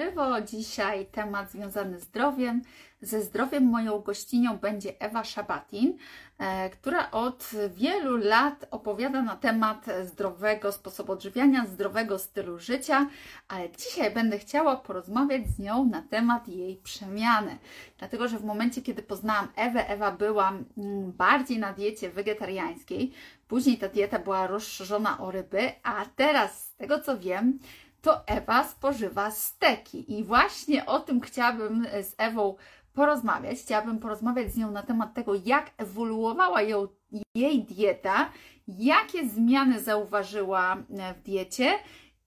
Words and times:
żywo. 0.00 0.40
Dzisiaj 0.40 1.06
temat 1.06 1.50
związany 1.50 2.00
z 2.00 2.02
zdrowiem. 2.02 2.62
Ze 3.02 3.22
zdrowiem 3.22 3.64
moją 3.64 3.98
gościnią 3.98 4.58
będzie 4.58 5.00
Ewa 5.00 5.24
Szabatin, 5.24 5.96
e, 6.38 6.70
która 6.70 7.10
od 7.10 7.50
wielu 7.68 8.16
lat 8.16 8.66
opowiada 8.70 9.22
na 9.22 9.36
temat 9.36 9.86
zdrowego 10.04 10.72
sposobu 10.72 11.12
odżywiania, 11.12 11.66
zdrowego 11.66 12.18
stylu 12.18 12.58
życia, 12.58 13.06
ale 13.48 13.70
dzisiaj 13.70 14.10
będę 14.10 14.38
chciała 14.38 14.76
porozmawiać 14.76 15.46
z 15.46 15.58
nią 15.58 15.84
na 15.86 16.02
temat 16.02 16.48
jej 16.48 16.76
przemiany. 16.76 17.58
Dlatego, 17.98 18.28
że 18.28 18.38
w 18.38 18.44
momencie, 18.44 18.82
kiedy 18.82 19.02
poznałam 19.02 19.48
Ewę, 19.56 19.88
Ewa 19.88 20.12
była 20.12 20.48
mm, 20.48 21.12
bardziej 21.12 21.58
na 21.58 21.72
diecie 21.72 22.10
wegetariańskiej, 22.10 23.12
później 23.48 23.78
ta 23.78 23.88
dieta 23.88 24.18
była 24.18 24.46
rozszerzona 24.46 25.18
o 25.20 25.30
ryby, 25.30 25.72
a 25.82 26.04
teraz 26.16 26.64
z 26.64 26.74
tego 26.74 27.00
co 27.00 27.18
wiem, 27.18 27.58
to 28.02 28.26
Ewa 28.26 28.64
spożywa 28.64 29.30
steki. 29.30 30.18
I 30.18 30.24
właśnie 30.24 30.86
o 30.86 31.00
tym 31.00 31.20
chciałabym 31.20 31.86
z 32.02 32.14
Ewą 32.18 32.56
porozmawiać. 32.94 33.58
Chciałabym 33.58 33.98
porozmawiać 33.98 34.52
z 34.52 34.56
nią 34.56 34.70
na 34.70 34.82
temat 34.82 35.14
tego, 35.14 35.32
jak 35.44 35.70
ewoluowała 35.76 36.62
ją, 36.62 36.88
jej 37.34 37.64
dieta, 37.64 38.30
jakie 38.68 39.28
zmiany 39.28 39.80
zauważyła 39.80 40.76
w 41.16 41.22
diecie 41.22 41.78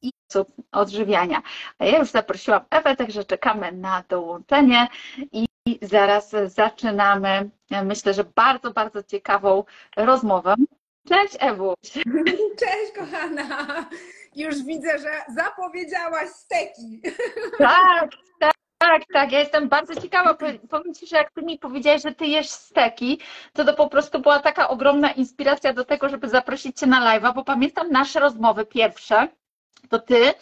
i 0.01 0.11
sposób 0.29 0.55
odżywiania. 0.71 1.41
A 1.79 1.85
ja 1.85 1.99
już 1.99 2.09
zaprosiłam 2.09 2.61
Ewę, 2.69 2.95
także 2.95 3.23
czekamy 3.23 3.71
na 3.71 4.03
dołączenie 4.09 4.87
i 5.31 5.45
zaraz 5.81 6.31
zaczynamy, 6.45 7.49
myślę, 7.85 8.13
że 8.13 8.23
bardzo, 8.23 8.71
bardzo 8.71 9.03
ciekawą 9.03 9.63
rozmowę. 9.97 10.55
Cześć 11.07 11.37
Ewu. 11.39 11.73
Cześć 12.61 12.91
kochana. 12.95 13.85
Już 14.35 14.63
widzę, 14.63 14.99
że 14.99 15.11
zapowiedziałaś 15.35 16.29
steki. 16.29 17.01
Tak, 17.57 18.09
tak. 18.39 18.53
Tak, 18.77 19.01
tak, 19.13 19.31
ja 19.31 19.39
jestem 19.39 19.69
bardzo 19.69 20.01
ciekawa. 20.01 20.37
Powiem 20.69 20.93
Ci, 20.93 21.07
że 21.07 21.15
jak 21.15 21.31
Ty 21.31 21.41
mi 21.41 21.59
powiedziałeś, 21.59 22.01
że 22.01 22.11
Ty 22.11 22.25
jesz 22.25 22.49
steki, 22.49 23.19
to 23.53 23.65
to 23.65 23.73
po 23.73 23.89
prostu 23.89 24.19
była 24.19 24.39
taka 24.39 24.67
ogromna 24.67 25.11
inspiracja 25.11 25.73
do 25.73 25.85
tego, 25.85 26.09
żeby 26.09 26.29
zaprosić 26.29 26.79
Cię 26.79 26.87
na 26.87 27.01
live'a, 27.01 27.33
bo 27.33 27.43
pamiętam 27.43 27.91
nasze 27.91 28.19
rozmowy 28.19 28.65
pierwsze, 28.65 29.27
to 29.89 29.99
Ty 29.99 30.33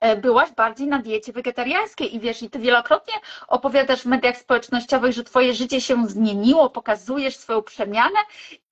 e, 0.00 0.16
byłaś 0.16 0.50
bardziej 0.50 0.86
na 0.86 0.98
diecie 0.98 1.32
wegetariańskiej 1.32 2.14
i 2.16 2.20
wiesz, 2.20 2.42
i 2.42 2.50
ty 2.50 2.58
wielokrotnie 2.58 3.14
opowiadasz 3.48 4.02
w 4.02 4.06
mediach 4.06 4.36
społecznościowych, 4.36 5.12
że 5.12 5.24
twoje 5.24 5.54
życie 5.54 5.80
się 5.80 6.06
zmieniło, 6.06 6.70
pokazujesz 6.70 7.36
swoją 7.36 7.62
przemianę 7.62 8.18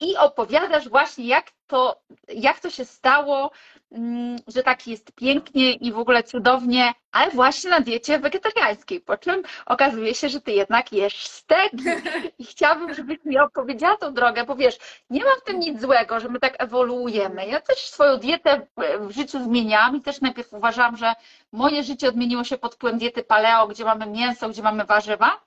i 0.01 0.17
opowiadasz 0.17 0.89
właśnie, 0.89 1.27
jak 1.27 1.51
to, 1.67 2.01
jak 2.29 2.61
to 2.61 2.71
się 2.71 2.85
stało, 2.85 3.51
Mm, 3.93 4.37
że 4.49 4.63
tak 4.63 4.87
jest 4.87 5.13
pięknie 5.13 5.73
i 5.73 5.93
w 5.93 5.99
ogóle 5.99 6.23
cudownie, 6.23 6.93
ale 7.13 7.31
właśnie 7.31 7.71
na 7.71 7.81
diecie 7.81 8.19
wegetariańskiej, 8.19 9.01
po 9.01 9.17
czym 9.17 9.43
okazuje 9.67 10.15
się, 10.15 10.29
że 10.29 10.41
ty 10.41 10.53
jednak 10.53 10.93
jesz 10.93 11.27
steki. 11.27 11.85
I 12.39 12.45
chciałabym, 12.45 12.95
żebyś 12.95 13.25
mi 13.25 13.39
opowiedziała 13.39 13.97
tą 13.97 14.15
drogę, 14.15 14.45
bo 14.45 14.57
wiesz, 14.57 14.79
nie 15.11 15.25
ma 15.25 15.31
w 15.41 15.45
tym 15.45 15.61
nic 15.61 15.81
złego, 15.81 16.21
że 16.21 16.29
my 16.29 16.41
tak 16.41 16.55
ewoluujemy. 16.59 17.47
Ja 17.47 17.61
też 17.61 17.79
swoją 17.79 18.17
dietę 18.17 18.67
w 19.01 19.11
życiu 19.11 19.45
zmieniałam 19.45 19.97
i 19.97 20.01
też 20.01 20.21
najpierw 20.21 20.53
uważałam, 20.53 20.97
że 20.97 21.13
moje 21.53 21.83
życie 21.83 22.09
odmieniło 22.09 22.45
się 22.45 22.59
pod 22.59 22.75
wpływem 22.75 22.99
diety 22.99 23.23
paleo, 23.23 23.69
gdzie 23.69 23.85
mamy 23.85 24.07
mięso, 24.07 24.49
gdzie 24.49 24.63
mamy 24.63 24.85
warzywa, 24.85 25.41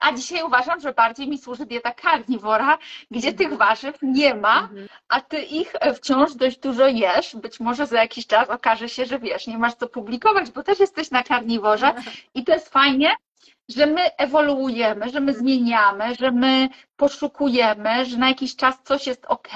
a 0.00 0.12
dzisiaj 0.12 0.42
uważam, 0.42 0.80
że 0.80 0.92
bardziej 0.92 1.28
mi 1.28 1.38
służy 1.38 1.66
dieta 1.66 1.92
karniwora, 1.92 2.78
gdzie 3.10 3.32
tych 3.32 3.56
warzyw 3.56 3.98
nie 4.02 4.34
ma, 4.34 4.60
mhm. 4.60 4.88
a 5.08 5.20
ty 5.20 5.38
ich 5.42 5.72
e, 5.80 5.94
wciąż 5.94 6.34
dość 6.34 6.58
dużo 6.58 6.86
jesz. 6.86 7.36
Być 7.36 7.60
może 7.60 7.86
za 7.86 8.00
jakiś 8.00 8.26
czas 8.26 8.48
okaże 8.48 8.88
się, 8.88 9.06
że 9.06 9.18
wiesz, 9.18 9.46
nie 9.46 9.58
masz 9.58 9.74
co 9.74 9.88
publikować, 9.88 10.50
bo 10.50 10.62
też 10.62 10.80
jesteś 10.80 11.10
na 11.10 11.22
karniworze 11.22 11.94
i 12.34 12.44
to 12.44 12.52
jest 12.52 12.68
fajnie, 12.68 13.10
że 13.68 13.86
my 13.86 14.16
ewoluujemy, 14.16 15.10
że 15.10 15.20
my 15.20 15.34
zmieniamy, 15.34 16.14
że 16.14 16.30
my 16.30 16.68
poszukujemy, 16.96 18.04
że 18.06 18.16
na 18.16 18.28
jakiś 18.28 18.56
czas 18.56 18.74
coś 18.84 19.06
jest 19.06 19.24
ok, 19.26 19.48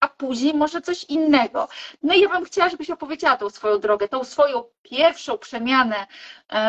a 0.00 0.08
później 0.08 0.54
może 0.54 0.80
coś 0.80 1.04
innego. 1.04 1.68
No 2.02 2.14
i 2.14 2.20
ja 2.20 2.28
bym 2.28 2.44
chciała, 2.44 2.68
żebyś 2.68 2.90
opowiedziała 2.90 3.36
tą 3.36 3.50
swoją 3.50 3.78
drogę, 3.80 4.08
tą 4.08 4.24
swoją 4.24 4.64
pierwszą 4.82 5.38
przemianę 5.38 6.06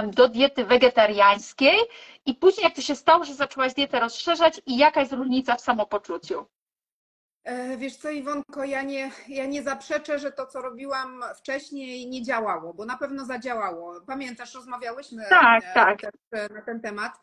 do 0.08 0.28
diety 0.30 0.66
wegetariańskiej 0.66 1.78
i 2.26 2.36
później 2.36 2.64
jak 2.64 2.76
to 2.76 2.82
się 2.82 2.96
stało, 2.96 3.26
że 3.26 3.34
zaczęłaś 3.34 3.74
dietę 3.74 4.00
rozszerzać 4.00 4.62
i 4.66 4.78
jaka 4.78 5.00
jest 5.00 5.14
różnica 5.14 5.56
w 5.56 5.62
samopoczuciu? 5.62 6.46
E, 7.50 7.78
wiesz 7.78 7.96
co, 7.96 8.10
Iwonko, 8.10 8.64
ja 8.64 8.82
nie, 8.82 9.12
ja 9.28 9.46
nie 9.46 9.64
zaprzeczę, 9.64 10.20
że 10.20 10.32
to, 10.32 10.46
co 10.46 10.62
robiłam 10.62 11.24
wcześniej, 11.36 12.10
nie 12.10 12.24
działało, 12.24 12.74
bo 12.74 12.86
na 12.86 12.98
pewno 12.98 13.26
zadziałało. 13.26 14.02
Pamiętasz, 14.02 14.54
rozmawiałyśmy 14.54 15.26
tak, 15.30 15.64
e, 15.64 15.74
tak. 15.74 16.00
na 16.52 16.62
ten 16.62 16.82
temat. 16.82 17.14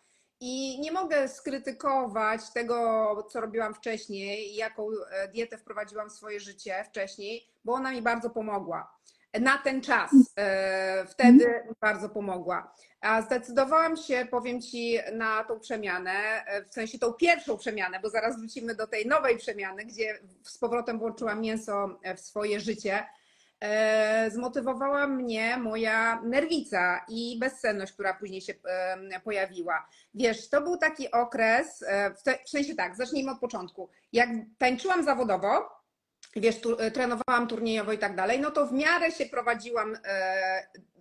I 0.40 0.80
nie 0.80 0.92
mogę 0.92 1.28
skrytykować 1.28 2.52
tego, 2.54 3.28
co 3.30 3.40
robiłam 3.40 3.74
wcześniej, 3.74 4.54
jaką 4.54 4.88
e, 5.10 5.28
dietę 5.28 5.58
wprowadziłam 5.58 6.10
w 6.10 6.12
swoje 6.12 6.40
życie 6.40 6.84
wcześniej, 6.84 7.48
bo 7.64 7.72
ona 7.72 7.90
mi 7.92 8.02
bardzo 8.02 8.30
pomogła. 8.30 8.96
Na 9.40 9.58
ten 9.58 9.80
czas 9.80 10.10
wtedy 11.08 11.46
mhm. 11.46 11.74
bardzo 11.80 12.08
pomogła. 12.08 12.74
A 13.00 13.22
zdecydowałam 13.22 13.96
się, 13.96 14.26
powiem 14.30 14.62
Ci, 14.62 14.98
na 15.12 15.44
tą 15.44 15.60
przemianę, 15.60 16.44
w 16.70 16.74
sensie 16.74 16.98
tą 16.98 17.12
pierwszą 17.12 17.58
przemianę, 17.58 18.00
bo 18.00 18.10
zaraz 18.10 18.38
wrócimy 18.38 18.74
do 18.74 18.86
tej 18.86 19.06
nowej 19.06 19.38
przemiany, 19.38 19.84
gdzie 19.84 20.18
z 20.42 20.58
powrotem 20.58 20.98
włączyłam 20.98 21.40
mięso 21.40 21.98
w 22.16 22.20
swoje 22.20 22.60
życie. 22.60 23.06
E, 23.60 24.30
zmotywowała 24.30 25.06
mnie 25.06 25.56
moja 25.56 26.20
nerwica 26.22 27.04
i 27.08 27.38
bezsenność, 27.38 27.92
która 27.92 28.14
później 28.14 28.40
się 28.40 28.54
pojawiła. 29.24 29.88
Wiesz, 30.14 30.48
to 30.48 30.60
był 30.60 30.76
taki 30.76 31.10
okres, 31.10 31.84
e, 31.88 32.14
w 32.44 32.50
sensie 32.50 32.74
tak, 32.74 32.96
zacznijmy 32.96 33.30
od 33.30 33.40
początku. 33.40 33.90
Jak 34.12 34.28
tańczyłam 34.58 35.04
zawodowo, 35.04 35.75
wiesz, 36.40 36.60
tu, 36.60 36.80
e, 36.80 36.90
trenowałam 36.90 37.48
turniejowo 37.48 37.92
i 37.92 37.98
tak 37.98 38.16
dalej, 38.16 38.40
no 38.40 38.50
to 38.50 38.66
w 38.66 38.72
miarę 38.72 39.12
się 39.12 39.26
prowadziłam 39.26 39.98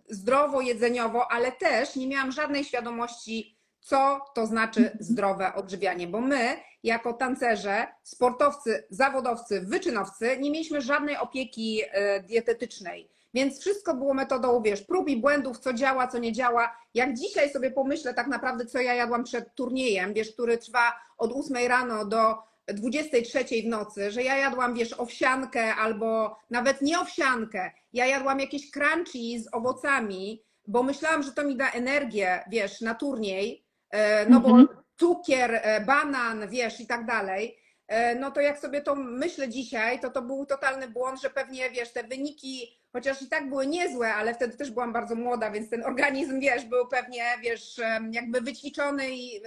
zdrowo 0.10 0.62
jedzeniowo, 0.62 1.32
ale 1.32 1.52
też 1.52 1.96
nie 1.96 2.08
miałam 2.08 2.32
żadnej 2.32 2.64
świadomości, 2.64 3.56
co 3.80 4.22
to 4.34 4.46
znaczy 4.46 4.98
zdrowe 5.00 5.54
odżywianie, 5.54 6.08
bo 6.08 6.22
my, 6.22 6.58
jako 6.84 7.14
tancerze, 7.14 7.88
sportowcy, 8.04 8.84
zawodowcy, 8.90 9.62
wyczynowcy, 9.62 10.38
nie 10.40 10.52
mieliśmy 10.52 10.82
żadnej 10.82 11.18
opieki 11.18 11.82
e, 11.92 12.24
dietetycznej. 12.24 13.10
Więc 13.34 13.60
wszystko 13.60 13.94
było 13.94 14.14
metodą, 14.14 14.62
wiesz, 14.62 14.82
prób 14.82 15.10
i 15.10 15.18
błędów, 15.18 15.60
co 15.60 15.74
działa, 15.74 16.08
co 16.08 16.18
nie 16.18 16.34
działa. 16.34 16.78
Jak 16.94 17.14
dzisiaj 17.14 17.50
sobie 17.50 17.72
pomyślę 17.72 18.14
tak 18.14 18.28
naprawdę, 18.28 18.66
co 18.66 18.80
ja 18.80 18.94
jadłam 18.94 19.24
przed 19.24 19.56
turniejem, 19.56 20.14
wiesz, 20.14 20.34
który 20.34 20.58
trwa 20.58 20.94
od 21.18 21.32
8 21.32 21.68
rano 21.68 22.06
do 22.06 22.38
23 22.74 23.46
w 23.64 23.66
nocy, 23.66 24.12
że 24.12 24.24
ja 24.24 24.38
jadłam, 24.38 24.74
wiesz, 24.74 24.94
owsiankę 24.94 25.76
albo 25.76 26.40
nawet 26.50 26.82
nie 26.82 27.00
owsiankę, 27.00 27.72
ja 27.94 28.06
jadłam 28.06 28.40
jakieś 28.40 28.72
crunchy 28.72 29.40
z 29.40 29.54
owocami, 29.54 30.44
bo 30.68 30.84
myślałam, 30.84 31.24
że 31.24 31.32
to 31.32 31.44
mi 31.44 31.58
da 31.58 31.72
energię, 31.72 32.44
wiesz, 32.52 32.82
na 32.82 32.96
turniej, 32.96 33.66
e, 33.90 34.30
no 34.30 34.40
bo 34.40 34.50
mhm. 34.50 34.68
cukier, 35.00 35.60
e, 35.64 35.82
banan, 35.82 36.50
wiesz, 36.50 36.80
i 36.80 36.88
tak 36.88 37.06
dalej, 37.06 37.58
e, 37.88 38.16
no 38.16 38.32
to 38.32 38.42
jak 38.42 38.60
sobie 38.60 38.82
to 38.82 38.96
myślę 38.96 39.50
dzisiaj, 39.50 40.00
to 40.00 40.10
to 40.10 40.22
był 40.22 40.46
totalny 40.46 40.88
błąd, 40.88 41.22
że 41.22 41.30
pewnie, 41.30 41.70
wiesz, 41.70 41.94
te 41.94 42.04
wyniki, 42.04 42.80
chociaż 42.94 43.22
i 43.22 43.30
tak 43.30 43.50
były 43.50 43.68
niezłe, 43.68 44.14
ale 44.14 44.34
wtedy 44.34 44.58
też 44.58 44.72
byłam 44.72 44.94
bardzo 44.94 45.16
młoda, 45.16 45.52
więc 45.52 45.70
ten 45.70 45.84
organizm, 45.84 46.40
wiesz, 46.40 46.66
był 46.66 46.88
pewnie, 46.88 47.24
wiesz, 47.42 47.82
jakby 48.12 48.42
wyćwiczony 48.42 49.10
i 49.10 49.42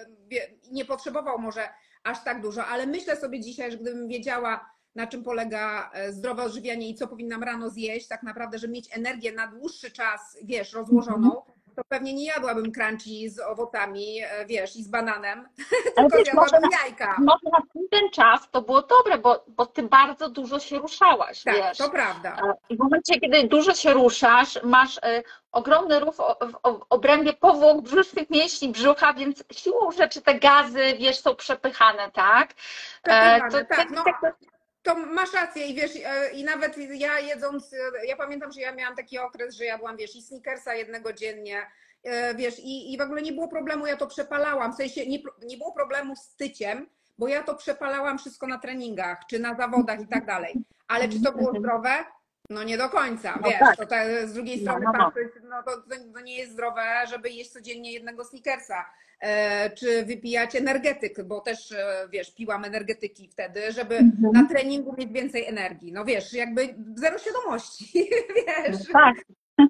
nie 0.71 0.84
potrzebował 0.84 1.39
może 1.39 1.69
aż 2.04 2.25
tak 2.25 2.42
dużo, 2.42 2.66
ale 2.66 2.86
myślę 2.86 3.16
sobie 3.16 3.41
dzisiaj, 3.41 3.70
że 3.70 3.78
gdybym 3.78 4.09
wiedziała, 4.09 4.70
na 4.94 5.06
czym 5.06 5.22
polega 5.22 5.91
e, 5.92 6.12
zdrowe 6.12 6.42
odżywianie 6.42 6.88
i 6.88 6.94
co 6.94 7.09
powinnam 7.09 7.42
rano 7.42 7.70
zjeść, 7.70 8.09
tak 8.09 8.22
naprawdę, 8.22 8.59
żeby 8.59 8.72
mieć 8.72 8.97
energię 8.97 9.32
na 9.32 9.47
dłuższy 9.47 9.91
czas, 9.91 10.36
wiesz, 10.44 10.72
rozłożoną, 10.72 11.38
mhm. 11.38 11.58
To 11.78 11.84
pewnie 11.89 12.15
nie 12.15 12.25
jadłabym 12.25 12.72
crunchy 12.72 13.30
z 13.30 13.41
owocami, 13.41 14.21
e, 14.22 14.47
wiesz, 14.47 14.77
i 14.77 14.83
z 14.83 14.89
bananem, 14.89 15.48
tylko 15.97 16.16
wiesz, 16.16 16.25
zjadłabym 16.25 16.60
może 16.63 16.83
jajka. 16.83 17.07
Na, 17.07 17.16
może 17.19 17.51
na 17.53 17.83
ten 17.91 18.10
czas 18.10 18.51
to 18.51 18.63
było 18.63 18.83
dobre, 18.83 19.19
bo, 19.19 19.45
bo 19.48 19.66
ty 19.66 19.83
bardzo 19.83 20.28
dużo 20.28 20.59
się 20.60 20.78
ruszałaś, 20.78 21.42
tak, 21.42 21.54
wiesz. 21.54 21.78
to 21.78 21.91
prawda. 21.91 22.36
E, 22.42 22.54
I 22.69 22.77
w 22.77 22.78
momencie, 22.78 23.21
kiedy 23.21 23.48
dużo 23.48 23.75
się 23.75 23.92
ruszasz, 23.92 24.63
masz 24.63 24.97
y, 24.97 25.22
ogromny 25.53 26.01
ruch 26.01 26.15
w 26.16 26.80
obrębie 26.91 27.33
powłok 27.33 27.80
brzusznych 27.80 28.30
mięśni 28.30 28.69
brzucha, 28.69 29.13
więc 29.13 29.45
siłą 29.53 29.92
rzeczy 29.92 30.22
te 30.22 30.34
gazy, 30.34 30.95
wiesz, 30.98 31.21
są 31.21 31.34
przepychane, 31.34 32.10
tak? 32.10 32.54
Przepychane, 33.03 33.51
to, 33.51 33.77
tak, 33.77 33.91
no. 33.91 34.04
tak 34.04 34.34
to 34.83 34.95
masz 34.95 35.33
rację 35.33 35.66
i 35.66 35.75
wiesz, 35.75 35.97
e, 36.04 36.30
i 36.30 36.45
nawet 36.45 36.78
ja 36.78 37.21
jedząc, 37.21 37.72
e, 37.72 38.07
ja 38.07 38.16
pamiętam, 38.16 38.53
że 38.53 38.60
ja 38.60 38.75
miałam 38.75 38.97
taki 38.97 39.19
okres, 39.19 39.54
że 39.54 39.65
jadłam, 39.65 39.97
wiesz, 39.97 40.16
i 40.16 40.22
sneakersa 40.22 40.75
jednego 40.75 41.13
dziennie, 41.13 41.66
e, 42.03 42.34
wiesz, 42.34 42.59
i, 42.59 42.92
i 42.92 42.98
w 42.98 43.01
ogóle 43.01 43.22
nie 43.22 43.33
było 43.33 43.48
problemu, 43.48 43.86
ja 43.86 43.97
to 43.97 44.07
przepalałam, 44.07 44.72
w 44.72 44.77
sensie 44.77 45.07
nie, 45.07 45.19
nie 45.42 45.57
było 45.57 45.72
problemu 45.72 46.16
z 46.16 46.36
tyciem, 46.36 46.86
bo 47.19 47.28
ja 47.28 47.42
to 47.42 47.54
przepalałam 47.54 48.19
wszystko 48.19 48.47
na 48.47 48.59
treningach, 48.59 49.19
czy 49.30 49.39
na 49.39 49.54
zawodach 49.54 50.01
i 50.01 50.07
tak 50.07 50.27
dalej. 50.27 50.54
Ale 50.89 51.09
czy 51.09 51.22
to 51.22 51.33
było 51.33 51.54
zdrowe? 51.59 52.04
No 52.50 52.62
nie 52.62 52.78
do 52.78 52.89
końca, 52.89 53.39
No 53.42 53.48
wiesz, 53.48 53.59
tak. 53.60 53.77
to 53.77 53.86
te, 53.86 54.28
z 54.28 54.33
drugiej 54.33 54.56
No, 54.56 54.62
strony 54.62 54.84
no, 54.84 54.92
no. 54.92 54.98
patrzeć, 55.04 55.28
no 55.48 55.62
to, 55.62 55.71
to, 55.77 56.12
to 56.15 56.21
nie 56.21 56.36
jest 56.36 56.53
zdrowe, 56.53 56.83
żeby 57.10 57.30
jeść 57.30 57.50
codziennie 57.50 57.92
jednego 57.92 58.24
snickersa, 58.24 58.84
e, 59.21 59.71
czy 59.71 60.04
wypijać 60.04 60.56
energetyk, 60.56 61.22
bo 61.22 61.41
też, 61.41 61.72
e, 61.72 62.09
wiesz, 62.12 62.34
piłam 62.34 62.65
energetyki 62.65 63.28
wtedy, 63.28 63.72
żeby 63.72 63.97
Mhm. 63.97 64.33
na 64.33 64.48
treningu 64.48 64.95
mieć 64.98 65.12
więcej 65.12 65.47
energii. 65.47 65.92
No 65.92 66.04
wiesz, 66.04 66.33
jakby 66.33 66.74
zero 66.95 67.18
świadomości, 67.18 68.10
wiesz. 68.36 68.77
Tak. 68.92 69.15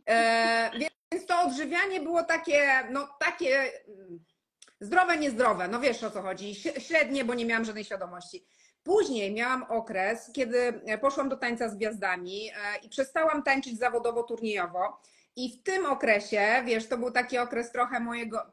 E, 0.08 0.70
więc 1.12 1.26
to 1.26 1.40
odżywianie 1.42 2.00
było 2.00 2.22
takie, 2.22 2.68
no 2.90 3.08
takie 3.20 3.58
mm, 3.88 4.24
zdrowe, 4.80 5.16
niezdrowe, 5.16 5.68
no 5.68 5.80
wiesz 5.80 6.04
o 6.04 6.10
co 6.10 6.22
chodzi, 6.22 6.54
średnie, 6.78 7.24
bo 7.24 7.34
nie 7.34 7.44
miałam 7.46 7.64
żadnej 7.64 7.84
świadomości. 7.84 8.44
Później 8.82 9.34
miałam 9.34 9.62
okres, 9.62 10.30
kiedy 10.32 10.80
poszłam 11.00 11.28
do 11.28 11.36
tańca 11.36 11.68
z 11.68 11.76
gwiazdami 11.76 12.50
e, 12.50 12.52
i 12.82 12.88
przestałam 12.88 13.42
tańczyć 13.42 13.78
zawodowo, 13.78 14.22
turniejowo. 14.22 15.00
I 15.36 15.58
w 15.58 15.62
tym 15.62 15.86
okresie, 15.86 16.62
wiesz, 16.66 16.88
to 16.88 16.98
był 16.98 17.10
taki 17.10 17.38
okres 17.38 17.72
trochę 17.72 18.00
mojego, 18.00 18.46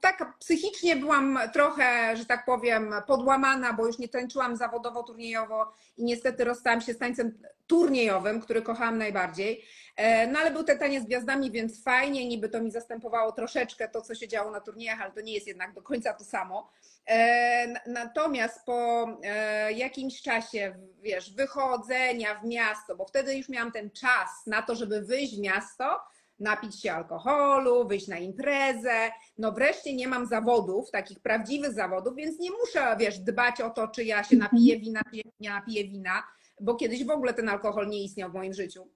tak 0.00 0.38
psychicznie 0.38 0.96
byłam 0.96 1.38
trochę, 1.52 2.16
że 2.16 2.26
tak 2.26 2.44
powiem, 2.44 2.94
podłamana, 3.06 3.72
bo 3.72 3.86
już 3.86 3.98
nie 3.98 4.08
tańczyłam 4.08 4.56
zawodowo, 4.56 5.02
turniejowo 5.02 5.72
i 5.96 6.04
niestety 6.04 6.44
rozstałam 6.44 6.80
się 6.80 6.94
z 6.94 6.98
tańcem 6.98 7.38
turniejowym, 7.66 8.40
który 8.40 8.62
kochałam 8.62 8.98
najbardziej. 8.98 9.64
E, 9.96 10.26
No 10.26 10.38
ale 10.38 10.50
był 10.50 10.64
ten 10.64 10.78
taniec 10.78 11.04
z 11.04 11.06
gwiazdami, 11.06 11.50
więc 11.50 11.82
fajnie, 11.82 12.28
niby 12.28 12.48
to 12.48 12.60
mi 12.60 12.70
zastępowało 12.70 13.32
troszeczkę 13.32 13.88
to, 13.88 14.02
co 14.02 14.14
się 14.14 14.28
działo 14.28 14.50
na 14.50 14.60
turniejach, 14.60 15.00
ale 15.00 15.12
to 15.12 15.20
nie 15.20 15.34
jest 15.34 15.46
jednak 15.46 15.72
do 15.74 15.82
końca 15.82 16.12
to 16.12 16.24
samo. 16.24 16.70
E, 17.06 17.80
Natomiast 17.86 18.64
po 18.64 19.08
e, 19.22 19.72
jakimś 19.72 20.22
czasie, 20.22 20.74
wiesz, 21.02 21.34
wychodzenia 21.34 22.40
w 22.40 22.44
miasto, 22.44 22.96
bo 22.96 23.04
wtedy 23.06 23.36
już 23.36 23.48
miałam 23.48 23.72
ten 23.72 23.90
czas 23.90 24.46
na 24.46 24.62
to, 24.62 24.74
żeby 24.74 25.00
wyjść 25.00 25.36
w 25.36 25.40
miasto, 25.40 26.00
napić 26.40 26.82
się 26.82 26.92
alkoholu, 26.92 27.88
wyjść 27.88 28.08
na 28.08 28.18
imprezę. 28.18 29.10
No 29.38 29.52
wreszcie 29.52 29.94
nie 29.94 30.08
mam 30.08 30.26
zawodów, 30.26 30.90
takich 30.90 31.20
prawdziwych 31.20 31.72
zawodów, 31.72 32.16
więc 32.16 32.38
nie 32.38 32.50
muszę, 32.50 32.96
wiesz, 32.98 33.18
dbać 33.18 33.60
o 33.60 33.70
to, 33.70 33.88
czy 33.88 34.04
ja 34.04 34.24
się 34.24 34.36
napiję 34.36 34.78
wina, 34.78 35.00
czy 35.14 35.20
nie 35.40 35.50
napiję 35.50 35.84
wina, 35.84 36.22
bo 36.60 36.74
kiedyś 36.74 37.04
w 37.04 37.10
ogóle 37.10 37.34
ten 37.34 37.48
alkohol 37.48 37.88
nie 37.88 38.04
istniał 38.04 38.30
w 38.30 38.34
moim 38.34 38.54
życiu. 38.54 38.88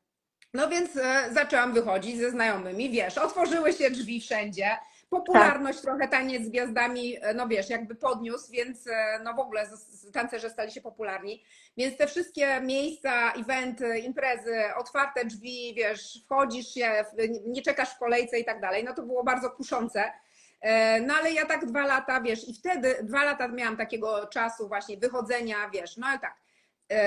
No 0.54 0.68
więc 0.68 0.96
e, 0.96 1.28
zaczęłam 1.32 1.72
wychodzić 1.72 2.18
ze 2.18 2.30
znajomymi, 2.30 2.90
wiesz, 2.90 3.18
otworzyły 3.18 3.72
się 3.72 3.90
drzwi 3.90 4.20
wszędzie. 4.20 4.76
Popularność 5.12 5.80
trochę 5.80 6.08
taniec 6.08 6.42
z 6.44 6.48
gwiazdami, 6.48 7.16
e, 7.20 7.34
no 7.34 7.48
wiesz, 7.48 7.70
jakby 7.70 7.94
podniósł, 7.94 8.52
więc 8.52 8.86
e, 8.86 9.20
no 9.24 9.34
w 9.34 9.38
ogóle 9.38 9.66
tancerze 10.12 10.50
stali 10.50 10.72
się 10.72 10.80
popularni. 10.80 11.44
Więc 11.76 11.96
te 11.96 12.06
wszystkie 12.06 12.60
miejsca, 12.60 13.32
eventy, 13.32 13.98
imprezy, 13.98 14.56
otwarte 14.76 15.24
drzwi, 15.24 15.74
wiesz, 15.76 16.22
wchodzisz 16.24 16.74
się, 16.74 17.04
nie 17.46 17.62
czekasz 17.62 17.94
w 17.94 17.98
kolejce 17.98 18.38
i 18.38 18.44
tak 18.44 18.60
dalej, 18.60 18.84
no 18.84 18.94
to 18.94 19.02
było 19.02 19.24
bardzo 19.24 19.50
kuszące. 19.50 20.12
E, 20.60 21.00
No 21.00 21.14
ale 21.14 21.32
ja 21.32 21.46
tak 21.46 21.66
dwa 21.66 21.86
lata, 21.86 22.20
wiesz, 22.20 22.48
i 22.48 22.54
wtedy 22.54 22.96
dwa 23.02 23.24
lata 23.24 23.48
miałam 23.48 23.76
takiego 23.76 24.26
czasu 24.26 24.68
właśnie 24.68 24.96
wychodzenia, 24.96 25.56
wiesz, 25.72 25.96
no 25.96 26.06
ale 26.06 26.18
tak, 26.18 26.34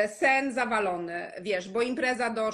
sen 0.08 0.54
zawalony, 0.54 1.32
wiesz, 1.42 1.70
bo 1.70 1.82
impreza 1.82 2.30
do 2.30 2.50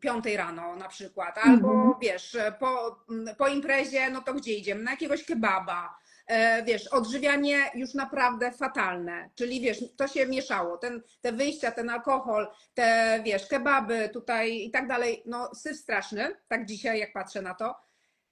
piątej 0.00 0.36
rano 0.36 0.76
na 0.76 0.88
przykład, 0.88 1.38
albo 1.38 1.70
Mhm. 1.72 1.94
wiesz, 2.02 2.36
po, 2.58 2.96
po 3.38 3.48
imprezie, 3.48 4.10
no 4.10 4.22
to 4.22 4.34
gdzie 4.34 4.52
idziemy? 4.54 4.82
Na 4.82 4.90
jakiegoś 4.90 5.24
kebaba, 5.24 5.98
E, 6.28 6.62
wiesz, 6.62 6.88
odżywianie 6.88 7.58
już 7.74 7.94
naprawdę 7.94 8.52
fatalne, 8.52 9.30
czyli 9.34 9.60
wiesz, 9.60 9.84
to 9.96 10.08
się 10.08 10.26
mieszało, 10.26 10.78
ten, 10.78 11.02
te 11.20 11.32
wyjścia, 11.32 11.70
ten 11.70 11.90
alkohol, 11.90 12.48
te, 12.74 13.20
wiesz, 13.24 13.46
kebaby 13.46 14.08
tutaj 14.12 14.56
i 14.64 14.70
tak 14.70 14.86
dalej, 14.88 15.22
no 15.26 15.54
syf 15.54 15.76
straszny, 15.76 16.36
tak 16.48 16.66
dzisiaj 16.66 16.98
jak 16.98 17.12
patrzę 17.12 17.42
na 17.42 17.54
to. 17.54 17.74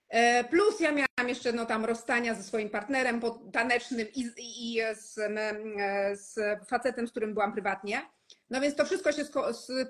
E, 0.08 0.44
Plus 0.44 0.81
ja 0.81 0.90
miałam 0.93 1.28
jeszcze 1.28 1.52
no, 1.52 1.66
tam 1.66 1.84
rozstania 1.84 2.34
ze 2.34 2.43
swoim 2.43 2.70
partnerem 2.70 3.20
tanecznym 3.52 4.06
i, 4.14 4.20
i, 4.37 4.76
i 4.76 4.81
z, 4.94 5.19
e, 5.19 6.16
z 6.16 6.38
facetem, 6.69 7.06
z 7.08 7.10
którym 7.10 7.34
byłam 7.34 7.52
prywatnie. 7.52 8.02
No 8.50 8.60
więc 8.60 8.76
to 8.76 8.84
wszystko 8.84 9.12
się 9.12 9.25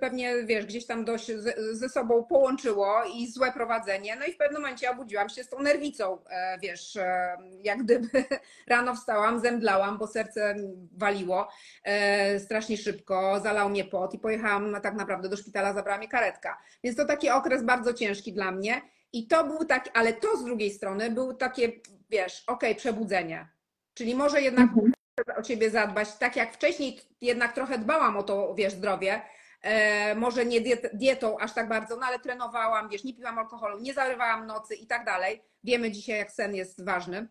pewnie, 0.01 0.45
wiesz, 0.45 0.67
gdzieś 0.67 0.87
tam 0.87 1.05
dość 1.05 1.33
ze, 1.73 1.89
sobą 1.89 2.25
połączyło 2.25 3.05
i 3.15 3.27
złe 3.27 3.53
prowadzenie. 3.53 4.17
No 4.17 4.27
i 4.27 4.33
w 4.33 4.37
pewnym 4.37 4.63
momencie 4.63 4.91
obudziłam 4.91 5.29
się 5.29 5.45
z 5.45 5.49
tą 5.49 5.63
nerwicą, 5.63 6.19
e, 6.31 6.59
wiesz, 6.59 6.97
e, 6.97 7.37
jak 7.63 7.83
gdyby 7.83 8.09
rano 8.67 8.95
wstałam, 8.95 9.41
zemdlałam, 9.41 9.99
bo 9.99 10.07
serce 10.07 10.55
waliło 10.93 11.49
e, 11.85 12.41
strasznie 12.41 12.77
szybko, 12.77 13.41
zalał 13.41 13.71
mnie 13.71 13.85
pot 13.85 14.15
i 14.15 14.19
pojechałam 14.19 14.77
tak 14.83 14.95
naprawdę 14.95 15.29
do 15.29 15.37
szpitala, 15.37 15.73
zabrała 15.73 15.99
mnie 15.99 16.09
karetka. 16.09 16.59
Więc 16.85 16.97
to 16.97 17.05
taki 17.05 17.31
okres 17.31 17.63
bardzo 17.63 17.93
ciężki 17.95 18.33
dla 18.33 18.53
mnie. 18.53 18.83
I 19.13 19.27
to 19.27 19.45
był 19.45 19.65
taki, 19.65 19.91
ale 19.95 20.13
to 20.13 20.37
z 20.37 20.45
drugiej 20.45 20.71
strony 20.71 21.11
był 21.11 21.35
takie, 21.35 21.73
wiesz, 22.11 22.45
okej, 22.47 22.75
przebudzenie. 22.75 23.49
Czyli 23.95 24.15
może 24.15 24.41
jednak 24.41 24.69
Mhm. 24.69 24.96
O 25.37 25.43
ciebie 25.43 25.71
zadbać, 25.71 26.17
tak 26.17 26.37
jak 26.37 26.55
wcześniej 26.55 27.01
jednak 27.21 27.53
trochę 27.53 27.79
dbałam 27.79 28.17
o 28.17 28.23
to, 28.23 28.55
wiesz, 28.55 28.73
zdrowie. 28.73 29.23
E, 29.63 30.15
może 30.15 30.47
nie 30.47 30.61
diet, 30.61 30.91
dietą 30.93 31.39
aż 31.39 31.55
tak 31.55 31.69
bardzo, 31.69 31.97
no 31.97 32.07
ale 32.07 32.19
trenowałam, 32.19 32.89
wiesz, 32.89 33.05
nie 33.05 33.15
piłam 33.15 33.39
alkoholu, 33.39 33.81
nie 33.81 33.95
zarywałam 33.95 34.47
nocy 34.47 34.75
i 34.75 34.87
tak 34.87 35.05
dalej. 35.05 35.43
Wiemy 35.65 35.91
dzisiaj, 35.91 36.19
jak 36.19 36.33
sen 36.33 36.55
jest 36.55 36.85
ważny. 36.85 37.29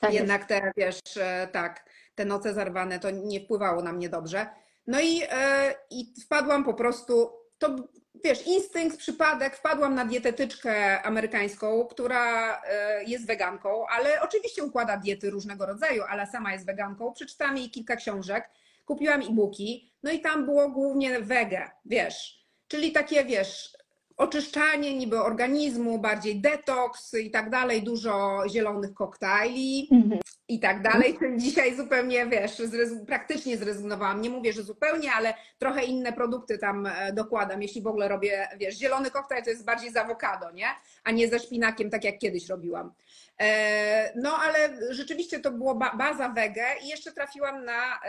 Tak 0.00 0.12
jest. 0.12 0.20
Jednak 0.20 0.44
te, 0.44 0.72
wiesz, 0.76 1.00
e, 1.16 1.48
tak, 1.52 1.90
te 2.14 2.24
noce 2.24 2.54
zarwane 2.54 2.98
to 2.98 3.10
nie 3.10 3.40
wpływało 3.40 3.82
na 3.82 3.92
mnie 3.92 4.08
dobrze. 4.08 4.46
No 4.86 5.00
i, 5.00 5.22
e, 5.30 5.74
i 5.90 6.14
wpadłam 6.24 6.64
po 6.64 6.74
prostu, 6.74 7.32
to 7.58 7.76
wiesz, 8.24 8.46
instynkt, 8.46 8.96
przypadek, 8.96 9.56
wpadłam 9.56 9.94
na 9.94 10.04
dietetyczkę 10.04 11.02
amerykańską, 11.02 11.86
która 11.90 12.56
e, 12.62 13.04
jest 13.04 13.26
weganką, 13.26 13.86
ale 13.86 14.22
oczywiście 14.22 14.64
układa 14.64 14.96
diety 14.96 15.30
różnego 15.30 15.66
rodzaju, 15.66 16.02
ale 16.08 16.26
sama 16.26 16.52
jest 16.52 16.66
weganką. 16.66 17.12
Przeczytałam 17.12 17.56
jej 17.56 17.70
kilka 17.70 17.96
książek, 17.96 18.50
kupiłam 18.84 19.20
e-booki, 19.22 19.92
no 20.02 20.10
i 20.10 20.20
tam 20.20 20.44
było 20.44 20.70
głównie 20.70 21.20
wege, 21.20 21.70
wiesz, 21.84 22.46
czyli 22.68 22.92
takie, 22.92 23.24
wiesz, 23.24 23.76
oczyszczanie 24.16 24.94
niby 24.94 25.20
organizmu, 25.22 25.98
bardziej 25.98 26.40
detoks 26.40 27.14
i 27.14 27.30
tak 27.30 27.50
dalej, 27.50 27.82
dużo 27.82 28.42
zielonych 28.48 28.94
koktajli 28.94 29.88
Mhm. 29.92 30.20
i 30.48 30.60
tak 30.60 30.82
dalej. 30.82 31.18
Dzisiaj 31.36 31.76
zupełnie, 31.76 32.26
wiesz, 32.26 32.58
zrez- 32.58 33.06
praktycznie 33.06 33.56
zrezygnowałam. 33.56 34.20
Nie 34.20 34.30
mówię, 34.30 34.52
że 34.52 34.62
zupełnie, 34.62 35.12
ale 35.12 35.34
trochę 35.58 35.84
inne 35.84 36.12
produkty 36.12 36.58
tam 36.58 36.86
e, 36.86 37.12
dokładam. 37.12 37.62
Jeśli 37.62 37.82
w 37.82 37.86
ogóle 37.86 38.08
robię, 38.08 38.48
wiesz, 38.58 38.74
zielony 38.74 39.10
koktajl 39.10 39.44
to 39.44 39.50
jest 39.50 39.64
bardziej 39.64 39.92
z 39.92 39.96
awokado, 39.96 40.50
nie? 40.50 40.66
A 41.04 41.10
nie 41.10 41.28
ze 41.28 41.38
szpinakiem, 41.38 41.90
tak 41.90 42.04
jak 42.04 42.18
kiedyś 42.18 42.48
robiłam. 42.48 42.92
E, 43.40 44.12
No, 44.16 44.36
ale 44.38 44.58
rzeczywiście 44.90 45.38
to 45.40 45.50
było 45.50 45.74
ba- 45.74 45.94
baza 45.96 46.28
wege 46.28 46.64
i 46.84 46.88
jeszcze 46.88 47.12
trafiłam 47.12 47.64
na 47.64 48.00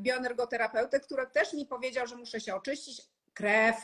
bioenergoterapeutę, 0.00 1.00
który 1.00 1.26
też 1.26 1.52
mi 1.54 1.66
powiedział, 1.66 2.06
że 2.06 2.16
muszę 2.16 2.40
się 2.40 2.54
oczyścić, 2.54 3.02
krew, 3.34 3.76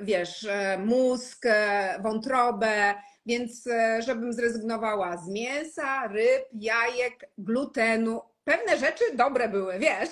wiesz, 0.00 0.44
e, 0.44 0.78
mózg, 0.78 1.46
e, 1.46 1.98
wątrobę, 2.02 2.94
więc 3.26 3.66
e, 3.66 4.02
żebym 4.02 4.32
zrezygnowała 4.32 5.16
z 5.16 5.28
mięsa, 5.28 6.06
ryb, 6.08 6.44
jajek, 6.52 7.30
glutenu. 7.38 8.20
Pewne 8.44 8.78
rzeczy 8.78 9.04
dobre 9.14 9.48
były, 9.48 9.78
wiesz, 9.78 10.08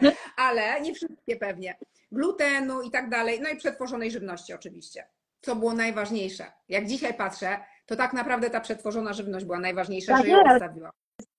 ale 0.36 0.80
nie 0.80 0.94
wszystkie 0.94 1.36
pewnie. 1.36 1.78
Glutenu 2.12 2.82
i 2.82 2.90
tak 2.90 3.10
dalej, 3.10 3.40
no 3.40 3.48
i 3.48 3.56
przetworzonej 3.56 4.10
żywności 4.10 4.54
oczywiście. 4.54 5.06
Co 5.40 5.56
było 5.56 5.74
najważniejsze. 5.74 6.52
Jak 6.68 6.86
dzisiaj 6.86 7.14
patrzę, 7.14 7.58
to 7.86 7.96
tak 7.96 8.12
naprawdę 8.12 8.50
ta 8.50 8.60
przetworzona 8.60 9.12
żywność 9.12 9.44
była 9.44 9.58
najważniejsza, 9.58 10.12
Tak 10.16 10.22
że 10.22 10.30
ją 10.30 10.38
jest. 10.38 10.50
odstawiłam. 10.50 10.92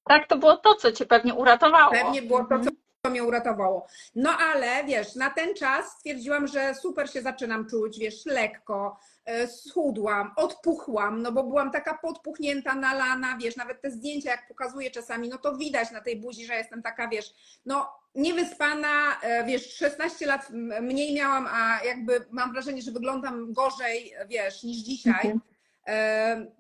Tak, 0.10 0.28
to 0.28 0.38
było 0.38 0.58
to, 0.58 0.76
co 0.76 0.92
cię 0.92 1.06
pewnie 1.06 1.34
uratowało. 1.34 1.92
Pewnie 1.92 2.22
było 2.22 2.46
to, 2.46 2.60
co 2.60 2.70
co 3.06 3.10
mnie 3.10 3.24
uratowało. 3.24 3.88
No 4.16 4.30
ale 4.38 4.84
wiesz, 4.84 5.16
na 5.16 5.30
ten 5.30 5.56
czas 5.56 5.92
stwierdziłam, 5.92 6.48
że 6.48 6.76
super 6.76 7.12
się 7.12 7.22
zaczynam 7.22 7.68
czuć, 7.70 8.00
wiesz, 8.00 8.26
lekko, 8.26 9.00
e, 9.26 9.48
schudłam, 9.48 10.32
odpuchłam, 10.36 11.22
no 11.22 11.32
bo 11.32 11.44
byłam 11.44 11.72
taka 11.72 11.98
podpuchnięta, 11.98 12.76
nalana, 12.76 13.38
wiesz, 13.38 13.56
nawet 13.56 13.82
te 13.82 13.92
zdjęcia 13.92 14.32
jak 14.32 14.48
pokazuję 14.48 14.92
czasami, 14.92 15.30
no 15.30 15.38
to 15.38 15.58
widać 15.58 15.92
na 15.92 16.02
tej 16.02 16.20
buzi, 16.20 16.46
że 16.46 16.56
jestem 16.56 16.82
taka, 16.82 17.08
wiesz, 17.08 17.34
no 17.66 17.90
niewyspana, 18.16 19.22
e, 19.22 19.46
wiesz, 19.46 19.74
16 19.76 20.26
lat 20.26 20.50
mniej 20.82 21.16
miałam, 21.16 21.48
a 21.52 21.80
jakby 21.86 22.26
mam 22.32 22.52
wrażenie, 22.54 22.82
że 22.82 22.92
wyglądam 22.92 23.54
gorzej, 23.54 24.14
wiesz, 24.28 24.64
niż 24.64 24.78
dzisiaj. 24.78 25.32
Mhm. 25.32 26.52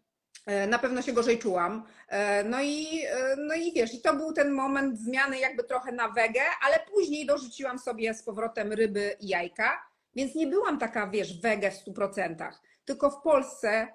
E, 0.45 0.67
Na 0.67 0.79
pewno 0.79 1.01
się 1.01 1.13
gorzej 1.13 1.39
czułam. 1.39 1.83
E, 2.07 2.43
No 2.43 2.61
i, 2.61 2.85
e, 3.09 3.35
no 3.37 3.55
i 3.55 3.73
wiesz, 3.73 3.93
i 3.93 4.01
to 4.01 4.13
był 4.15 4.33
ten 4.33 4.51
moment 4.51 4.99
zmiany 4.99 5.39
jakby 5.39 5.63
trochę 5.63 5.91
na 5.91 6.09
wegę, 6.09 6.41
ale 6.65 6.79
później 6.93 7.25
dorzuciłam 7.25 7.79
sobie 7.79 8.13
z 8.13 8.23
powrotem 8.23 8.73
ryby 8.73 9.15
i 9.19 9.27
jajka, 9.27 9.83
więc 10.15 10.35
nie 10.35 10.47
byłam 10.47 10.79
taka, 10.79 11.07
wiesz, 11.07 11.41
wegę 11.41 11.71
w 11.71 11.85
100%. 11.85 12.51
Tylko 12.85 13.09
w 13.11 13.21
Polsce 13.21 13.87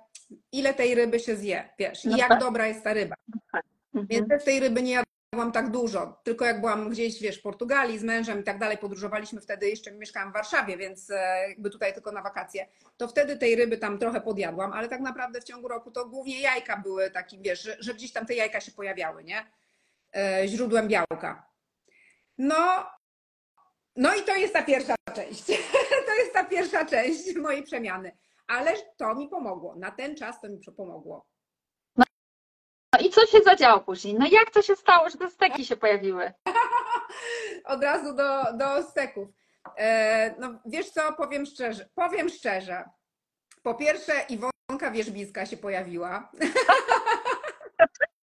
ile 0.52 0.74
tej 0.74 0.94
ryby 0.94 1.20
się 1.20 1.36
zje, 1.36 1.68
wiesz, 1.78 2.04
i 2.04 2.10
jak 2.16 2.40
dobra 2.40 2.66
jest 2.66 2.84
ta 2.84 2.92
ryba. 2.92 3.14
Mhm. 3.94 4.06
Więc 4.10 4.28
też 4.28 4.44
tej 4.44 4.60
ryby 4.60 4.82
nie 4.82 5.02
jadłam 5.32 5.52
tak 5.52 5.70
dużo, 5.70 6.20
tylko 6.24 6.44
jak 6.44 6.60
byłam 6.60 6.90
gdzieś, 6.90 7.20
wiesz, 7.20 7.38
w 7.38 7.42
Portugalii 7.42 7.98
z 7.98 8.02
mężem 8.02 8.40
i 8.40 8.44
tak 8.44 8.58
dalej, 8.58 8.78
podróżowaliśmy 8.78 9.40
wtedy, 9.40 9.68
jeszcze 9.68 9.92
mieszkałam 9.92 10.30
w 10.30 10.34
Warszawie, 10.34 10.76
więc 10.76 11.10
e, 11.10 11.48
jakby 11.48 11.70
tutaj 11.70 11.94
tylko 11.94 12.12
na 12.12 12.22
wakacje, 12.22 12.66
to 12.96 13.08
wtedy 13.08 13.36
tej 13.36 13.56
ryby 13.56 13.78
tam 13.78 13.98
trochę 13.98 14.20
podjadłam, 14.20 14.72
ale 14.72 14.88
tak 14.88 15.00
naprawdę 15.00 15.40
w 15.40 15.44
ciągu 15.44 15.68
roku 15.68 15.90
to 15.90 16.06
głównie 16.08 16.40
jajka 16.40 16.76
były 16.76 17.10
takim, 17.10 17.42
wiesz, 17.42 17.62
że, 17.62 17.76
że 17.80 17.94
gdzieś 17.94 18.12
tam 18.12 18.26
te 18.26 18.34
jajka 18.34 18.60
się 18.60 18.72
pojawiały, 18.72 19.24
nie? 19.24 19.46
E, 20.16 20.48
źródłem 20.48 20.88
białka. 20.88 21.46
No, 22.38 22.86
no 23.96 24.14
i 24.14 24.22
to 24.22 24.36
jest 24.36 24.54
ta 24.54 24.62
pierwsza 24.62 24.94
część. 25.14 25.44
To 26.06 26.14
jest 26.14 26.32
ta 26.32 26.44
pierwsza 26.44 26.84
część 26.84 27.36
mojej 27.36 27.62
przemiany. 27.62 28.16
Ale 28.46 28.72
to 28.96 29.14
mi 29.14 29.28
pomogło. 29.28 29.76
Na 29.76 29.90
ten 29.90 30.16
czas 30.16 30.40
to 30.40 30.48
mi 30.48 30.60
pomogło. 30.76 31.26
Co 33.16 33.26
się 33.26 33.38
zadziało 33.44 33.80
później? 33.80 34.14
No 34.14 34.26
jak 34.26 34.50
to 34.50 34.62
się 34.62 34.76
stało, 34.76 35.10
że 35.10 35.18
te 35.18 35.30
steki 35.30 35.64
się 35.64 35.76
pojawiły? 35.76 36.32
Od 37.64 37.82
razu 37.82 38.14
do, 38.14 38.42
do 38.52 38.82
steków. 38.82 39.28
E, 39.78 40.34
no 40.38 40.58
wiesz 40.66 40.90
co, 40.90 41.12
powiem 41.12 41.46
szczerze. 41.46 41.88
Powiem 41.94 42.28
szczerze. 42.28 42.84
Po 43.62 43.74
pierwsze 43.74 44.12
Iwonka 44.28 44.90
Wierzbiska 44.90 45.46
się 45.46 45.56
pojawiła. 45.56 46.30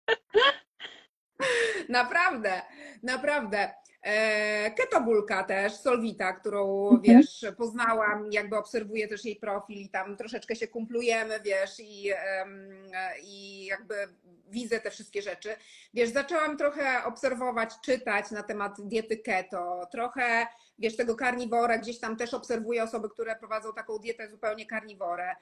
naprawdę, 1.89 2.63
naprawdę. 3.03 3.75
E, 4.03 4.71
Ketobulka 4.71 5.45
też, 5.45 5.73
Solwita, 5.73 6.33
którą 6.33 6.91
Mhm. 6.91 7.03
wiesz, 7.03 7.47
poznałam, 7.59 8.33
jakby 8.33 8.57
obserwuję 8.57 9.09
też 9.09 9.25
jej 9.25 9.37
profil 9.37 9.79
i 9.79 9.89
tam 9.89 10.17
troszeczkę 10.17 10.57
się 10.57 10.69
kumplujemy, 10.69 11.41
wiesz, 11.41 11.81
i, 11.81 12.11
i 13.23 13.65
jakby 13.67 13.95
widzę 14.49 14.81
te 14.81 14.91
wszystkie 14.91 15.23
rzeczy. 15.23 15.57
Wiesz, 15.95 16.11
zaczęłam 16.11 16.57
trochę 16.57 17.05
obserwować, 17.05 17.71
czytać 17.85 18.31
na 18.31 18.43
temat 18.43 18.77
diety 18.81 19.17
keto, 19.17 19.87
trochę, 19.93 20.47
wiesz, 20.79 20.97
tego 20.97 21.17
karniwora, 21.17 21.79
gdzieś 21.79 22.01
tam 22.01 22.17
też 22.17 22.35
obserwuję 22.35 22.83
osoby, 22.83 23.09
które 23.09 23.37
prowadzą 23.37 23.73
taką 23.73 23.99
dietę 23.99 24.29
zupełnie 24.29 24.67
karniworę. 24.67 25.35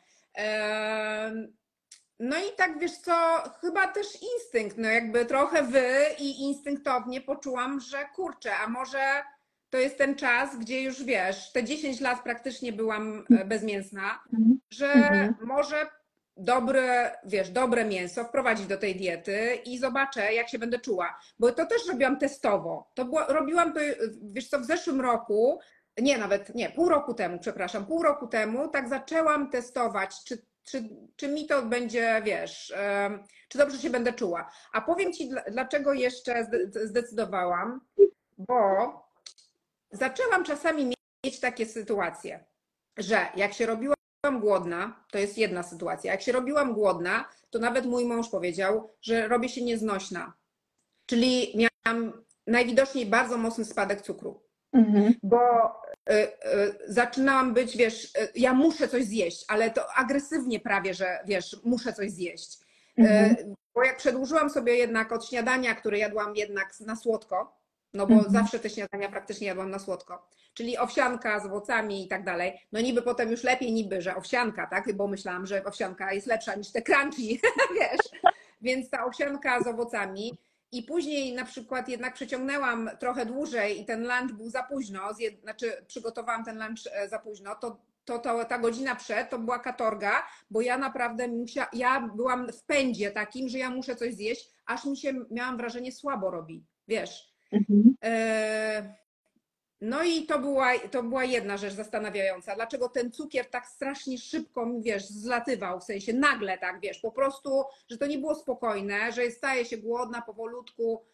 No 2.22 2.36
i 2.36 2.56
tak 2.56 2.78
wiesz 2.78 2.96
co, 2.96 3.42
chyba 3.60 3.86
też 3.88 4.06
instynkt, 4.34 4.78
no 4.78 4.88
jakby 4.88 5.26
trochę 5.26 5.62
wy 5.62 5.92
i 6.18 6.42
instynktownie 6.42 7.20
poczułam, 7.20 7.80
że 7.80 8.04
kurczę, 8.14 8.56
a 8.56 8.68
może 8.68 9.22
to 9.70 9.78
jest 9.78 9.98
ten 9.98 10.14
czas, 10.14 10.56
gdzie 10.58 10.82
już 10.82 11.04
wiesz, 11.04 11.52
te 11.52 11.64
10 11.64 12.00
lat 12.00 12.22
praktycznie 12.22 12.72
byłam 12.72 13.24
e, 13.30 13.44
bezmięsna, 13.44 14.20
że 14.70 14.92
Mhm. 14.92 15.34
może 15.42 15.86
dobre, 16.36 17.16
wiesz, 17.24 17.50
dobre 17.50 17.84
mięso 17.84 18.24
wprowadzić 18.24 18.66
do 18.66 18.76
tej 18.78 18.96
diety 18.96 19.54
i 19.64 19.78
zobaczę, 19.78 20.34
jak 20.34 20.48
się 20.48 20.58
będę 20.58 20.78
czuła. 20.78 21.20
Bo 21.38 21.52
to 21.52 21.66
też 21.66 21.88
robiłam 21.88 22.18
testowo. 22.18 22.90
To 22.94 23.04
było, 23.04 23.24
robiłam 23.28 23.72
to, 23.72 23.80
wiesz 24.22 24.48
co, 24.48 24.60
w 24.60 24.64
zeszłym 24.64 25.00
roku, 25.00 25.60
nie 25.98 26.18
nawet, 26.18 26.54
nie, 26.54 26.70
pół 26.70 26.88
roku 26.88 27.14
temu, 27.14 27.38
przepraszam, 27.38 27.86
pół 27.86 28.02
roku 28.02 28.26
temu, 28.26 28.68
tak 28.68 28.88
zaczęłam 28.88 29.50
testować, 29.50 30.24
czy, 30.24 30.49
czy, 30.70 30.88
czy 31.16 31.28
mi 31.28 31.46
to 31.46 31.62
będzie, 31.62 32.22
wiesz, 32.24 32.74
czy 33.48 33.58
dobrze 33.58 33.78
się 33.78 33.90
będę 33.90 34.12
czuła. 34.12 34.50
A 34.72 34.80
powiem 34.80 35.12
Ci, 35.12 35.30
dl- 35.30 35.50
dlaczego 35.50 35.92
jeszcze 35.92 36.44
zde- 36.44 36.86
zdecydowałam, 36.88 37.80
bo 38.38 38.56
zaczęłam 39.92 40.44
czasami 40.44 40.94
mieć 41.24 41.40
takie 41.40 41.66
sytuacje, 41.66 42.44
że 42.96 43.26
jak 43.36 43.52
się 43.52 43.66
robiłam 43.66 43.94
głodna, 44.40 45.04
to 45.12 45.18
jest 45.18 45.38
jedna 45.38 45.62
sytuacja. 45.62 46.12
Jak 46.12 46.22
się 46.22 46.32
robiłam 46.32 46.74
głodna, 46.74 47.28
to 47.50 47.58
nawet 47.58 47.86
mój 47.86 48.04
mąż 48.04 48.28
powiedział, 48.28 48.90
że 49.02 49.28
robię 49.28 49.48
się 49.48 49.62
nieznośna. 49.62 50.32
Czyli 51.06 51.56
miałam 51.86 52.24
najwidoczniej 52.46 53.06
bardzo 53.06 53.38
mocny 53.38 53.64
spadek 53.64 54.02
cukru, 54.02 54.42
Mhm. 54.72 55.14
bo 55.22 55.40
y, 56.10 56.12
y, 56.14 56.28
zaczynałam 56.86 57.54
być, 57.54 57.76
wiesz, 57.76 58.04
y, 58.04 58.28
ja 58.34 58.54
muszę 58.54 58.88
coś 58.88 59.04
zjeść, 59.04 59.44
ale 59.48 59.70
to 59.70 59.92
agresywnie 59.94 60.60
prawie, 60.60 60.94
że 60.94 61.18
wiesz, 61.26 61.56
muszę 61.64 61.92
coś 61.92 62.10
zjeść. 62.10 62.58
Mhm. 62.96 63.54
Bo 63.74 63.84
jak 63.84 63.96
przedłużyłam 63.96 64.50
sobie 64.50 64.76
jednak 64.76 65.12
od 65.12 65.26
śniadania, 65.26 65.74
które 65.74 65.98
jadłam 65.98 66.36
jednak 66.36 66.80
na 66.80 66.96
słodko, 66.96 67.56
no 67.94 68.06
bo 68.06 68.14
Mhm. 68.14 68.32
zawsze 68.32 68.58
te 68.58 68.70
śniadania 68.70 69.08
praktycznie 69.08 69.46
jadłam 69.46 69.70
na 69.70 69.78
słodko, 69.78 70.28
czyli 70.54 70.78
owsianka 70.78 71.40
z 71.40 71.46
owocami 71.46 72.04
i 72.04 72.08
tak 72.08 72.24
dalej. 72.24 72.52
No 72.72 72.80
niby 72.80 73.02
potem 73.02 73.30
już 73.30 73.44
lepiej 73.44 73.72
niby, 73.72 74.02
że 74.02 74.16
owsianka, 74.16 74.66
tak? 74.66 74.92
Bo 74.92 75.06
myślałam, 75.06 75.46
że 75.46 75.64
owsianka 75.64 76.12
jest 76.12 76.26
lepsza 76.26 76.54
niż 76.54 76.72
te 76.72 76.82
crunchy, 76.82 77.22
wiesz. 77.80 78.22
Więc 78.60 78.90
ta 78.90 79.04
owsianka 79.04 79.60
z 79.62 79.66
owocami 79.66 80.38
i 80.72 80.82
później 80.82 81.32
na 81.34 81.44
przykład 81.44 81.88
jednak 81.88 82.14
przeciągnęłam 82.14 82.90
trochę 82.98 83.26
dłużej 83.26 83.80
i 83.80 83.84
ten 83.84 84.00
lunch 84.00 84.32
był 84.32 84.50
za 84.50 84.62
późno, 84.62 85.14
zjed... 85.14 85.40
znaczy 85.40 85.84
przygotowałam 85.86 86.44
ten 86.44 86.58
lunch 86.58 86.86
e, 86.92 87.08
za 87.08 87.18
późno, 87.18 87.54
to, 87.54 87.80
to, 88.04 88.18
to 88.18 88.44
ta 88.44 88.58
godzina 88.58 88.94
przed 88.94 89.30
to 89.30 89.38
była 89.38 89.58
katorga, 89.58 90.26
bo 90.50 90.60
ja 90.60 90.78
naprawdę 90.78 91.28
musia... 91.28 91.68
ja 91.72 92.10
byłam 92.16 92.52
w 92.52 92.62
pędzie 92.62 93.10
takim, 93.10 93.48
że 93.48 93.58
ja 93.58 93.70
muszę 93.70 93.96
coś 93.96 94.14
zjeść, 94.14 94.50
aż 94.66 94.84
mi 94.84 94.96
się, 94.96 95.12
miałam 95.30 95.56
wrażenie, 95.56 95.92
słabo 95.92 96.30
robi, 96.30 96.64
wiesz. 96.88 97.30
Mhm. 97.52 97.96
E, 98.04 98.99
No 99.80 100.02
i 100.02 100.26
to 100.26 100.38
była, 100.38 100.78
to 100.78 101.02
była 101.02 101.24
jedna 101.24 101.56
rzecz 101.56 101.74
zastanawiająca. 101.74 102.54
Dlaczego 102.54 102.88
ten 102.88 103.12
cukier 103.12 103.50
tak 103.50 103.66
strasznie 103.66 104.18
szybko 104.18 104.66
mi, 104.66 104.82
wiesz, 104.82 105.06
zlatywał, 105.06 105.80
w 105.80 105.84
sensie 105.84 106.12
nagle 106.12 106.58
tak, 106.58 106.80
wiesz, 106.80 106.98
po 106.98 107.12
prostu, 107.12 107.64
że 107.90 107.98
to 107.98 108.06
nie 108.06 108.18
było 108.18 108.34
spokojne, 108.34 109.12
że 109.12 109.30
staje 109.30 109.64
się 109.64 109.76
głodna 109.76 110.22
powolutku, 110.22 111.04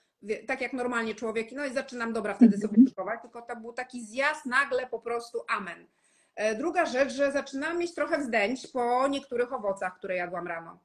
tak 0.47 0.61
jak 0.61 0.73
normalnie 0.73 1.15
człowiek, 1.15 1.53
no 1.53 1.65
i 1.67 1.73
zaczynam, 1.73 2.13
dobra, 2.13 2.35
wtedy 2.35 2.59
sobie 2.59 2.89
szykować, 2.89 3.23
tylko 3.23 3.43
to 3.43 3.57
był 3.57 3.73
taki 3.73 4.05
zjazd 4.05 4.47
nagle 4.47 4.87
po 4.87 5.01
prostu 5.01 5.43
amen. 5.49 5.87
E, 6.35 6.55
Druga 6.55 6.87
rzecz, 6.87 7.13
że 7.13 7.33
zaczynałam 7.33 7.79
mieć 7.79 7.95
trochę 7.95 8.19
wzdęć 8.19 8.67
po 8.67 9.09
niektórych 9.09 9.53
owocach, 9.53 9.99
które 9.99 10.17
jadłam 10.17 10.47
rano. 10.47 10.79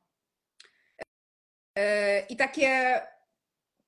E, 1.77 2.19
I 2.19 2.35
takie 2.35 3.01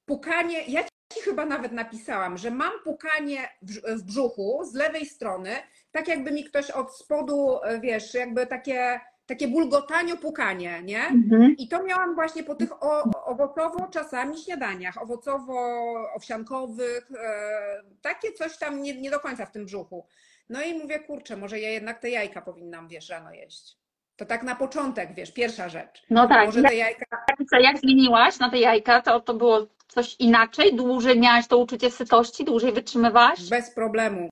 pukanie, 0.05 0.65
ja 0.67 0.83
chyba 1.22 1.46
nawet 1.46 1.72
napisałam, 1.72 2.38
że 2.38 2.51
mam 2.51 2.72
pukanie 2.84 3.50
w 3.62 3.65
brz- 3.65 3.96
w 3.98 4.03
brzuchu 4.03 4.62
z 4.65 4.74
lewej 4.74 5.05
strony, 5.05 5.50
tak 5.91 6.08
jakby 6.08 6.32
mi 6.32 6.43
ktoś 6.43 6.72
od 6.72 6.96
spodu, 6.98 7.60
e, 7.63 7.79
wiesz, 7.79 8.13
jakby 8.13 8.48
takie, 8.48 9.00
takie 9.25 9.48
bulgotanie, 9.48 10.15
pukanie, 10.17 10.82
nie? 10.84 11.03
Mhm. 11.08 11.55
I 11.58 11.67
to 11.67 11.84
miałam 11.84 12.15
właśnie 12.15 12.43
po 12.43 12.55
tych 12.55 12.70
owocowo 13.25 13.88
czasami 13.91 14.38
śniadaniach, 14.38 14.98
owocowo-owsiankowych, 14.98 17.12
e, 17.20 17.82
takie 18.01 18.32
coś 18.32 18.58
tam 18.58 18.82
nie, 18.82 19.01
nie 19.01 19.12
do 19.12 19.20
końca 19.20 19.46
w 19.46 19.51
tym 19.51 19.65
brzuchu. 19.65 20.05
No 20.50 20.63
i 20.63 20.74
mówię, 20.79 21.00
kurczę, 21.00 21.38
może 21.38 21.60
ja 21.60 21.70
jednak 21.70 22.00
te 22.00 22.10
jajka 22.10 22.41
powinnam, 22.41 22.88
wiesz, 22.88 23.10
rano 23.10 23.34
jeść. 23.34 23.77
To 24.15 24.25
tak 24.25 24.43
na 24.43 24.55
początek, 24.55 25.13
wiesz, 25.13 25.32
pierwsza 25.32 25.70
rzecz. 25.70 26.03
No 26.10 26.27
tak, 26.27 26.46
Może 26.46 26.62
te 26.62 26.75
jajka 26.75 27.05
jak, 27.60 27.77
zmieniłaś 27.77 28.39
na 28.39 28.50
te 28.50 28.60
jajka, 28.60 29.01
to, 29.01 29.20
to 29.20 29.34
było 29.34 29.67
coś 29.88 30.15
inaczej? 30.20 30.75
Dłużej 30.75 31.20
miałaś 31.20 31.48
to 31.48 31.58
uczucie 31.58 31.91
sytości? 31.91 32.46
Dłużej 32.46 32.72
wytrzymywałaś? 32.72 33.50
Bez 33.50 33.72
problemu. 33.72 34.29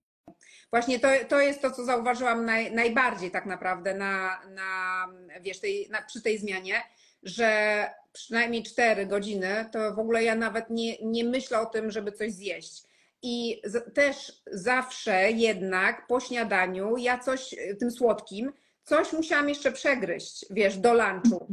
Właśnie 0.71 0.99
to, 0.99 1.07
to 1.29 1.41
jest 1.41 1.61
to, 1.61 1.71
co 1.71 1.85
zauważyłam 1.85 2.45
naj, 2.45 2.71
najbardziej 2.71 3.31
tak 3.31 3.45
naprawdę 3.45 3.93
na, 3.93 4.41
na 4.49 5.07
wiesz, 5.41 5.59
tej, 5.59 5.89
na, 5.89 6.01
przy 6.01 6.21
tej 6.21 6.37
zmianie, 6.37 6.81
że 7.23 7.89
przynajmniej 8.13 8.63
4 8.63 9.05
godziny 9.05 9.65
to 9.71 9.93
w 9.93 9.99
ogóle 9.99 10.23
ja 10.23 10.35
nawet 10.35 10.69
nie, 10.69 10.97
nie 11.01 11.23
myślę 11.23 11.59
o 11.59 11.65
tym, 11.65 11.91
żeby 11.91 12.11
coś 12.11 12.31
zjeść. 12.31 12.83
I 13.21 13.61
z, 13.63 13.93
też 13.93 14.41
zawsze 14.51 15.31
jednak 15.31 16.07
po 16.07 16.19
śniadaniu 16.19 16.97
ja 16.97 17.17
coś 17.19 17.55
tym 17.79 17.91
słodkim, 17.91 18.53
coś 18.83 19.13
musiałam 19.13 19.49
jeszcze 19.49 19.71
przegryźć, 19.71 20.45
wiesz, 20.49 20.77
do 20.77 20.93
lunchu. 20.93 21.47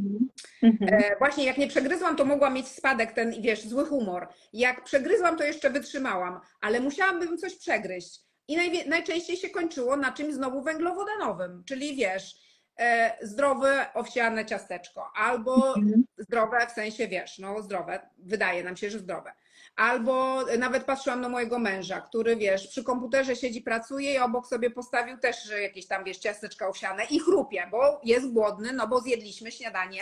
Mhm. 0.63 0.93
E, 1.03 1.17
Właśnie 1.19 1.45
jak 1.45 1.57
nie 1.57 1.67
przegryzłam, 1.67 2.15
to 2.15 2.25
mogłam 2.25 2.53
mieć 2.53 2.67
spadek, 2.67 3.11
ten, 3.11 3.41
wiesz, 3.41 3.61
zły 3.67 3.85
humor. 3.85 4.27
Jak 4.53 4.83
przegryzłam, 4.83 5.37
to 5.37 5.43
jeszcze 5.43 5.69
wytrzymałam, 5.69 6.39
ale 6.61 6.79
musiałabym 6.79 7.37
coś 7.37 7.55
przegryźć. 7.55 8.19
I 8.47 8.57
najczęściej 8.89 9.37
się 9.37 9.49
kończyło 9.49 9.97
na 9.97 10.11
czymś 10.11 10.33
znowu 10.33 10.61
węglowodanowym, 10.61 11.63
czyli 11.65 11.95
wiesz, 11.95 12.35
e, 12.79 13.17
zdrowe 13.21 13.85
owsiane 13.93 14.45
ciasteczko, 14.45 15.11
albo 15.15 15.75
Mhm. 15.75 16.03
zdrowe 16.17 16.67
w 16.67 16.71
sensie, 16.71 17.07
wiesz, 17.07 17.39
no 17.39 17.61
zdrowe, 17.61 18.09
wydaje 18.17 18.63
nam 18.63 18.77
się, 18.77 18.89
że 18.89 18.99
zdrowe. 18.99 19.31
Albo 19.79 20.45
nawet 20.57 20.83
patrzyłam 20.83 21.21
na 21.21 21.29
mojego 21.29 21.59
męża, 21.59 22.01
który, 22.01 22.35
wiesz, 22.35 22.67
przy 22.67 22.83
komputerze 22.83 23.35
siedzi, 23.35 23.61
pracuje 23.61 24.13
i 24.13 24.17
obok 24.19 24.47
sobie 24.47 24.69
postawił 24.69 25.17
też 25.17 25.51
jakieś 25.61 25.87
tam, 25.87 26.03
wiesz, 26.03 26.17
ciasteczka 26.17 26.67
owsiane 26.67 27.03
i 27.09 27.19
chrupie, 27.19 27.67
bo 27.71 28.01
jest 28.03 28.33
głodny, 28.33 28.73
no 28.73 28.87
bo 28.87 28.99
zjedliśmy 29.01 29.51
śniadanie 29.51 30.01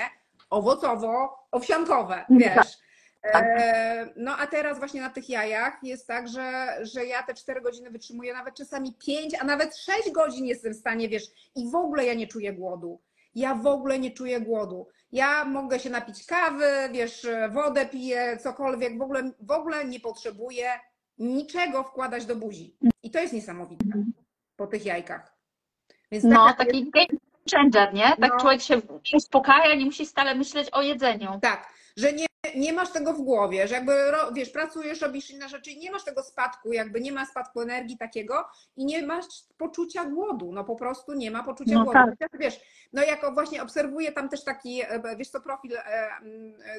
owocowo-owsiankowe, 0.49 2.25
wiesz. 2.29 2.77
E, 3.23 4.09
No 4.15 4.37
a 4.37 4.47
teraz 4.47 4.79
właśnie 4.79 5.01
na 5.01 5.09
tych 5.09 5.29
jajach 5.29 5.73
jest 5.83 6.07
tak, 6.07 6.27
że, 6.27 6.77
że 6.81 7.05
ja 7.05 7.23
te 7.23 7.33
4 7.33 7.61
godziny 7.61 7.91
wytrzymuję, 7.91 8.33
nawet 8.33 8.55
czasami 8.55 8.93
5, 8.93 9.35
a 9.41 9.43
nawet 9.43 9.77
6 9.77 10.11
godzin 10.11 10.45
jestem 10.45 10.73
w 10.73 10.77
stanie, 10.77 11.09
wiesz, 11.09 11.23
i 11.55 11.71
w 11.71 11.75
ogóle 11.75 12.05
ja 12.05 12.13
nie 12.13 12.27
czuję 12.27 12.53
głodu. 12.53 13.01
ja 13.35 13.55
w 13.55 13.67
ogóle 13.67 13.99
nie 13.99 14.11
czuję 14.11 14.41
głodu. 14.41 14.87
Ja 15.11 15.45
mogę 15.45 15.79
się 15.79 15.89
napić 15.89 16.25
kawy, 16.25 16.65
wiesz, 16.91 17.27
wodę 17.49 17.85
piję, 17.85 18.37
cokolwiek, 18.43 18.97
w 18.97 19.01
ogóle, 19.01 19.31
w 19.39 19.51
ogóle 19.51 19.85
nie 19.85 19.99
potrzebuję 19.99 20.79
niczego 21.17 21.83
wkładać 21.83 22.25
do 22.25 22.35
buzi. 22.35 22.77
I 23.03 23.11
to 23.11 23.19
jest 23.19 23.33
niesamowite 23.33 23.85
po 24.55 24.67
tych 24.67 24.85
jajkach. 24.85 25.37
Więc 26.11 26.23
No, 26.23 26.53
taki 26.57 26.91
game 26.91 27.19
changer, 27.53 27.93
nie? 27.93 28.03
Tak 28.09 28.31
No. 28.33 28.39
człowiek 28.39 28.61
się 28.61 28.81
uspokaja, 29.13 29.75
nie 29.75 29.85
musi 29.85 30.05
stale 30.05 30.35
myśleć 30.35 30.69
o 30.71 30.81
jedzeniu. 30.81 31.39
Tak, 31.41 31.73
że 31.97 32.13
nie, 32.13 32.25
nie 32.55 32.73
masz 32.73 32.91
tego 32.91 33.13
w 33.13 33.21
głowie, 33.21 33.67
że 33.67 33.75
jakby, 33.75 33.93
wiesz, 34.33 34.49
pracujesz, 34.49 35.01
robisz 35.01 35.29
inne 35.29 35.49
rzeczy 35.49 35.71
i 35.71 35.79
nie 35.79 35.91
masz 35.91 36.03
tego 36.03 36.23
spadku, 36.23 36.73
jakby 36.73 37.01
nie 37.01 37.11
ma 37.11 37.25
spadku 37.25 37.61
energii 37.61 37.97
takiego 37.97 38.45
i 38.75 38.85
nie 38.85 39.05
masz 39.05 39.25
poczucia 39.57 40.05
głodu, 40.05 40.51
no 40.53 40.63
po 40.63 40.75
prostu 40.75 41.13
nie 41.13 41.31
ma 41.31 41.43
poczucia 41.43 41.73
No 41.73 41.83
głodu. 41.83 41.99
tak. 42.19 42.29
Wiesz, 42.39 42.59
no 42.93 43.03
jako 43.03 43.31
właśnie 43.31 43.63
obserwuję 43.63 44.11
tam 44.11 44.29
też 44.29 44.43
taki, 44.43 44.81
e, 44.81 45.15
wiesz 45.17 45.29
co, 45.29 45.41
profil, 45.41 45.77
e, 45.77 46.11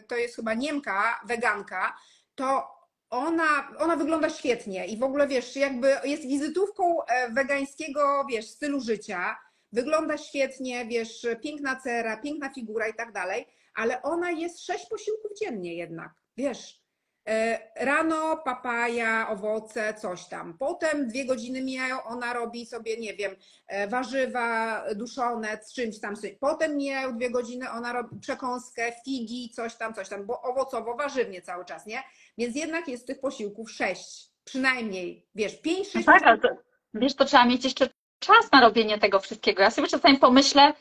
to 0.09 0.17
jest 0.17 0.37
chyba 0.37 0.55
Niemka, 0.55 1.21
weganka, 1.27 1.97
to 2.35 2.79
ona, 3.11 3.69
ona 3.79 3.97
wygląda 3.97 4.31
świetnie 4.31 4.87
i 4.87 4.97
w 4.97 5.03
ogóle, 5.03 5.29
wiesz, 5.29 5.57
jakby 5.57 5.97
jest 6.05 6.23
wizytówką 6.23 7.05
e, 7.05 7.31
wegańskiego, 7.31 8.25
wiesz, 8.31 8.47
stylu 8.47 8.81
życia, 8.81 9.37
wygląda 9.73 10.19
świetnie, 10.19 10.87
wiesz, 10.87 11.27
piękna 11.43 11.77
cera, 11.77 12.17
piękna 12.17 12.51
figura 12.51 12.89
i 12.89 12.95
tak 12.95 13.13
dalej, 13.13 13.47
ale 13.79 14.03
ona 14.03 14.31
jest 14.31 14.67
sześć 14.67 14.87
posiłków 14.87 15.31
dziennie 15.41 15.75
jednak, 15.75 16.13
wiesz. 16.37 16.81
E, 17.29 17.59
Rano 17.77 18.37
papaja, 18.37 19.29
owoce, 19.31 19.95
coś 19.95 20.29
tam. 20.29 20.59
Potem 20.59 21.09
dwie 21.09 21.25
godziny 21.25 21.63
mijają, 21.63 22.03
ona 22.03 22.33
robi 22.33 22.67
sobie, 22.67 22.97
nie 22.97 23.15
wiem, 23.15 23.37
e, 23.67 23.89
warzywa 23.89 24.83
duszone 24.95 25.59
z 25.63 25.73
czymś 25.73 26.01
tam. 26.01 26.15
Potem 26.41 26.77
mijają 26.77 27.17
dwie 27.17 27.31
godziny, 27.31 27.71
ona 27.71 27.93
robi 27.93 28.21
przekąskę, 28.21 28.93
figi, 29.05 29.51
coś 29.51 29.77
tam, 29.77 29.95
coś 29.95 30.09
tam, 30.09 30.27
bo 30.27 30.43
owocowo, 30.43 30.97
warzywnie 30.97 31.43
cały 31.43 31.65
czas, 31.65 31.87
nie? 31.87 32.03
Więc 32.39 32.57
jednak 32.57 32.89
jest 32.89 33.07
tych 33.07 33.21
posiłków 33.21 33.71
sześć, 33.71 34.31
przynajmniej, 34.45 35.27
wiesz, 35.35 35.61
pięć, 35.61 35.87
No 35.87 35.93
sześć 35.93 36.07
tak, 36.07 36.23
ale 36.23 36.39
to, 36.39 36.49
wiesz, 36.95 37.15
to 37.15 37.25
trzeba 37.25 37.45
mieć 37.45 37.65
jeszcze 37.65 37.89
czas 38.19 38.53
na 38.53 38.61
robienie 38.61 38.99
tego 38.99 39.21
wszystkiego. 39.21 39.63
Ja 39.63 39.71
sobie 39.71 39.89
czasami 39.89 40.19
pomyślę, 40.19 40.73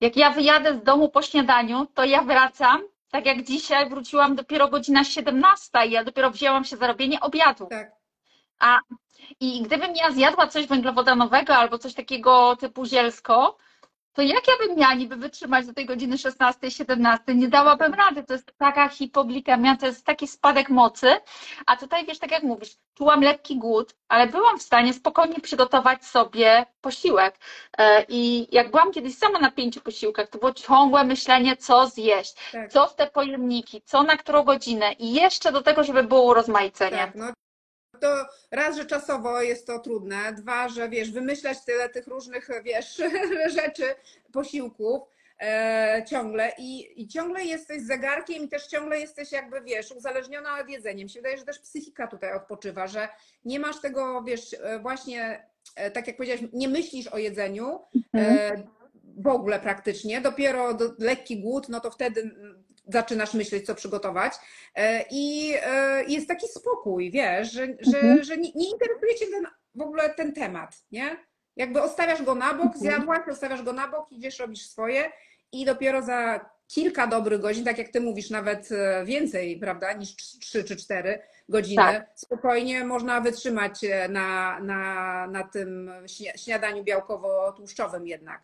jak 0.00 0.16
ja 0.16 0.30
wyjadę 0.30 0.74
z 0.74 0.82
domu 0.82 1.08
po 1.08 1.22
śniadaniu, 1.22 1.86
to 1.94 2.04
ja 2.04 2.22
wracam, 2.22 2.82
tak 3.10 3.26
jak 3.26 3.42
dzisiaj 3.42 3.88
wróciłam 3.88 4.36
dopiero 4.36 4.68
godzina 4.68 5.04
17 5.04 5.86
i 5.86 5.90
ja 5.90 6.04
dopiero 6.04 6.30
wzięłam 6.30 6.64
się 6.64 6.76
za 6.76 6.86
robienie 6.86 7.20
obiadu. 7.20 7.66
Tak. 7.66 7.90
I 9.40 9.62
gdybym 9.62 9.96
ja 9.96 10.10
zjadła 10.10 10.46
coś 10.46 10.66
węglowodanowego 10.66 11.56
albo 11.56 11.78
coś 11.78 11.94
takiego 11.94 12.56
typu 12.56 12.84
zielsko, 12.86 13.56
to 14.14 14.22
jak 14.22 14.48
ja 14.48 14.54
bym 14.66 14.76
miała 14.78 14.94
niby 14.94 15.16
wytrzymać 15.16 15.66
do 15.66 15.72
tej 15.72 15.86
godziny 15.86 16.18
16, 16.18 16.70
17? 16.70 17.34
Nie 17.34 17.48
dałabym 17.48 17.94
rady. 17.94 18.24
To 18.24 18.32
jest 18.32 18.52
taka 18.58 18.88
hipoglikemia, 18.88 19.76
to 19.76 19.86
jest 19.86 20.06
taki 20.06 20.28
spadek 20.28 20.68
mocy. 20.70 21.06
A 21.66 21.76
tutaj 21.76 22.06
wiesz, 22.06 22.18
tak 22.18 22.30
jak 22.30 22.42
mówisz, 22.42 22.76
czułam 22.94 23.20
lekki 23.20 23.58
głód, 23.58 23.94
ale 24.08 24.26
byłam 24.26 24.58
w 24.58 24.62
stanie 24.62 24.92
spokojnie 24.94 25.40
przygotować 25.40 26.04
sobie 26.04 26.66
posiłek. 26.80 27.34
E, 27.78 28.04
I 28.08 28.48
jak 28.54 28.70
byłam 28.70 28.92
kiedyś 28.92 29.18
sama 29.18 29.38
na 29.38 29.50
pięciu 29.50 29.80
posiłkach, 29.80 30.28
to 30.28 30.38
było 30.38 30.52
ciągłe 30.52 31.04
myślenie, 31.04 31.56
co 31.56 31.86
zjeść, 31.86 32.34
Tak. 32.52 32.72
co 32.72 32.86
w 32.86 32.94
te 32.96 33.06
pojemniki, 33.06 33.82
co 33.82 34.02
na 34.02 34.16
którą 34.16 34.42
godzinę 34.42 34.92
i 34.92 35.14
jeszcze 35.14 35.52
do 35.52 35.62
tego, 35.62 35.84
żeby 35.84 36.02
było 36.02 36.22
urozmaicenie. 36.22 36.96
Tak, 36.96 37.14
no 37.14 37.32
to 38.04 38.26
raz, 38.50 38.76
że 38.76 38.84
czasowo 38.84 39.42
jest 39.42 39.66
to 39.66 39.78
trudne, 39.78 40.32
dwa, 40.32 40.68
że 40.68 40.88
wiesz, 40.88 41.10
wymyślać 41.10 41.64
tyle 41.64 41.88
tych 41.88 42.06
różnych, 42.06 42.48
wiesz, 42.64 43.02
rzeczy, 43.58 43.94
posiłków 44.32 45.02
e, 45.40 46.04
ciągle 46.08 46.52
i, 46.58 47.02
i 47.02 47.08
ciągle 47.08 47.44
jesteś 47.44 47.82
zegarkiem 47.82 48.42
i 48.44 48.48
też 48.48 48.66
ciągle 48.66 49.00
jesteś 49.00 49.32
jakby, 49.32 49.60
wiesz, 49.60 49.90
uzależniona 49.92 50.60
od 50.60 50.68
jedzenia. 50.68 51.04
Mi 51.04 51.10
się 51.10 51.18
wydaje, 51.18 51.38
że 51.38 51.44
też 51.44 51.58
psychika 51.58 52.06
tutaj 52.06 52.32
odpoczywa, 52.32 52.86
że 52.86 53.08
nie 53.44 53.60
masz 53.60 53.80
tego, 53.80 54.22
wiesz, 54.22 54.56
e, 54.62 54.78
właśnie, 54.78 55.46
e, 55.76 55.90
tak 55.90 56.06
jak 56.06 56.16
powiedziałaś, 56.16 56.44
nie 56.52 56.68
myślisz 56.68 57.06
o 57.06 57.18
jedzeniu, 57.18 57.80
Mhm. 58.14 58.38
e, 58.38 58.62
w 59.16 59.26
ogóle 59.26 59.60
praktycznie, 59.60 60.20
dopiero 60.20 60.74
do, 60.74 60.84
lekki 60.98 61.40
głód, 61.40 61.68
no 61.68 61.80
to 61.80 61.90
wtedy 61.90 62.34
zaczynasz 62.88 63.34
myśleć, 63.34 63.66
co 63.66 63.74
przygotować. 63.74 64.32
E, 64.74 65.04
I 65.10 65.54
e, 65.62 66.04
jest 66.04 66.28
taki 66.28 66.48
spokój, 66.48 67.10
wiesz, 67.10 67.52
że, 67.52 67.66
że, 67.66 67.98
Mhm. 67.98 68.24
że 68.24 68.36
nie, 68.36 68.52
nie 68.54 68.70
interesuje 68.70 69.14
cię 69.14 69.26
ten, 69.26 69.46
w 69.74 69.80
ogóle 69.80 70.10
ten 70.10 70.32
temat, 70.32 70.76
nie? 70.92 71.16
Jakby 71.56 71.82
odstawiasz 71.82 72.22
go 72.22 72.34
na 72.34 72.54
bok, 72.54 72.66
Mhm. 72.66 72.80
zjadłaś, 72.80 73.28
odstawiasz 73.30 73.62
go 73.62 73.72
na 73.72 73.88
bok, 73.88 74.12
idziesz, 74.12 74.38
robisz 74.38 74.66
swoje 74.66 75.10
i 75.52 75.64
dopiero 75.64 76.02
za 76.02 76.50
kilka 76.68 77.06
dobrych 77.06 77.40
godzin, 77.40 77.64
tak 77.64 77.78
jak 77.78 77.88
ty 77.88 78.00
mówisz, 78.00 78.30
nawet 78.30 78.72
e, 78.72 79.04
więcej, 79.04 79.58
prawda, 79.58 79.92
niż 79.92 80.16
trzy 80.16 80.64
czy 80.64 80.76
cztery 80.76 81.18
godziny, 81.48 81.82
Tak. 81.82 82.06
spokojnie 82.14 82.84
można 82.84 83.20
wytrzymać 83.20 83.80
na, 84.08 84.60
na, 84.60 85.26
na 85.26 85.44
tym 85.44 85.90
śnia- 86.06 86.36
śniadaniu 86.38 86.84
białkowo-tłuszczowym 86.84 88.06
jednak. 88.06 88.42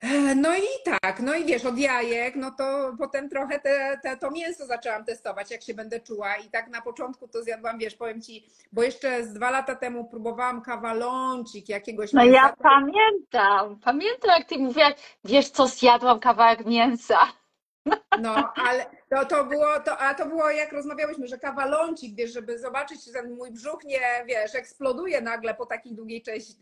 E, 0.00 0.34
No 0.34 0.56
i 0.56 0.62
tak, 0.84 1.20
no 1.20 1.34
i 1.34 1.44
wiesz, 1.44 1.64
od 1.64 1.78
jajek, 1.78 2.36
no 2.36 2.50
to 2.50 2.94
potem 2.98 3.28
trochę 3.28 3.60
te, 3.60 3.98
te, 4.02 4.16
to 4.16 4.30
mięso 4.30 4.66
zaczęłam 4.66 5.04
testować, 5.04 5.50
jak 5.50 5.62
się 5.62 5.74
będę 5.74 6.00
czuła 6.00 6.36
i 6.36 6.50
tak 6.50 6.68
na 6.68 6.82
początku 6.82 7.28
to 7.28 7.42
zjadłam, 7.42 7.78
wiesz, 7.78 7.94
powiem 7.96 8.22
Ci, 8.22 8.46
bo 8.72 8.82
jeszcze 8.82 9.24
z 9.24 9.32
dwa 9.32 9.50
lata 9.50 9.74
temu 9.74 10.04
próbowałam 10.04 10.62
kawaloncik 10.62 11.68
jakiegoś 11.68 12.12
No 12.12 12.24
mięsa. 12.24 12.36
ja 12.36 12.54
pamiętam, 12.62 13.80
pamiętam 13.84 14.30
jak 14.38 14.48
ty 14.48 14.58
mówiłaś, 14.58 14.94
wiesz 15.24 15.50
co, 15.50 15.66
zjadłam 15.66 16.20
kawałek 16.20 16.66
mięsa. 16.66 17.18
No, 18.20 18.52
ale 18.56 18.86
to, 19.10 19.24
to 19.26 19.44
było, 19.44 19.80
to, 19.80 19.98
a 19.98 20.14
to 20.14 20.26
było 20.26 20.50
jak 20.50 20.72
rozmawiałyśmy, 20.72 21.28
że 21.28 21.38
kawaloncik, 21.38 22.14
wiesz, 22.16 22.32
żeby 22.32 22.58
zobaczyć, 22.58 23.04
że 23.04 23.12
ten 23.12 23.34
mój 23.34 23.50
brzuch 23.50 23.84
nie, 23.84 24.00
wiesz, 24.26 24.54
eksploduje 24.54 25.20
nagle 25.20 25.54
po 25.54 25.66
takiej 25.66 25.94
długiej 25.94 26.22
cześć, 26.22 26.52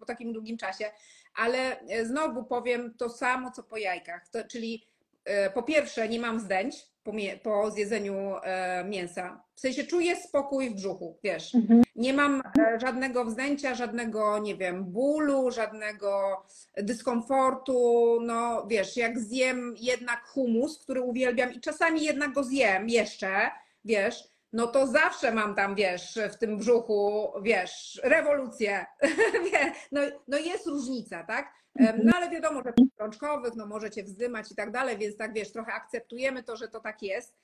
po 0.00 0.06
takim 0.06 0.32
długim 0.32 0.56
czasie. 0.58 0.90
Ale 1.34 1.80
e, 1.80 2.04
znowu 2.04 2.44
powiem 2.44 2.94
to 2.98 3.08
samo, 3.08 3.50
co 3.50 3.62
po 3.62 3.76
jajkach. 3.76 4.28
To, 4.28 4.44
czyli 4.44 4.86
e, 5.24 5.50
po 5.50 5.62
pierwsze 5.62 6.08
nie 6.08 6.20
mam 6.20 6.40
zdęć 6.40 6.90
po, 7.04 7.12
po 7.42 7.70
zjedzeniu 7.70 8.36
e, 8.42 8.84
mięsa. 8.84 9.42
W 9.54 9.60
sensie 9.60 9.84
czuję 9.84 10.16
spokój 10.16 10.70
w 10.70 10.74
brzuchu, 10.74 11.18
wiesz. 11.22 11.52
Nie 11.96 12.12
mam 12.12 12.42
żadnego 12.80 13.24
wzdęcia, 13.24 13.74
żadnego, 13.74 14.38
nie 14.38 14.56
wiem, 14.56 14.84
bólu, 14.84 15.50
żadnego 15.50 16.42
dyskomfortu. 16.76 18.18
No 18.22 18.66
wiesz, 18.66 18.96
jak 18.96 19.18
zjem 19.18 19.74
jednak 19.78 20.24
humus, 20.24 20.78
który 20.78 21.00
uwielbiam 21.00 21.52
i 21.52 21.60
czasami 21.60 22.04
jednak 22.04 22.32
go 22.32 22.44
zjem 22.44 22.88
jeszcze, 22.88 23.50
wiesz, 23.84 24.29
no 24.52 24.66
to 24.66 24.86
zawsze 24.86 25.32
mam 25.32 25.54
tam, 25.54 25.74
wiesz, 25.74 26.18
w 26.32 26.36
tym 26.36 26.56
brzuchu, 26.58 27.32
wiesz, 27.42 28.00
rewolucję. 28.04 28.86
No, 29.92 30.00
no 30.28 30.38
jest 30.38 30.66
różnica, 30.66 31.24
tak? 31.24 31.52
Em, 31.78 32.00
No 32.04 32.12
ale 32.16 32.30
wiadomo, 32.30 32.62
że 32.62 32.72
w 32.72 33.00
rączkowych, 33.00 33.54
no 33.56 33.66
możecie 33.66 34.02
wzdymać 34.02 34.52
i 34.52 34.54
tak 34.54 34.70
dalej, 34.70 34.98
więc 34.98 35.16
tak 35.16 35.32
wiesz, 35.34 35.52
trochę 35.52 35.72
akceptujemy 35.72 36.42
to, 36.42 36.56
że 36.56 36.68
to 36.68 36.80
tak 36.80 37.02
jest. 37.02 37.36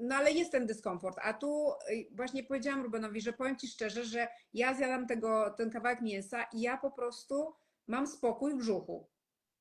No 0.00 0.16
ale 0.16 0.32
jest 0.32 0.52
ten 0.52 0.66
dyskomfort. 0.66 1.18
A 1.22 1.32
tu 1.34 1.70
y, 1.90 2.06
właśnie 2.12 2.44
powiedziałam 2.44 2.82
Rubenowi, 2.82 3.20
że 3.20 3.32
powiem 3.32 3.56
Ci 3.56 3.68
szczerze, 3.68 4.04
że 4.04 4.28
ja 4.54 4.74
zjadam 4.74 5.06
tego, 5.06 5.50
ten 5.50 5.70
kawałek 5.70 6.00
mięsa 6.00 6.42
i 6.52 6.60
ja 6.60 6.76
po 6.76 6.90
prostu 6.90 7.54
mam 7.86 8.06
spokój 8.06 8.54
w 8.54 8.56
brzuchu. 8.56 9.08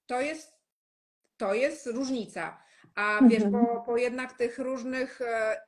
To 0.05 0.21
jest, 0.21 0.53
to 1.37 1.53
jest 1.53 1.87
różnica. 1.87 2.63
A 2.95 3.19
wiesz, 3.27 3.43
Mhm. 3.43 3.65
po, 3.65 3.81
po 3.81 3.97
jednak 3.97 4.33
tych 4.33 4.59
różnych 4.59 5.21
e, 5.21 5.61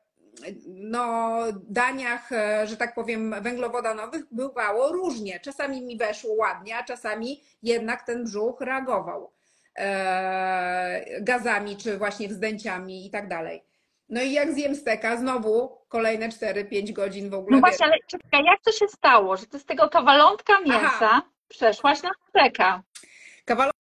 no, 0.68 1.38
daniach, 1.70 2.32
e, 2.32 2.68
że 2.68 2.78
tak 2.78 2.96
powiem, 2.96 3.36
węglowodanowych 3.42 4.26
bywało 4.32 4.92
różnie. 4.92 5.40
Czasami 5.40 5.82
mi 5.82 5.98
weszło 5.98 6.34
ładnie, 6.34 6.78
a 6.78 6.84
czasami 6.84 7.44
jednak 7.64 8.06
ten 8.06 8.24
brzuch 8.24 8.62
reagował 8.62 9.32
e, 9.76 11.22
gazami, 11.22 11.78
czy 11.78 11.98
właśnie 11.98 12.28
wzdęciami 12.28 13.08
i 13.08 13.10
tak 13.10 13.28
dalej. 13.28 13.64
No 14.10 14.22
i 14.22 14.32
jak 14.32 14.54
zjem 14.54 14.76
steka, 14.76 15.18
znowu 15.18 15.78
kolejne 15.88 16.30
4-5 16.30 16.94
godzin 16.94 17.30
w 17.30 17.34
ogóle. 17.34 17.56
No 17.56 17.62
właśnie, 17.62 17.86
ale 17.86 17.96
czekaj, 18.08 18.44
jak 18.44 18.62
to 18.62 18.72
się 18.72 18.88
stało, 18.88 19.38
że 19.38 19.46
ty 19.46 19.60
z 19.60 19.66
tego 19.66 19.90
kawalątka 19.90 20.60
mięsa 20.60 21.22
przeszłaś 21.48 22.04
na 22.04 22.12
steka? 22.30 22.84
Kawałek 23.46 23.74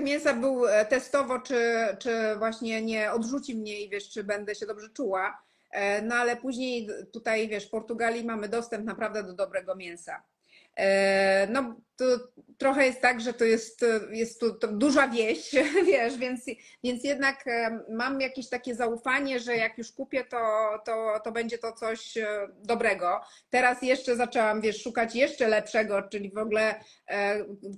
mięsa 0.00 0.34
był 0.34 0.66
e, 0.66 0.84
testowo, 0.84 1.38
czy, 1.38 1.74
czy 1.98 2.36
właśnie 2.38 2.82
nie 2.82 3.12
odrzuci 3.12 3.56
mnie 3.56 3.80
i 3.80 3.88
wiesz, 3.88 4.10
czy 4.10 4.24
będę 4.24 4.54
się 4.54 4.66
dobrze 4.66 4.88
czuła. 4.88 5.42
E, 5.70 6.02
No 6.02 6.14
ale 6.14 6.36
później 6.36 6.88
tutaj, 7.12 7.48
wiesz, 7.48 7.66
w 7.66 7.70
Portugalii 7.70 8.24
mamy 8.24 8.48
dostęp 8.48 8.84
naprawdę 8.84 9.22
do 9.22 9.32
dobrego 9.32 9.76
mięsa. 9.76 10.22
E, 10.76 11.46
no, 11.50 11.74
to 11.96 12.04
trochę 12.58 12.86
jest 12.86 13.00
tak, 13.00 13.20
że 13.20 13.32
to 13.32 13.44
jest, 13.44 13.84
jest 14.10 14.40
tu 14.40 14.54
to 14.54 14.68
duża 14.68 15.08
wieś, 15.08 15.50
wiesz, 15.86 16.16
więc, 16.18 16.44
więc 16.84 17.04
jednak 17.04 17.46
e, 17.46 17.80
mam 17.88 18.20
jakieś 18.20 18.48
takie 18.48 18.74
zaufanie, 18.74 19.40
że 19.40 19.56
jak 19.56 19.78
już 19.78 19.92
kupię, 19.92 20.24
to, 20.24 20.38
to, 20.84 21.20
to 21.24 21.32
będzie 21.32 21.58
to 21.58 21.72
coś 21.72 22.18
dobrego. 22.62 23.20
Teraz 23.50 23.82
jeszcze 23.82 24.16
zaczęłam, 24.16 24.60
wiesz, 24.60 24.82
szukać 24.82 25.14
jeszcze 25.14 25.48
lepszego, 25.48 26.02
czyli 26.02 26.30
w 26.30 26.38
ogóle 26.38 26.80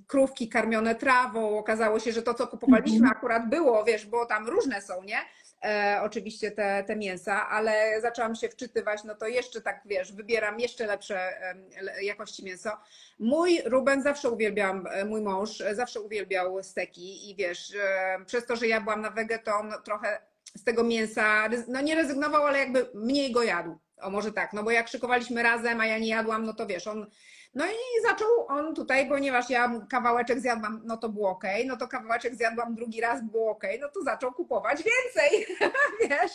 krówki 0.06 0.48
karmione 0.48 0.94
trawą. 0.94 1.58
Okazało 1.58 2.00
się, 2.00 2.12
że 2.12 2.22
to, 2.22 2.34
co 2.34 2.46
kupowaliśmy, 2.46 2.96
mhm. 2.96 3.16
akurat 3.16 3.48
było, 3.48 3.84
wiesz, 3.84 4.06
bo 4.06 4.26
tam 4.26 4.48
różne 4.48 4.82
są, 4.82 5.02
nie? 5.02 5.18
E, 5.64 6.00
oczywiście 6.02 6.50
te, 6.50 6.84
te 6.86 6.96
mięsa, 6.96 7.48
ale 7.48 8.00
zaczęłam 8.00 8.34
się 8.34 8.48
wczytywać, 8.48 9.04
no 9.04 9.14
to 9.14 9.26
jeszcze 9.26 9.60
tak 9.60 9.82
wiesz, 9.84 10.12
wybieram 10.12 10.60
jeszcze 10.60 10.86
lepsze 10.86 11.18
e, 11.18 12.04
jakości 12.04 12.44
mięso. 12.44 12.70
Mój 13.18 13.62
Ruben 13.64 14.02
zawsze 14.02 14.30
uwielbiał, 14.30 14.74
e, 14.90 15.04
mój 15.04 15.20
mąż 15.20 15.60
e, 15.60 15.74
zawsze 15.74 16.00
uwielbiał 16.00 16.62
steki 16.62 17.30
i 17.30 17.36
wiesz, 17.36 17.74
e, 17.74 18.18
przez 18.26 18.46
to, 18.46 18.56
że 18.56 18.66
ja 18.66 18.80
byłam 18.80 19.00
na 19.00 19.10
wege, 19.10 19.38
to 19.38 19.56
on 19.56 19.72
trochę 19.84 20.22
z 20.56 20.64
tego 20.64 20.84
mięsa, 20.84 21.48
no 21.68 21.80
nie 21.80 21.94
rezygnował, 21.94 22.46
ale 22.46 22.58
jakby 22.58 22.90
mniej 22.94 23.32
go 23.32 23.42
jadł. 23.42 23.78
O 24.00 24.10
może 24.10 24.32
tak, 24.32 24.52
no 24.52 24.62
bo 24.62 24.70
jak 24.70 24.88
szykowaliśmy 24.88 25.42
razem, 25.42 25.80
a 25.80 25.86
ja 25.86 25.98
nie 25.98 26.08
jadłam, 26.08 26.46
no 26.46 26.54
to 26.54 26.66
wiesz, 26.66 26.86
on 26.86 27.06
no 27.54 27.66
i 27.66 28.02
zaczął 28.08 28.46
on 28.48 28.74
tutaj, 28.74 29.08
ponieważ 29.08 29.50
ja 29.50 29.80
kawałeczek 29.90 30.40
zjadłam, 30.40 30.82
no 30.84 30.96
to 30.96 31.08
było 31.08 31.30
ok, 31.30 31.44
no 31.66 31.76
to 31.76 31.88
kawałeczek 31.88 32.34
zjadłam 32.34 32.74
drugi 32.74 33.00
raz, 33.00 33.24
było 33.24 33.50
ok, 33.50 33.64
no 33.80 33.88
to 33.88 34.02
zaczął 34.02 34.32
kupować 34.32 34.82
więcej, 34.82 35.56
wiesz. 36.00 36.32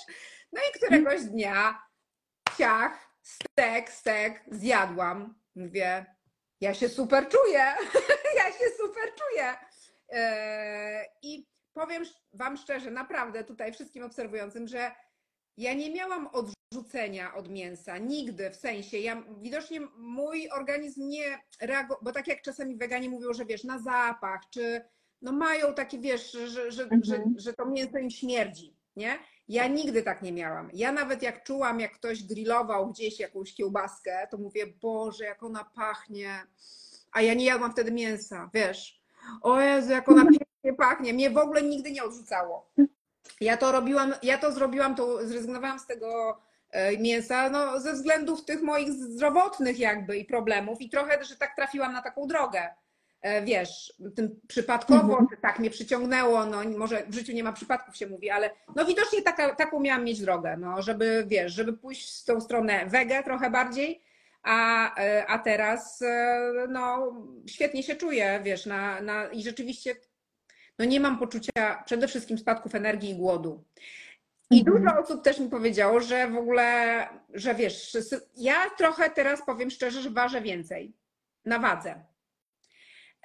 No 0.52 0.62
i 0.62 0.80
któregoś 0.80 1.22
dnia, 1.22 1.82
ciach, 2.58 3.08
stek, 3.22 3.90
stek, 3.92 4.44
zjadłam. 4.52 5.36
Mówię, 5.56 6.06
ja 6.62 6.74
się 6.74 6.90
super 6.90 7.30
czuję, 7.30 7.60
ja 8.40 8.52
się 8.52 8.66
super 8.78 9.14
czuję. 9.16 9.56
Yy, 10.12 10.20
I 11.22 11.48
powiem 11.74 12.04
Wam 12.34 12.58
szczerze, 12.58 12.92
naprawdę 12.92 13.44
tutaj 13.44 13.74
wszystkim 13.74 14.04
obserwującym, 14.04 14.68
że 14.68 14.92
ja 15.58 15.74
nie 15.74 15.94
miałam 15.94 16.30
odrzucenia 16.72 17.36
od 17.36 17.50
mięsa, 17.50 17.98
nigdy, 17.98 18.50
w 18.50 18.56
sensie, 18.56 18.98
ja 18.98 19.24
widocznie 19.42 19.80
mój 19.98 20.50
organizm 20.50 21.08
nie 21.08 21.40
reagował, 21.62 21.98
bo 22.02 22.12
tak 22.12 22.28
jak 22.28 22.42
czasami 22.42 22.76
weganie 22.76 23.10
mówią, 23.10 23.34
że 23.34 23.46
wiesz, 23.46 23.64
na 23.64 23.80
zapach, 23.80 24.42
czy 24.50 24.82
no 25.22 25.32
mają 25.32 25.74
takie, 25.74 26.00
wiesz, 26.00 26.32
że, 26.32 26.72
że, 26.72 26.84
mhm. 26.84 27.04
że, 27.04 27.24
że 27.38 27.54
to 27.54 27.66
mięso 27.66 27.98
im 27.98 28.10
śmierdzi, 28.10 28.76
nie? 28.96 29.20
Ja 29.48 29.68
nigdy 29.68 30.04
tak 30.04 30.22
nie 30.22 30.32
miałam. 30.32 30.70
Ja 30.74 30.92
nawet 30.92 31.22
jak 31.22 31.44
czułam, 31.44 31.80
jak 31.80 31.94
ktoś 31.94 32.24
grillował 32.24 32.92
gdzieś 32.92 33.20
jakąś 33.20 33.54
kiełbaskę, 33.54 34.28
to 34.32 34.38
mówię, 34.38 34.68
Boże, 34.82 35.26
jak 35.26 35.44
ona 35.44 35.64
pachnie, 35.76 36.30
a 37.12 37.22
ja 37.22 37.34
nie 37.34 37.46
jadłam 37.46 37.72
wtedy 37.72 37.92
mięsa, 37.92 38.50
wiesz. 38.54 39.02
O 39.42 39.62
Jezu, 39.62 39.92
jak 39.92 40.10
ona 40.10 40.22
pięknie 40.22 40.74
pachnie. 40.78 41.14
Mnie 41.14 41.30
w 41.30 41.38
ogóle 41.38 41.64
nigdy 41.64 41.92
nie 41.92 42.04
odrzucało. 42.04 42.70
Ja 43.42 43.58
to 43.58 43.72
robiłam, 43.72 44.14
ja 44.24 44.38
to 44.38 44.52
zrobiłam, 44.52 44.96
to 44.96 45.28
zrezygnowałam 45.28 45.80
z 45.80 45.86
tego 45.86 46.38
mięsa, 47.00 47.50
no 47.50 47.80
ze 47.80 47.94
względów 47.94 48.46
tych 48.46 48.62
moich 48.62 48.92
zdrowotnych 48.92 49.80
jakby 49.80 50.18
i 50.18 50.26
problemów 50.26 50.82
i 50.82 50.90
trochę, 50.90 51.24
że 51.24 51.36
tak 51.36 51.56
trafiłam 51.56 51.94
na 51.94 52.02
taką 52.02 52.28
drogę. 52.28 52.70
E, 53.22 53.42
wiesz, 53.42 53.94
tym 54.16 54.40
przypadkowo, 54.48 55.20
mhm. 55.20 55.42
tak 55.42 55.60
mnie 55.60 55.70
przyciągnęło, 55.70 56.46
no 56.46 56.64
może 56.64 57.04
w 57.08 57.14
życiu 57.14 57.34
nie 57.34 57.44
ma 57.44 57.54
przypadków 57.54 57.98
się 57.98 58.08
mówi, 58.08 58.30
ale 58.30 58.50
no 58.76 58.86
widocznie 58.86 59.22
taka, 59.22 59.56
taką 59.56 59.80
miałam 59.80 60.04
mieć 60.04 60.22
drogę, 60.22 60.58
no 60.58 60.82
żeby, 60.82 61.26
wiesz, 61.28 61.54
żeby 61.54 61.74
pójść 61.74 62.22
w 62.22 62.26
tą 62.26 62.42
stronę 62.42 62.86
wege 62.86 63.24
trochę 63.24 63.50
bardziej, 63.50 64.02
a, 64.44 64.96
e, 65.00 65.28
a 65.28 65.40
teraz 65.40 66.04
no 66.70 67.14
świetnie 67.48 67.84
się 67.84 67.96
czuję, 67.96 68.42
wiesz, 68.44 68.66
na, 68.66 69.02
na, 69.02 69.28
i 69.28 69.44
rzeczywiście 69.44 69.96
no 70.80 70.86
nie 70.86 71.00
mam 71.00 71.20
poczucia 71.20 71.84
przede 71.86 72.08
wszystkim 72.08 72.38
spadków 72.38 72.76
energii 72.76 73.10
i 73.10 73.16
głodu. 73.16 73.64
I 74.50 74.60
mhm. 74.60 74.78
dużo 74.78 75.00
osób 75.00 75.24
też 75.24 75.40
mi 75.40 75.50
powiedziało, 75.50 76.00
że 76.00 76.28
w 76.28 76.38
ogóle, 76.38 77.08
że 77.34 77.56
wiesz, 77.56 77.98
ja 78.38 78.70
trochę 78.78 79.10
teraz 79.10 79.46
powiem 79.46 79.70
szczerze, 79.70 80.02
że 80.02 80.10
ważę 80.10 80.42
więcej 80.42 80.94
na 81.46 81.60
wadze. 81.60 82.04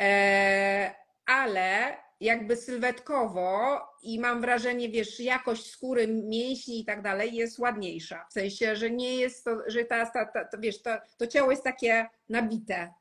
E, 0.00 0.94
ale 1.26 1.96
jakby 2.20 2.56
sylwetkowo 2.56 3.80
i 4.02 4.20
mam 4.20 4.40
wrażenie, 4.40 4.88
wiesz, 4.88 5.20
jakość 5.20 5.70
skóry, 5.70 6.08
mięśni 6.08 6.80
i 6.80 6.84
tak 6.84 7.02
dalej 7.02 7.34
jest 7.34 7.58
ładniejsza. 7.58 8.26
W 8.30 8.32
sensie, 8.32 8.76
że 8.76 8.90
nie 8.90 9.16
jest 9.16 9.44
to, 9.44 9.56
że 9.66 9.84
ta, 9.84 10.06
ta, 10.06 10.26
ta 10.26 10.44
to, 10.44 10.58
wiesz, 10.58 10.82
to, 10.82 10.90
to 11.16 11.26
ciało 11.26 11.50
jest 11.50 11.64
takie 11.64 12.06
nabite. 12.28 12.92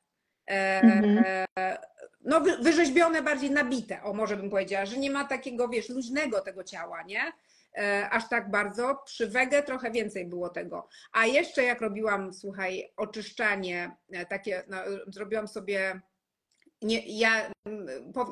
E, 0.50 0.82
mhm. 0.82 1.24
no, 2.22 2.42
wyrzeźbione, 2.42 3.22
bardziej 3.22 3.52
nabite, 3.52 4.04
o 4.04 4.14
może 4.14 4.38
bym 4.38 4.50
powiedziała, 4.50 4.86
że 4.86 4.98
nie 4.98 5.12
ma 5.12 5.26
takiego, 5.26 5.70
wiesz, 5.70 5.90
luźnego 5.90 6.42
tego 6.42 6.64
ciała, 6.64 7.04
nie? 7.04 7.32
E, 7.78 8.10
aż 8.10 8.30
tak 8.30 8.52
bardzo. 8.52 9.02
Przy 9.06 9.28
wege 9.28 9.64
trochę 9.64 9.92
więcej 9.92 10.26
było 10.26 10.50
tego. 10.50 10.88
A 11.12 11.26
jeszcze 11.26 11.64
jak 11.64 11.82
robiłam, 11.82 12.34
słuchaj, 12.34 12.94
oczyszczanie, 12.98 13.96
e, 14.12 14.26
takie, 14.26 14.64
no, 14.68 14.78
zrobiłam 15.08 15.48
sobie, 15.48 16.02
nie, 16.82 17.20
ja, 17.20 17.52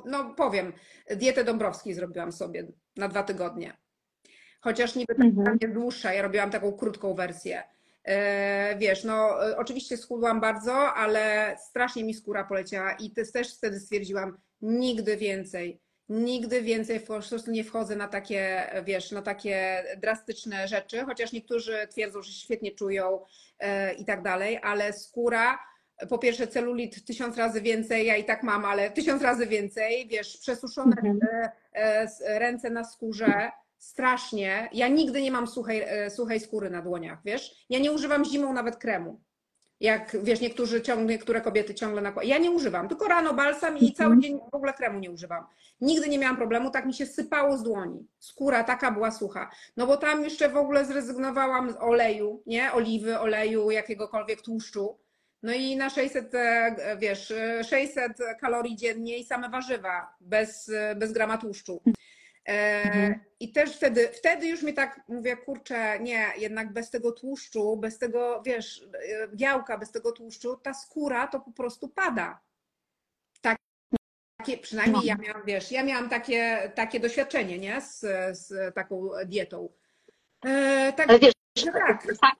no 0.06 0.34
powiem, 0.34 0.73
dietę 1.15 1.43
Dąbrowskiej 1.43 1.93
zrobiłam 1.93 2.32
sobie 2.32 2.67
na 2.95 3.08
dwa 3.08 3.23
tygodnie. 3.23 3.78
Chociaż 4.62 4.95
niby 4.95 5.15
tak 5.15 5.25
mhm. 5.25 5.73
dłuższa, 5.73 6.13
ja 6.13 6.21
robiłam 6.21 6.52
taką 6.52 6.71
krótką 6.71 7.13
wersję. 7.13 7.63
E, 8.04 8.78
wiesz, 8.78 9.04
no 9.04 9.30
oczywiście 9.58 9.97
schudłam 9.97 10.41
bardzo, 10.41 10.73
ale 10.73 11.56
strasznie 11.69 12.04
mi 12.04 12.13
skóra 12.13 12.43
poleciała 12.43 12.91
i 12.91 13.12
też 13.12 13.58
wtedy 13.58 13.80
stwierdziłam, 13.80 14.38
nigdy 14.62 15.17
więcej, 15.17 15.82
nigdy 16.10 16.62
więcej 16.62 17.00
po 17.00 17.06
prostu 17.06 17.52
nie 17.52 17.63
wchodzę 17.63 17.95
na 17.95 18.08
takie, 18.08 18.69
wiesz, 18.86 19.12
na 19.12 19.22
takie 19.22 19.84
drastyczne 19.98 20.67
rzeczy, 20.67 21.02
chociaż 21.06 21.32
niektórzy 21.32 21.88
twierdzą, 21.91 22.22
że 22.22 22.32
się 22.32 22.39
świetnie 22.39 22.72
czują 22.72 23.22
e, 23.60 23.93
i 23.93 24.06
tak 24.06 24.24
dalej, 24.24 24.60
ale 24.63 24.93
skóra, 24.93 25.60
po 26.10 26.17
pierwsze 26.17 26.48
celulit 26.48 27.06
tysiąc 27.06 27.38
razy 27.38 27.62
więcej, 27.62 28.06
ja 28.06 28.15
i 28.15 28.24
tak 28.24 28.43
mam, 28.43 28.65
ale 28.65 28.91
tysiąc 28.91 29.22
razy 29.22 29.48
więcej, 29.48 30.08
wiesz, 30.08 30.38
przesuszone 30.38 30.95
mhm. 30.95 31.19
ręce 32.26 32.69
na 32.69 32.84
skórze, 32.84 33.52
strasznie. 33.78 34.69
Ja 34.74 34.88
nigdy 34.88 35.22
nie 35.22 35.32
mam 35.32 35.48
suchej, 35.48 35.82
e, 35.82 36.10
suchej 36.10 36.39
skóry 36.39 36.69
na 36.69 36.82
dłoniach, 36.82 37.19
wiesz? 37.26 37.65
Ja 37.69 37.80
nie 37.80 37.91
używam 37.91 38.26
zimą 38.26 38.54
nawet 38.54 38.76
kremu. 38.76 39.22
Jak 39.80 40.18
wiesz, 40.24 40.42
niektórzy 40.42 40.82
ciągle, 40.82 41.06
niektóre 41.06 41.42
kobiety 41.42 41.74
ciągle 41.76 42.02
nakładają. 42.02 42.30
Ja 42.30 42.38
nie 42.38 42.52
używam, 42.52 42.88
tylko 42.88 43.08
rano 43.08 43.34
balsam 43.34 43.78
i 43.78 43.94
cały 43.94 44.13
mhm. 44.13 44.22
dzień 44.22 44.39
w 44.52 44.56
ogóle 44.56 44.74
kremu 44.74 45.00
nie 45.00 45.12
używam. 45.12 45.46
Nigdy 45.82 46.10
nie 46.10 46.20
miałam 46.20 46.38
problemu, 46.38 46.72
tak 46.72 46.86
mi 46.86 46.94
się 46.94 47.06
sypało 47.06 47.58
z 47.58 47.63
dłoni. 47.63 48.08
Skóra 48.20 48.63
taka 48.63 48.92
była 48.92 49.12
sucha. 49.12 49.50
No 49.78 49.88
bo 49.88 49.98
tam 49.98 50.24
jeszcze 50.24 50.50
w 50.50 50.58
ogóle 50.58 50.86
zrezygnowałam 50.86 51.72
z 51.72 51.76
oleju, 51.76 52.44
nie? 52.46 52.74
Oliwy, 52.74 53.20
oleju, 53.20 53.72
jakiegokolwiek 53.72 54.42
tłuszczu. 54.42 54.98
No 55.44 55.54
i 55.54 55.76
na 55.76 55.89
600, 55.89 56.36
e, 56.36 56.98
wiesz, 56.98 57.34
600 57.70 58.18
kalorii 58.42 58.76
dziennie 58.76 59.18
i 59.18 59.24
same 59.24 59.50
warzywa, 59.50 60.15
bez, 60.22 60.72
bez 60.96 61.13
grama 61.13 61.38
tłuszczu. 61.38 61.82
E, 62.49 62.83
mhm. 62.83 63.19
I 63.39 63.51
też 63.51 63.75
wtedy, 63.75 64.07
wtedy 64.07 64.47
już 64.47 64.63
mi 64.63 64.73
tak 64.73 65.01
mówię, 65.07 65.38
kurczę, 65.38 65.99
nie, 65.99 66.27
jednak 66.38 66.73
bez 66.73 66.89
tego 66.89 67.12
tłuszczu, 67.12 67.77
bez 67.77 67.97
tego, 67.97 68.41
wiesz, 68.45 68.88
e, 69.09 69.27
białka, 69.27 69.77
bez 69.77 69.91
tego 69.91 70.12
tłuszczu, 70.12 70.57
ta 70.57 70.73
skóra 70.73 71.27
to 71.27 71.39
po 71.39 71.51
prostu 71.51 71.89
pada. 71.89 72.39
Takie, 73.41 74.57
przynajmniej 74.57 75.05
ja 75.05 75.15
no. 75.15 75.23
miałam, 75.23 75.45
wiesz, 75.45 75.71
ja 75.71 75.83
miałam 75.83 76.09
takie, 76.09 76.71
takie 76.75 76.99
doświadczenie, 76.99 77.59
nie, 77.59 77.81
z, 77.81 77.99
z 78.38 78.75
taką 78.75 79.09
dietą. 79.25 79.69
E, 80.45 80.93
tak, 80.93 81.09
Ale 81.09 81.19
wiesz, 81.19 81.33
tak. 81.73 82.07
tak 82.21 82.35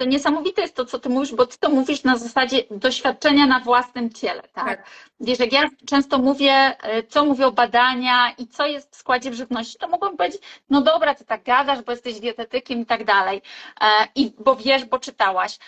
to 0.00 0.04
niesamowite 0.04 0.62
jest 0.62 0.74
to, 0.74 0.84
co 0.84 0.98
ty 0.98 1.08
mówisz, 1.08 1.34
bo 1.34 1.46
ty 1.46 1.58
to 1.58 1.70
mówisz 1.70 2.04
na 2.04 2.16
zasadzie 2.16 2.62
doświadczenia 2.70 3.46
na 3.46 3.60
własnym 3.60 4.12
ciele, 4.12 4.42
tak? 4.42 4.64
tak. 4.64 4.86
Wiesz, 5.20 5.38
jak 5.38 5.52
ja 5.52 5.68
często 5.86 6.18
mówię, 6.18 6.52
e, 6.52 7.02
co 7.02 7.24
mówią 7.24 7.50
badania 7.50 8.30
i 8.38 8.46
co 8.46 8.66
jest 8.66 8.92
w 8.92 8.96
składzie 8.96 9.34
żywności, 9.34 9.78
to 9.78 9.88
mogłam 9.88 10.16
powiedzieć, 10.16 10.42
no 10.70 10.80
dobra, 10.80 11.14
ty 11.14 11.24
tak 11.24 11.42
gadasz, 11.42 11.82
bo 11.82 11.92
jesteś 11.92 12.20
dietetykiem 12.20 12.80
i 12.80 12.86
tak 12.86 13.04
dalej, 13.04 13.42
e, 13.80 13.86
i 14.14 14.32
bo 14.38 14.56
wiesz, 14.56 14.84
bo 14.84 14.98
czytałaś 14.98 15.58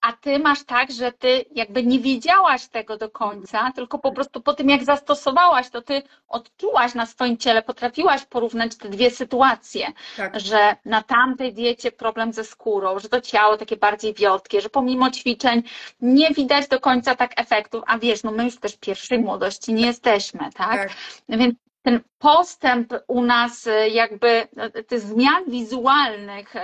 a 0.00 0.12
ty 0.12 0.38
masz 0.38 0.64
tak, 0.64 0.92
że 0.92 1.12
ty 1.12 1.44
jakby 1.50 1.82
nie 1.82 1.98
wiedziałaś 1.98 2.68
tego 2.68 2.96
do 2.96 3.10
końca, 3.10 3.72
tylko 3.74 3.98
po 3.98 4.12
prostu 4.12 4.40
po 4.40 4.54
tym, 4.54 4.70
jak 4.70 4.84
zastosowałaś, 4.84 5.70
to 5.70 5.82
ty 5.82 6.02
odczułaś 6.28 6.94
na 6.94 7.06
swoim 7.06 7.36
ciele, 7.36 7.62
potrafiłaś 7.62 8.24
porównać 8.24 8.76
te 8.76 8.88
dwie 8.88 9.10
sytuacje, 9.10 9.86
tak. 10.16 10.40
że 10.40 10.76
na 10.84 11.02
tamtej 11.02 11.54
diecie 11.54 11.92
problem 11.92 12.32
ze 12.32 12.44
skórą, 12.44 12.98
że 12.98 13.08
to 13.08 13.20
ciało 13.20 13.56
takie 13.56 13.76
bardziej 13.76 14.14
wiotkie, 14.14 14.60
że 14.60 14.68
pomimo 14.68 15.10
ćwiczeń 15.10 15.62
nie 16.00 16.30
widać 16.30 16.68
do 16.68 16.80
końca 16.80 17.14
tak 17.14 17.40
efektów, 17.40 17.82
a 17.86 17.98
wiesz, 17.98 18.22
no 18.22 18.32
my 18.32 18.44
już 18.44 18.60
też 18.60 18.76
pierwszej 18.76 19.18
młodości 19.18 19.72
nie 19.72 19.86
jesteśmy, 19.86 20.40
tak? 20.54 20.88
tak. 20.88 20.90
Więc 21.28 21.54
ten 21.82 22.00
postęp 22.18 22.94
u 23.06 23.22
nas, 23.22 23.68
jakby 23.90 24.48
tych 24.86 25.00
zmian 25.00 25.44
wizualnych 25.48 26.54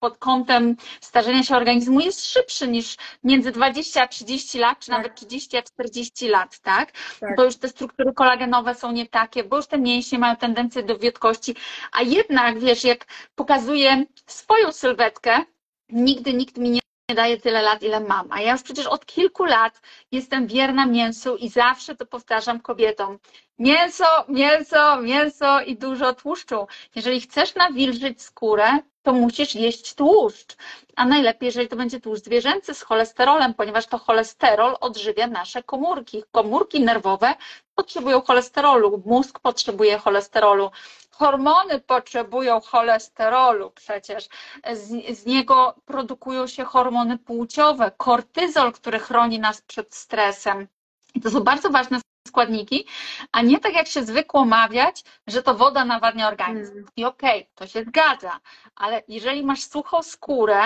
pod 0.00 0.18
kątem 0.18 0.76
starzenia 1.00 1.42
się 1.42 1.56
organizmu 1.56 2.00
jest 2.00 2.26
szybszy 2.32 2.68
niż 2.68 2.96
między 3.24 3.50
20 3.52 4.02
a 4.02 4.08
30 4.08 4.58
lat, 4.58 4.78
czy 4.78 4.86
Tak. 4.90 4.96
nawet 4.98 5.14
30 5.14 5.56
a 5.56 5.62
40 5.62 6.28
lat, 6.28 6.60
tak? 6.60 6.92
Tak. 7.20 7.36
Bo 7.36 7.44
już 7.44 7.56
te 7.56 7.68
struktury 7.68 8.12
kolagenowe 8.12 8.74
są 8.74 8.92
nie 8.92 9.06
takie, 9.06 9.44
bo 9.44 9.56
już 9.56 9.66
te 9.66 9.78
mięśnie 9.78 10.18
mają 10.18 10.36
tendencję 10.36 10.82
do 10.82 10.98
wiotkości, 10.98 11.54
a 11.92 12.02
jednak, 12.02 12.58
wiesz, 12.60 12.84
jak 12.84 13.06
pokazuję 13.34 14.04
swoją 14.26 14.72
sylwetkę, 14.72 15.44
nigdy 15.88 16.34
nikt 16.34 16.56
mi 16.58 16.70
nie 16.70 16.80
daje 17.14 17.38
tyle 17.40 17.62
lat, 17.62 17.82
ile 17.82 18.00
mam. 18.00 18.32
A 18.32 18.40
ja 18.40 18.52
już 18.52 18.62
przecież 18.62 18.86
od 18.86 19.06
kilku 19.06 19.44
lat 19.44 19.80
jestem 20.12 20.46
wierna 20.46 20.86
mięsu 20.86 21.36
i 21.36 21.48
zawsze 21.48 21.96
to 21.96 22.06
powtarzam 22.06 22.60
kobietom. 22.60 23.18
Mięso, 23.58 24.04
mięso, 24.28 25.00
mięso 25.02 25.60
i 25.60 25.76
dużo 25.76 26.14
tłuszczu. 26.14 26.66
Jeżeli 26.94 27.20
chcesz 27.20 27.54
nawilżyć 27.54 28.22
skórę, 28.22 28.78
to 29.02 29.12
musisz 29.12 29.54
jeść 29.54 29.94
tłuszcz. 29.94 30.56
A 30.96 31.04
najlepiej, 31.04 31.46
jeżeli 31.46 31.68
to 31.68 31.76
będzie 31.76 32.00
tłuszcz 32.00 32.24
zwierzęcy 32.24 32.74
z 32.74 32.82
cholesterolem, 32.82 33.54
ponieważ 33.54 33.86
to 33.86 33.98
cholesterol 33.98 34.76
odżywia 34.80 35.26
nasze 35.26 35.62
komórki. 35.62 36.22
Komórki 36.32 36.80
nerwowe 36.80 37.34
potrzebują 37.74 38.20
cholesterolu, 38.20 39.02
mózg 39.06 39.38
potrzebuje 39.38 39.98
cholesterolu, 39.98 40.70
hormony 41.10 41.80
potrzebują 41.80 42.60
cholesterolu 42.60 43.70
przecież. 43.70 44.28
Z, 44.72 45.18
z 45.18 45.26
niego 45.26 45.74
produkują 45.84 46.46
się 46.46 46.64
hormony 46.64 47.18
płciowe, 47.18 47.90
kortyzol, 47.96 48.72
który 48.72 48.98
chroni 48.98 49.38
nas 49.38 49.62
przed 49.62 49.94
stresem. 49.94 50.68
I 51.14 51.20
to 51.20 51.30
są 51.30 51.40
bardzo 51.40 51.70
ważne 51.70 52.00
składniki, 52.28 52.86
a 53.32 53.42
nie 53.42 53.58
tak 53.58 53.74
jak 53.74 53.86
się 53.88 54.02
zwykło 54.04 54.44
mawiać, 54.44 55.04
że 55.26 55.42
to 55.42 55.54
woda 55.54 55.84
nawadnia 55.84 56.28
organizm. 56.28 56.72
Mm. 56.72 56.86
I 56.96 57.04
okej, 57.04 57.48
to 57.54 57.66
się 57.66 57.84
zgadza, 57.84 58.40
ale 58.74 59.02
jeżeli 59.08 59.44
masz 59.44 59.64
suchą 59.64 60.02
skórę, 60.02 60.60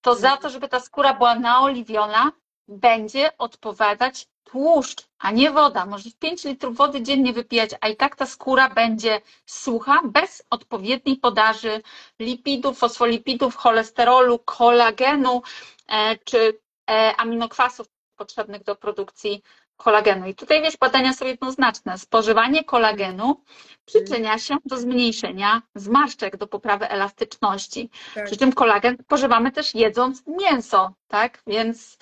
to 0.00 0.14
za 0.14 0.36
to, 0.36 0.50
żeby 0.50 0.68
ta 0.68 0.80
skóra 0.80 1.14
była 1.14 1.34
naoliwiona, 1.34 2.32
będzie 2.68 3.38
odpowiadać 3.38 4.26
tłuszcz, 4.44 5.02
a 5.18 5.30
nie 5.30 5.50
woda. 5.50 5.86
Możesz 5.86 6.14
5 6.14 6.44
litrów 6.44 6.76
wody 6.76 7.02
dziennie 7.02 7.32
wypijać, 7.32 7.70
a 7.80 7.88
i 7.88 7.96
tak 7.96 8.16
ta 8.16 8.26
skóra 8.26 8.68
będzie 8.70 9.20
sucha, 9.46 10.00
bez 10.04 10.42
odpowiedniej 10.50 11.16
podaży 11.16 11.82
lipidów, 12.20 12.78
fosfolipidów, 12.78 13.56
cholesterolu, 13.56 14.38
kolagenu 14.38 15.42
e, 15.88 16.16
czy 16.24 16.58
e, 16.90 17.14
aminokwasów 17.16 17.86
potrzebnych 18.16 18.64
do 18.64 18.76
produkcji 18.76 19.42
kolagenu. 19.76 20.26
I 20.26 20.34
tutaj 20.34 20.62
wiesz, 20.62 20.76
badania 20.76 21.12
są 21.12 21.26
jednoznaczne. 21.26 21.98
Spożywanie 21.98 22.64
kolagenu 22.64 23.42
przyczynia 23.86 24.38
się 24.38 24.56
do 24.64 24.76
zmniejszenia 24.78 25.62
zmarszczek, 25.74 26.36
do 26.36 26.46
poprawy 26.46 26.88
elastyczności. 26.88 27.90
Tak. 28.14 28.24
Przy 28.26 28.36
czym 28.36 28.52
kolagen 28.52 28.96
spożywamy 29.02 29.52
też 29.52 29.74
jedząc 29.74 30.22
mięso, 30.26 30.94
tak? 31.08 31.42
Więc 31.46 31.98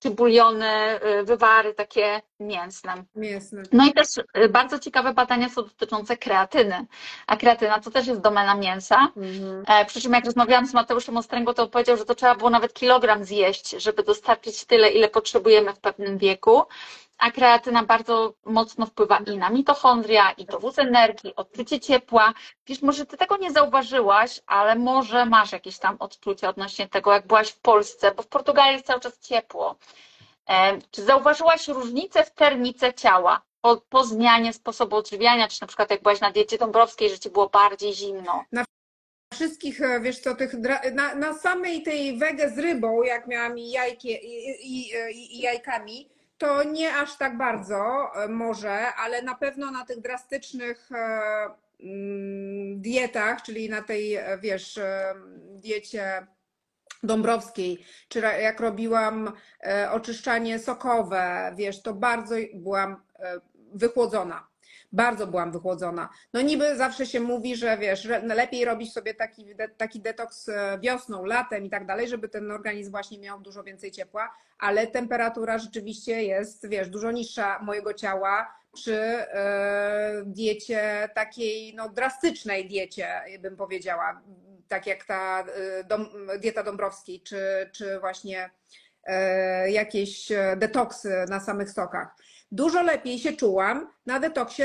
czy 0.00 0.10
buliony, 0.10 1.00
y, 1.20 1.24
wywary 1.24 1.74
takie 1.74 2.22
mięsne. 2.40 3.04
Mięsny. 3.14 3.62
No 3.72 3.86
i 3.86 3.92
też 3.92 4.06
y, 4.18 4.48
bardzo 4.48 4.78
ciekawe 4.78 5.14
badania 5.14 5.48
są 5.48 5.62
dotyczące 5.62 6.16
kreatyny. 6.16 6.86
A 7.26 7.36
kreatyna 7.36 7.80
to 7.80 7.90
też 7.90 8.06
jest 8.06 8.20
domena 8.20 8.54
mięsa. 8.54 9.08
Mhm. 9.16 9.64
E, 9.66 9.84
Przy 9.84 10.00
czym 10.00 10.12
jak 10.12 10.24
rozmawiałam 10.24 10.66
z 10.66 10.74
Mateuszem 10.74 11.16
Ostręgą, 11.16 11.54
to 11.54 11.68
powiedział, 11.68 11.96
że 11.96 12.04
to 12.04 12.14
trzeba 12.14 12.34
było 12.34 12.50
nawet 12.50 12.74
kilogram 12.74 13.24
zjeść, 13.24 13.70
żeby 13.70 14.02
dostarczyć 14.02 14.64
tyle, 14.64 14.90
ile 14.90 15.08
potrzebujemy 15.08 15.72
w 15.74 15.80
pewnym 15.80 16.18
wieku. 16.18 16.62
A 17.20 17.30
kreatyna 17.30 17.82
bardzo 17.84 18.34
mocno 18.44 18.86
wpływa 18.86 19.18
i 19.18 19.38
na 19.38 19.50
mitochondria, 19.50 20.30
i 20.32 20.44
dowóz 20.44 20.78
energii, 20.78 21.36
odczucie 21.36 21.80
ciepła. 21.80 22.34
Wiesz, 22.66 22.82
może 22.82 23.06
ty 23.06 23.16
tego 23.16 23.36
nie 23.36 23.50
zauważyłaś, 23.50 24.40
ale 24.46 24.74
może 24.74 25.26
masz 25.26 25.52
jakieś 25.52 25.78
tam 25.78 25.96
odczucie 25.98 26.48
odnośnie 26.48 26.88
tego, 26.88 27.12
jak 27.12 27.26
byłaś 27.26 27.50
w 27.50 27.60
Polsce, 27.60 28.14
bo 28.14 28.22
w 28.22 28.28
Portugalii 28.28 28.72
jest 28.72 28.86
cały 28.86 29.00
czas 29.00 29.18
ciepło. 29.18 29.76
Czy 30.90 31.02
zauważyłaś 31.02 31.68
różnicę 31.68 32.24
w 32.24 32.30
termice 32.30 32.94
ciała 32.94 33.42
po, 33.60 33.76
po 33.76 34.04
zmianie 34.04 34.52
sposobu 34.52 34.96
odżywiania, 34.96 35.48
czy 35.48 35.62
na 35.62 35.66
przykład 35.66 35.90
jak 35.90 36.02
byłaś 36.02 36.20
na 36.20 36.30
diecie 36.30 36.58
dąbrowskiej, 36.58 37.10
że 37.10 37.18
ci 37.18 37.30
było 37.30 37.48
bardziej 37.48 37.94
zimno? 37.94 38.44
wszystkich, 39.32 39.80
e, 39.80 40.00
wiesz 40.00 40.18
co, 40.18 40.34
tych, 40.34 40.54
na, 40.92 41.14
na 41.14 41.34
samej 41.34 41.82
tej 41.82 42.18
wege 42.18 42.50
z 42.50 42.58
rybą, 42.58 43.02
jak 43.02 43.26
miałam 43.26 43.58
i, 43.58 43.70
jajkie, 43.70 44.16
i, 44.16 44.50
i, 44.50 44.90
i, 45.10 45.36
i 45.36 45.40
jajkami, 45.40 46.08
to 46.40 46.62
nie 46.62 46.96
aż 46.96 47.16
tak 47.16 47.36
bardzo 47.36 48.10
e, 48.14 48.28
może, 48.28 48.94
ale 48.94 49.22
na 49.22 49.34
pewno 49.34 49.70
na 49.70 49.84
tych 49.84 50.00
drastycznych 50.00 50.92
e, 50.92 50.96
mm, 51.80 52.80
dietach, 52.80 53.42
czyli 53.42 53.68
na 53.68 53.82
tej, 53.82 54.14
e, 54.14 54.38
wiesz, 54.38 54.80
diecie 55.50 56.26
Dąbrowskiej, 57.02 57.84
czy 58.08 58.20
jak 58.20 58.60
robiłam 58.60 59.32
oczyszczanie 59.90 60.58
sokowe, 60.58 61.52
wiesz, 61.56 61.82
to 61.82 61.94
bardzo 61.94 62.34
byłam 62.54 63.02
wychłodzona. 63.72 64.49
Bardzo 64.92 65.26
byłam 65.26 65.52
wychłodzona. 65.52 66.08
No 66.32 66.40
niby 66.40 66.76
zawsze 66.76 67.06
się 67.06 67.20
mówi, 67.20 67.56
że 67.56 67.78
wiesz, 67.78 68.02
że 68.02 68.20
lepiej 68.20 68.64
robić 68.64 68.92
sobie 68.92 69.14
taki, 69.14 69.46
taki 69.76 70.00
detoks 70.00 70.48
e, 70.48 70.78
wiosną, 70.82 71.24
latem 71.24 71.64
i 71.64 71.70
tak 71.70 71.86
dalej, 71.86 72.08
żeby 72.08 72.28
ten 72.28 72.50
organizm 72.50 72.90
właśnie 72.90 73.18
miał 73.18 73.40
dużo 73.40 73.62
więcej 73.62 73.90
ciepła, 73.90 74.34
ale 74.58 74.86
temperatura 74.86 75.58
rzeczywiście 75.58 76.22
jest, 76.22 76.68
wiesz, 76.68 76.88
dużo 76.88 77.12
niższa 77.12 77.58
mojego 77.62 77.94
ciała 77.94 78.54
przy 78.72 78.96
e, 78.96 80.22
diecie 80.26 81.08
takiej, 81.14 81.74
no 81.74 81.88
drastycznej 81.88 82.68
diecie, 82.68 83.08
bym 83.40 83.56
powiedziała, 83.56 84.22
tak 84.68 84.86
jak 84.86 85.04
ta 85.04 85.44
e, 86.30 86.38
dieta 86.38 86.62
Dąbrowskiej, 86.62 87.20
czy, 87.20 87.70
czy 87.72 88.00
właśnie 88.00 88.50
jakieś 89.66 90.28
detoksy 90.56 91.24
na 91.28 91.40
samych 91.40 91.70
stokach. 91.70 92.16
Dużo 92.52 92.82
lepiej 92.82 93.18
się 93.18 93.32
czułam 93.32 93.88
na 94.06 94.20
detoksie 94.20 94.62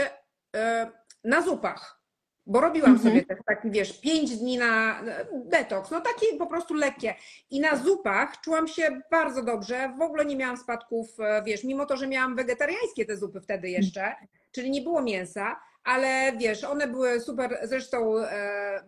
e, 0.56 0.92
na 1.24 1.42
zupach, 1.42 2.02
bo 2.46 2.62
robiłam 2.62 2.92
Mhm. 2.92 3.10
sobie 3.10 3.26
też 3.26 3.38
taki, 3.46 3.72
wiesz, 3.72 4.02
pięć 4.02 4.38
dni 4.38 4.58
na 4.58 5.02
detoks, 5.46 5.92
no 5.92 6.02
takie 6.02 6.26
po 6.38 6.48
prostu 6.48 6.74
lekkie. 6.74 7.16
I 7.50 7.60
na 7.60 7.76
zupach 7.76 8.42
czułam 8.42 8.68
się 8.68 9.02
bardzo 9.12 9.44
dobrze, 9.44 9.94
w 9.98 10.02
ogóle 10.02 10.26
nie 10.26 10.36
miałam 10.36 10.58
spadków, 10.58 11.20
e, 11.20 11.44
wiesz, 11.46 11.64
mimo 11.64 11.86
to, 11.86 11.98
że 11.98 12.08
miałam 12.08 12.36
wegetariańskie 12.36 13.06
te 13.06 13.18
zupy 13.18 13.42
wtedy 13.42 13.70
jeszcze, 13.70 14.16
czyli 14.52 14.72
nie 14.72 14.82
było 14.82 15.02
mięsa, 15.02 15.60
ale 15.84 16.32
wiesz, 16.38 16.64
one 16.64 16.88
były 16.88 17.20
super, 17.22 17.60
zresztą 17.64 18.18
e, 18.20 18.84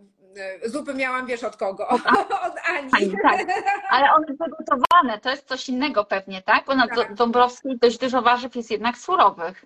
zupy 0.65 0.93
miałam, 0.93 1.25
wiesz 1.25 1.43
od 1.43 1.57
kogo? 1.57 1.87
Od 1.87 2.01
Ani. 2.77 2.89
Ani, 2.93 3.11
tak. 3.23 3.47
Ale 3.89 4.07
one 4.13 4.27
są 4.27 4.45
gotowane, 4.59 5.19
to 5.21 5.29
jest 5.29 5.47
coś 5.47 5.69
innego 5.69 6.05
pewnie, 6.05 6.41
tak? 6.41 6.65
Bo 6.65 6.75
na 6.75 6.87
Tak. 6.87 7.13
Dąbrowskiej 7.13 7.77
dość 7.77 7.97
dużo 7.97 8.21
warzyw 8.21 8.55
jest 8.55 8.71
jednak 8.71 8.97
surowych. 8.97 9.65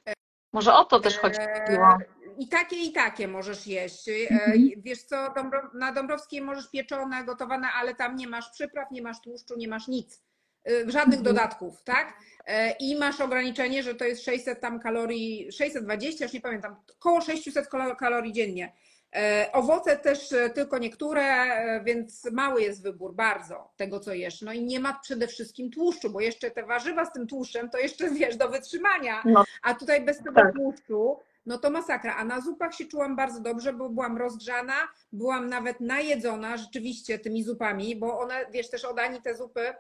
Może 0.54 0.74
o 0.74 0.86
to 0.86 1.00
też 1.00 1.18
chodziło. 1.18 1.48
E, 1.88 1.98
I 2.38 2.48
takie, 2.48 2.76
i 2.76 2.92
takie 2.92 3.28
możesz 3.28 3.68
jeść. 3.68 4.10
E, 4.10 4.12
Mhm. 4.32 4.70
Wiesz 4.78 5.04
co, 5.04 5.34
na 5.74 5.92
Dąbrowskiej 5.92 6.42
możesz 6.42 6.70
pieczone, 6.72 7.24
gotowane, 7.24 7.68
ale 7.82 7.96
tam 7.96 8.16
nie 8.16 8.28
masz 8.28 8.50
przypraw, 8.50 8.92
nie 8.92 9.02
masz 9.02 9.22
tłuszczu, 9.22 9.58
nie 9.58 9.68
masz 9.68 9.88
nic. 9.88 10.22
E, 10.68 10.72
Żadnych 10.92 11.20
Mhm. 11.20 11.24
dodatków, 11.24 11.84
tak? 11.84 12.14
E, 12.48 12.72
I 12.72 12.96
masz 13.00 13.22
ograniczenie, 13.22 13.84
że 13.84 13.96
to 13.96 14.06
jest 14.06 14.24
600 14.26 14.62
tam 14.62 14.80
kalorii, 14.80 15.52
620, 15.52 16.26
już 16.26 16.34
nie 16.34 16.42
pamiętam, 16.42 16.76
około 17.00 17.22
600 17.22 17.68
kalo- 17.70 17.96
kalorii 17.96 18.34
dziennie. 18.34 18.74
E, 19.16 19.50
Owoce 19.54 19.98
też 19.98 20.34
e, 20.34 20.50
tylko 20.50 20.78
niektóre, 20.78 21.24
e, 21.24 21.82
więc 21.84 22.32
mały 22.32 22.62
jest 22.62 22.84
wybór 22.84 23.16
bardzo 23.16 23.72
tego, 23.78 24.00
co 24.00 24.14
jesz. 24.14 24.42
No 24.42 24.54
i 24.54 24.64
nie 24.64 24.80
ma 24.80 25.00
przede 25.04 25.28
wszystkim 25.28 25.72
tłuszczu, 25.72 26.10
bo 26.10 26.22
jeszcze 26.22 26.52
te 26.52 26.64
warzywa 26.64 27.06
z 27.06 27.14
tym 27.14 27.28
tłuszczem 27.28 27.70
to 27.70 27.78
jeszcze 27.78 28.10
wiesz 28.20 28.36
do 28.38 28.50
wytrzymania. 28.50 29.22
No. 29.26 29.44
A 29.64 29.74
tutaj 29.74 30.06
bez 30.06 30.18
tego 30.18 30.42
Tak. 30.42 30.56
tłuszczu, 30.56 31.20
no 31.46 31.58
to 31.58 31.70
masakra. 31.70 32.16
A 32.16 32.26
na 32.26 32.42
zupach 32.42 32.74
się 32.74 32.86
czułam 32.86 33.16
bardzo 33.16 33.40
dobrze, 33.40 33.74
bo 33.74 33.90
byłam 33.90 34.18
rozgrzana, 34.18 34.74
byłam 35.12 35.50
nawet 35.50 35.80
najedzona 35.80 36.58
rzeczywiście 36.58 37.20
tymi 37.20 37.44
zupami, 37.44 37.96
bo 37.96 38.20
one, 38.20 38.46
wiesz, 38.52 38.70
też 38.70 38.86
od 38.86 39.00
Ani 39.00 39.22
te 39.22 39.36
zupy 39.36 39.74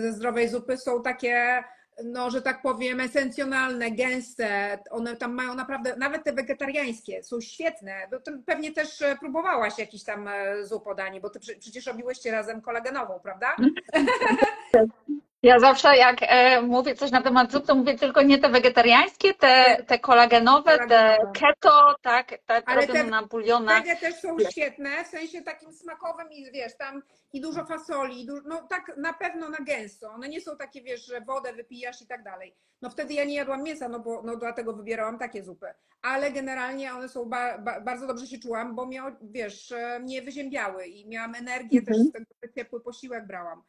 ze 0.00 0.12
zdrowej 0.12 0.48
zupy 0.48 0.76
są 0.76 1.02
takie, 1.02 1.64
no, 2.04 2.30
że 2.30 2.42
tak 2.42 2.62
powiem, 2.62 3.00
esencjonalne, 3.00 3.90
gęste. 3.90 4.78
One 4.90 5.16
tam 5.16 5.34
mają 5.34 5.54
naprawdę, 5.54 5.96
nawet 5.96 6.24
te 6.24 6.32
wegetariańskie 6.32 7.22
są 7.22 7.40
świetne. 7.40 8.08
No, 8.12 8.18
pewnie 8.46 8.72
też 8.72 9.02
e, 9.02 9.16
próbowałaś 9.20 9.78
jakiś 9.78 10.04
tam 10.04 10.28
e, 10.28 10.64
zup 10.64 10.86
od 10.86 11.00
Ani, 11.00 11.20
bo 11.20 11.30
ty 11.30 11.40
prze- 11.40 11.56
przecież 11.58 11.86
robiłyście 11.86 12.30
razem 12.30 12.60
kolagenową, 12.60 13.20
prawda? 13.22 13.56
Ja 15.42 15.60
zawsze 15.60 15.96
jak 15.96 16.16
e, 16.20 16.62
mówię 16.62 16.94
coś 16.94 17.10
na 17.10 17.22
temat 17.22 17.52
zup, 17.52 17.66
to 17.66 17.74
mówię 17.74 17.98
tylko 17.98 18.22
nie 18.22 18.38
te 18.38 18.48
wegetariańskie, 18.48 19.34
te, 19.34 19.84
te 19.86 19.98
kolagenowe, 19.98 20.70
te 20.78 20.86
Kolagenowe. 20.86 21.32
keto, 21.40 21.94
tak, 22.02 22.28
te 22.46 22.62
Ale 22.66 22.86
te 22.86 23.04
na 23.04 23.22
bulionach. 23.22 23.82
Wege 23.82 23.96
też 23.96 24.14
są 24.14 24.36
świetne, 24.50 25.04
w 25.04 25.06
sensie 25.06 25.42
takim 25.42 25.72
smakowym 25.72 26.32
i 26.32 26.50
wiesz, 26.52 26.76
tam 26.76 27.02
i 27.32 27.40
dużo 27.40 27.64
fasoli, 27.64 28.22
i 28.22 28.26
dużo, 28.26 28.42
no 28.46 28.66
tak 28.70 28.96
na 28.96 29.12
pewno 29.12 29.48
na 29.48 29.58
gęsto. 29.58 30.10
One 30.10 30.28
nie 30.28 30.40
są 30.40 30.56
takie, 30.56 30.82
wiesz, 30.82 31.06
że 31.06 31.20
wodę 31.20 31.52
wypijasz 31.52 32.02
i 32.02 32.06
tak 32.06 32.22
dalej. 32.22 32.54
No 32.82 32.90
wtedy 32.90 33.14
ja 33.14 33.24
nie 33.24 33.34
jadłam 33.34 33.62
mięsa, 33.62 33.88
no 33.88 34.00
bo 34.00 34.22
no 34.22 34.36
dlatego 34.36 34.72
wybierałam 34.72 35.18
takie 35.18 35.42
zupy. 35.44 35.66
Ale 36.02 36.32
generalnie 36.32 36.94
one 36.94 37.08
są, 37.08 37.24
ba, 37.24 37.58
ba, 37.58 37.80
bardzo 37.80 38.06
dobrze 38.06 38.26
się 38.26 38.38
czułam, 38.38 38.74
bo 38.74 38.86
miał, 38.86 39.12
wiesz, 39.22 39.72
e, 39.72 40.00
mnie 40.00 40.22
wyziębiały 40.22 40.86
i 40.86 41.08
miałam 41.08 41.34
energię 41.34 41.78
Mhm. 41.78 41.84
też 41.86 42.06
z 42.08 42.12
tego, 42.12 42.54
ciepły 42.54 42.80
posiłek 42.80 43.26
brałam 43.26 43.62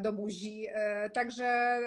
do 0.00 0.12
buzi. 0.12 0.66
E, 0.72 1.10
Także 1.10 1.78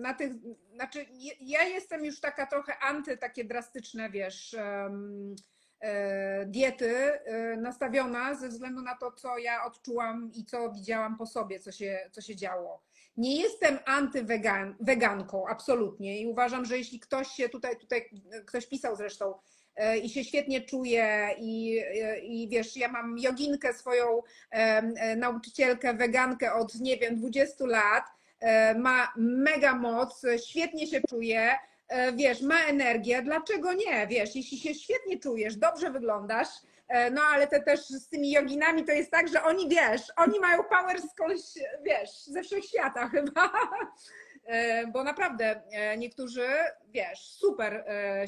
na 0.00 0.14
tych, 0.14 0.32
znaczy 0.74 1.06
ja 1.40 1.62
jestem 1.64 2.04
już 2.04 2.20
taka 2.20 2.46
trochę 2.46 2.78
anty 2.78 3.16
takie 3.16 3.44
drastyczne, 3.44 4.10
wiesz, 4.10 4.54
e, 4.54 6.46
diety 6.46 6.96
e, 6.96 7.56
nastawiona 7.56 8.34
ze 8.34 8.48
względu 8.48 8.82
na 8.82 8.96
to, 8.96 9.12
co 9.12 9.38
ja 9.38 9.64
odczułam 9.64 10.30
i 10.34 10.44
co 10.44 10.72
widziałam 10.72 11.16
po 11.16 11.26
sobie, 11.26 11.60
co 11.60 11.72
się, 11.72 12.08
co 12.12 12.20
się 12.20 12.36
działo. 12.36 12.82
Nie 13.16 13.36
jestem 13.36 13.78
antyweganką, 13.86 15.48
absolutnie. 15.48 16.20
I 16.20 16.26
uważam, 16.26 16.64
że 16.64 16.78
jeśli 16.78 17.00
ktoś 17.00 17.28
się 17.28 17.48
tutaj, 17.48 17.76
tutaj 17.76 18.10
ktoś 18.46 18.66
pisał 18.66 18.96
zresztą 18.96 19.34
e, 19.76 19.98
i 19.98 20.10
się 20.10 20.24
świetnie 20.24 20.60
czuje 20.60 21.28
i, 21.38 21.78
e, 21.78 22.18
i 22.18 22.48
wiesz, 22.48 22.76
ja 22.76 22.88
mam 22.88 23.18
joginkę 23.18 23.74
swoją 23.74 24.22
e, 24.50 25.16
nauczycielkę, 25.16 25.94
wegankę 25.94 26.54
od 26.54 26.74
nie 26.74 26.96
wiem, 26.96 27.16
20 27.16 27.66
lat, 27.66 28.04
ma 28.76 29.12
mega 29.16 29.74
moc, 29.74 30.22
świetnie 30.48 30.86
się 30.86 31.00
czuje, 31.08 31.50
wiesz, 32.14 32.42
ma 32.42 32.64
energię, 32.64 33.22
dlaczego 33.22 33.72
nie? 33.72 34.06
Wiesz, 34.06 34.36
jeśli 34.36 34.58
się 34.58 34.74
świetnie 34.74 35.18
czujesz, 35.18 35.56
dobrze 35.56 35.90
wyglądasz, 35.90 36.48
no 37.12 37.22
ale 37.22 37.46
te 37.46 37.62
też 37.62 37.80
z 37.80 38.08
tymi 38.08 38.32
joginami 38.32 38.84
to 38.84 38.92
jest 38.92 39.10
tak, 39.10 39.28
że 39.28 39.42
oni, 39.42 39.68
wiesz, 39.68 40.02
oni 40.16 40.40
mają 40.40 40.64
power 40.64 41.02
skądś, 41.02 41.42
wiesz, 41.84 42.24
ze 42.26 42.42
wszechświata 42.42 43.08
chyba. 43.14 43.52
E, 44.44 44.86
Bo 44.86 45.04
naprawdę 45.04 45.62
e, 45.72 45.96
niektórzy, 45.98 46.46
wiesz, 46.88 47.18
super 47.20 47.84
e, 47.86 48.26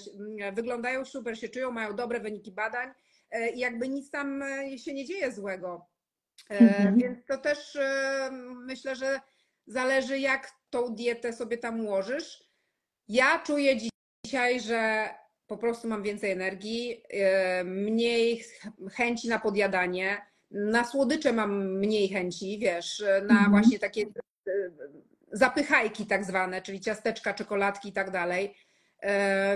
wyglądają, 0.52 1.04
super 1.04 1.38
się 1.38 1.48
czują, 1.48 1.70
mają 1.70 1.96
dobre 1.96 2.20
wyniki 2.20 2.52
badań 2.52 2.90
e, 3.30 3.50
i 3.50 3.58
jakby 3.58 3.88
nic 3.88 4.10
tam 4.10 4.42
e, 4.42 4.78
się 4.78 4.94
nie 4.94 5.04
dzieje 5.04 5.32
złego. 5.32 5.86
E, 6.50 6.58
Mhm. 6.58 6.98
Więc 6.98 7.24
to 7.26 7.38
też 7.38 7.76
e, 7.76 8.28
myślę, 8.66 8.96
że 8.96 9.20
zależy, 9.66 10.18
jak 10.18 10.50
tą 10.70 10.94
dietę 10.94 11.32
sobie 11.32 11.58
tam 11.58 11.80
ułożysz. 11.80 12.44
Ja 13.08 13.38
czuję 13.46 13.76
dzisiaj, 14.26 14.60
że 14.60 15.08
po 15.54 15.58
prostu 15.60 15.88
mam 15.88 16.02
więcej 16.02 16.30
energii, 16.30 17.02
e, 17.10 17.64
mniej 17.64 18.38
ch- 18.38 18.92
chęci 18.92 19.28
na 19.28 19.38
podjadanie. 19.38 20.18
Na 20.50 20.84
słodycze 20.84 21.32
mam 21.32 21.78
mniej 21.78 22.08
chęci, 22.08 22.58
wiesz, 22.58 23.04
na 23.22 23.34
Mhm. 23.34 23.50
właśnie 23.50 23.78
takie 23.78 24.02
e, 24.02 24.50
zapychajki 25.32 26.06
tak 26.06 26.24
zwane, 26.24 26.62
czyli 26.62 26.80
ciasteczka, 26.80 27.34
czekoladki 27.34 27.88
i 27.88 27.92
tak 27.92 28.10
dalej. 28.10 28.54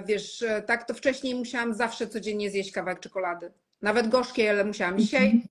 Wiesz, 0.07 0.45
tak 0.67 0.85
to 0.87 0.95
wcześniej 0.95 1.35
musiałam 1.35 1.75
zawsze 1.75 2.07
codziennie 2.09 2.51
zjeść 2.51 2.73
kawałek 2.73 3.01
czekolady. 3.01 3.53
Nawet 3.83 4.09
gorzkie, 4.09 4.51
ale 4.51 4.65
musiałam. 4.65 4.99
Dzisiaj 4.99 5.43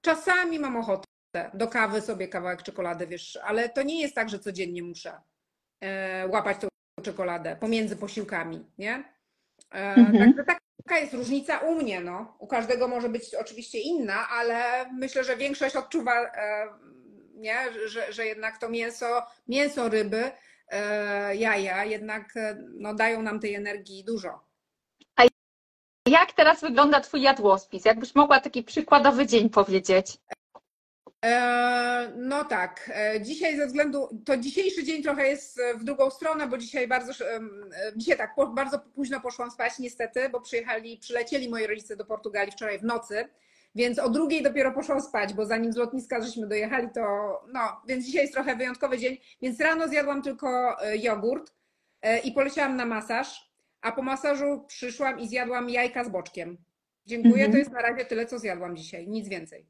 czasami 0.00 0.58
mam 0.58 0.76
ochotę 0.76 1.06
do 1.54 1.68
kawy 1.68 2.00
sobie 2.00 2.28
kawałek 2.28 2.62
czekolady, 2.62 3.06
wiesz, 3.06 3.38
ale 3.44 3.68
to 3.68 3.82
nie 3.82 4.00
jest 4.02 4.14
tak, 4.14 4.28
że 4.28 4.38
codziennie 4.38 4.82
muszę 4.82 5.12
łapać 6.32 6.56
tą 6.60 6.68
czekoladę 7.02 7.56
pomiędzy 7.60 7.96
posiłkami, 7.96 8.64
nie? 8.78 9.04
E, 9.74 9.94
Mhm. 9.94 10.34
Także 10.34 10.44
taka 10.84 10.98
jest 10.98 11.14
różnica 11.14 11.58
u 11.58 11.74
mnie, 11.74 12.00
no. 12.00 12.36
U 12.38 12.46
każdego 12.46 12.88
może 12.88 13.08
być 13.08 13.34
oczywiście 13.34 13.78
inna, 13.78 14.28
ale 14.28 14.86
myślę, 14.92 15.24
że 15.24 15.36
większość 15.36 15.76
odczuwa, 15.76 16.24
e, 16.24 16.68
nie? 17.34 17.56
Że, 17.86 18.12
że 18.12 18.26
jednak 18.26 18.58
to 18.58 18.68
mięso, 18.68 19.22
mięso, 19.48 19.88
ryby, 19.88 20.30
e, 20.68 21.36
jaja 21.36 21.84
jednak 21.84 22.34
no, 22.78 22.94
dają 22.94 23.22
nam 23.22 23.40
tej 23.40 23.54
energii 23.54 24.04
dużo. 24.04 24.46
Jak 26.08 26.32
teraz 26.32 26.60
wygląda 26.60 27.00
Twój 27.00 27.22
jadłospis? 27.22 27.84
Jakbyś 27.84 28.14
mogła 28.14 28.40
taki 28.40 28.62
przykładowy 28.62 29.26
dzień 29.26 29.50
powiedzieć? 29.50 30.18
E, 31.24 32.12
No 32.16 32.44
tak, 32.44 32.90
e, 32.94 33.20
dzisiaj 33.20 33.56
ze 33.56 33.66
względu, 33.66 34.22
to 34.24 34.36
dzisiejszy 34.36 34.84
dzień 34.84 35.02
trochę 35.02 35.28
jest 35.28 35.60
e, 35.60 35.74
w 35.74 35.84
drugą 35.84 36.10
stronę, 36.10 36.46
bo 36.46 36.58
dzisiaj 36.58 36.88
bardzo, 36.88 37.12
dzisiaj 37.96 38.16
tak, 38.16 38.34
bardzo 38.54 38.78
późno 38.78 39.20
poszłam 39.20 39.50
spać 39.50 39.78
niestety, 39.78 40.28
bo 40.28 40.40
przyjechali, 40.40 40.98
przylecieli 40.98 41.48
moi 41.48 41.66
rodzice 41.66 41.96
do 41.96 42.04
Portugalii 42.04 42.52
wczoraj 42.52 42.78
w 42.78 42.82
nocy, 42.82 43.28
więc 43.74 43.98
o 43.98 44.10
drugiej 44.10 44.42
dopiero 44.42 44.72
poszłam 44.72 45.00
spać, 45.00 45.34
bo 45.34 45.46
zanim 45.46 45.72
z 45.72 45.76
lotniska 45.76 46.20
żeśmy 46.20 46.46
dojechali, 46.46 46.88
to 46.94 47.00
no, 47.52 47.60
więc 47.88 48.04
dzisiaj 48.06 48.22
jest 48.22 48.34
trochę 48.34 48.56
wyjątkowy 48.56 48.98
dzień, 48.98 49.18
więc 49.42 49.60
rano 49.60 49.88
zjadłam 49.88 50.22
tylko 50.22 50.76
jogurt 50.98 51.52
i 52.24 52.32
poleciałam 52.32 52.76
na 52.76 52.86
masaż, 52.86 53.50
a 53.80 53.92
po 53.92 54.02
masażu 54.02 54.64
przyszłam 54.68 55.20
i 55.20 55.28
zjadłam 55.28 55.70
jajka 55.70 56.04
z 56.04 56.08
boczkiem. 56.08 56.56
Dziękuję, 57.06 57.34
Mhm. 57.34 57.52
to 57.52 57.58
jest 57.58 57.70
na 57.70 57.82
razie 57.82 58.04
tyle, 58.04 58.26
co 58.26 58.38
zjadłam 58.38 58.76
dzisiaj, 58.76 59.08
nic 59.08 59.28
więcej. 59.28 59.66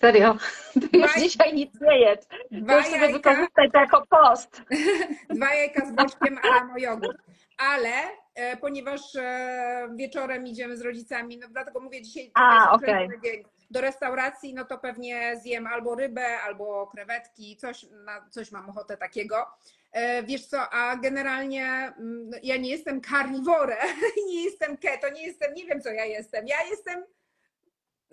Serio? 0.00 0.36
Ty 0.90 0.98
już 0.98 1.14
dzisiaj 1.14 1.54
nic 1.54 1.80
nie 1.80 1.98
jedz. 1.98 2.28
Dwa 2.50 2.76
już 2.76 2.86
sobie 2.86 2.98
jajka, 2.98 3.16
wykorzystaj 3.16 3.70
to 3.70 3.78
jako 3.78 4.06
post. 4.06 4.62
dwa 5.36 5.54
jajka 5.54 5.86
z 5.86 5.92
boczkiem, 5.92 6.38
a 6.42 6.48
rano 6.48 6.78
jogurt. 6.78 7.18
Ale 7.58 7.90
e, 8.34 8.56
ponieważ 8.56 9.16
e, 9.16 9.88
wieczorem 9.94 10.46
idziemy 10.46 10.76
z 10.76 10.82
rodzicami, 10.82 11.38
no 11.38 11.48
dlatego 11.50 11.80
mówię 11.80 12.02
dzisiaj 12.02 12.30
A, 12.34 12.78
dzień, 13.24 13.44
do 13.70 13.80
restauracji, 13.80 14.54
no 14.54 14.64
to 14.64 14.78
pewnie 14.78 15.36
zjem 15.42 15.66
albo 15.66 15.94
rybę, 15.94 16.40
albo 16.40 16.86
krewetki, 16.86 17.56
coś, 17.56 17.86
na 18.04 18.28
coś 18.30 18.52
mam 18.52 18.70
ochotę 18.70 18.96
takiego. 18.96 19.46
E, 19.92 20.22
Wiesz 20.22 20.46
co, 20.46 20.70
a 20.70 20.96
generalnie 20.96 21.66
mm, 21.66 22.30
ja 22.42 22.56
nie 22.56 22.70
jestem 22.70 23.00
karniworem, 23.00 23.96
nie 24.28 24.44
jestem 24.44 24.76
keto, 24.76 25.08
nie 25.08 25.26
jestem, 25.26 25.54
nie 25.54 25.64
wiem 25.64 25.80
co 25.80 25.90
ja 25.90 26.04
jestem. 26.04 26.46
Ja 26.46 26.56
jestem, 26.70 27.04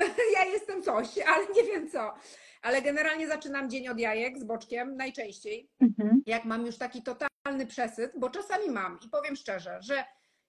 ja 0.39 0.45
jestem 0.45 0.83
coś, 0.83 1.07
ale 1.27 1.45
nie 1.55 1.63
wiem 1.63 1.89
co. 1.89 2.13
Ale 2.61 2.81
generalnie 2.81 3.27
zaczynam 3.27 3.69
dzień 3.69 3.87
od 3.87 3.99
jajek 3.99 4.37
z 4.39 4.43
boczkiem, 4.43 4.95
najczęściej 4.97 5.69
Mhm. 5.81 6.21
jak 6.25 6.45
mam 6.45 6.65
już 6.65 6.77
taki 6.77 7.03
totalny 7.03 7.65
przesyt, 7.67 8.11
bo 8.17 8.29
czasami 8.29 8.69
mam 8.69 8.99
i 9.05 9.09
powiem 9.09 9.35
szczerze, 9.35 9.77
że 9.81 10.03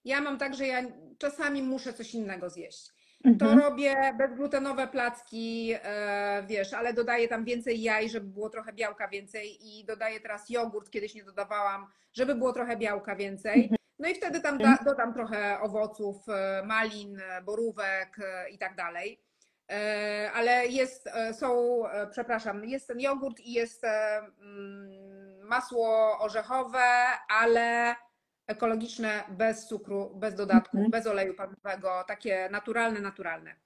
ja 0.05 0.21
mam 0.21 0.39
tak, 0.39 0.55
że 0.55 0.67
ja 0.67 0.83
czasami 1.19 1.63
muszę 1.63 1.93
coś 1.93 2.15
innego 2.15 2.51
zjeść. 2.51 2.89
To 3.25 3.31
Mhm. 3.45 3.59
robię 3.59 4.15
bezglutenowe 4.19 4.89
placki, 4.89 5.75
e, 5.83 6.45
wiesz, 6.49 6.73
ale 6.73 6.93
dodaję 6.95 7.29
tam 7.29 7.45
więcej 7.45 7.83
jaj, 7.83 8.09
żeby 8.11 8.27
było 8.27 8.51
trochę 8.51 8.73
białka 8.73 9.09
więcej 9.09 9.59
i 9.61 9.85
dodaję 9.85 10.21
teraz 10.21 10.51
jogurt, 10.51 10.91
kiedyś 10.91 11.15
nie 11.15 11.25
dodawałam, 11.25 11.87
żeby 12.13 12.35
było 12.35 12.53
trochę 12.53 12.77
białka 12.77 13.17
więcej. 13.17 13.71
No 13.99 14.09
i 14.09 14.15
wtedy 14.15 14.41
tam 14.41 14.59
da, 14.59 14.79
dodam 14.85 15.15
trochę 15.15 15.61
owoców, 15.61 16.29
e, 16.29 16.63
malin, 16.67 17.21
e, 17.21 17.43
borówek 17.43 18.17
i 18.51 18.59
tak 18.59 18.77
dalej. 18.77 19.21
E, 19.69 20.31
Ale 20.35 20.67
jest, 20.67 21.07
e, 21.07 21.35
są, 21.35 21.83
e, 21.89 22.07
przepraszam, 22.07 22.65
jest 22.65 22.89
ten 22.89 23.01
jogurt 23.01 23.41
i 23.41 23.53
jest 23.53 23.85
mm, 23.85 24.91
masło 25.43 26.19
orzechowe, 26.19 26.85
ale 27.29 27.95
ekologiczne, 28.47 29.25
bez 29.29 29.67
cukru, 29.67 30.13
bez 30.17 30.35
dodatków, 30.35 30.75
Mhm. 30.75 30.91
bez 30.91 31.07
oleju 31.07 31.35
palmowego, 31.35 32.05
takie 32.07 32.49
naturalne, 32.53 33.01
naturalne. 33.01 33.57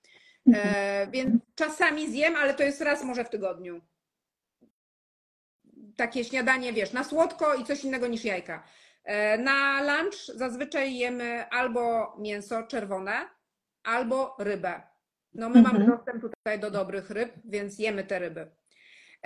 Mhm. 0.46 1.10
Więc 1.10 1.42
czasami 1.54 2.10
zjem, 2.10 2.36
ale 2.36 2.54
to 2.54 2.62
jest 2.62 2.80
raz 2.80 3.04
może 3.04 3.24
w 3.24 3.30
tygodniu. 3.30 3.80
Takie 5.96 6.24
śniadanie, 6.24 6.72
wiesz, 6.72 6.92
na 6.92 7.04
słodko 7.04 7.54
i 7.54 7.64
coś 7.64 7.84
innego 7.84 8.06
niż 8.06 8.24
jajka. 8.24 8.64
Na 9.38 9.82
lunch 9.82 10.16
zazwyczaj 10.34 10.96
jemy 10.96 11.48
albo 11.50 12.14
mięso 12.18 12.62
czerwone, 12.62 13.28
albo 13.84 14.36
rybę. 14.38 14.82
No 15.34 15.48
my 15.48 15.62
mamy 15.62 15.78
Mhm. 15.78 15.96
dostęp 15.96 16.22
tutaj 16.22 16.60
do 16.60 16.70
dobrych 16.70 17.10
ryb, 17.10 17.32
więc 17.44 17.78
jemy 17.78 18.04
te 18.04 18.18
ryby. 18.18 18.50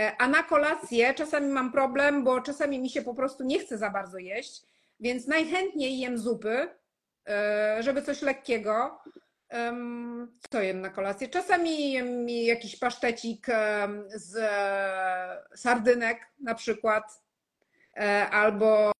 E, 0.01 0.13
A 0.19 0.29
na 0.29 0.43
kolację 0.43 1.15
czasami 1.15 1.47
mam 1.49 1.73
problem, 1.73 2.25
bo 2.25 2.41
czasami 2.41 2.79
mi 2.79 2.91
się 2.91 3.03
po 3.03 3.15
prostu 3.15 3.45
nie 3.45 3.59
chce 3.59 3.79
za 3.79 3.91
bardzo 3.91 4.19
jeść, 4.19 4.63
więc 5.01 5.27
najchętniej 5.27 5.99
jem 5.99 6.19
zupy, 6.19 6.69
e, 7.29 7.77
żeby 7.83 8.03
coś 8.03 8.23
lekkiego. 8.23 8.99
Co 10.51 10.61
jem 10.63 10.81
na 10.81 10.91
kolację? 10.91 11.29
Czasami 11.29 11.93
jem 11.93 12.29
jakiś 12.29 12.77
pasztecik 12.79 13.49
em, 13.49 14.05
z 14.15 14.37
e, 14.37 15.57
sardynek 15.57 16.19
na 16.41 16.55
przykład, 16.55 17.05
E, 17.97 18.31
albo 18.31 18.93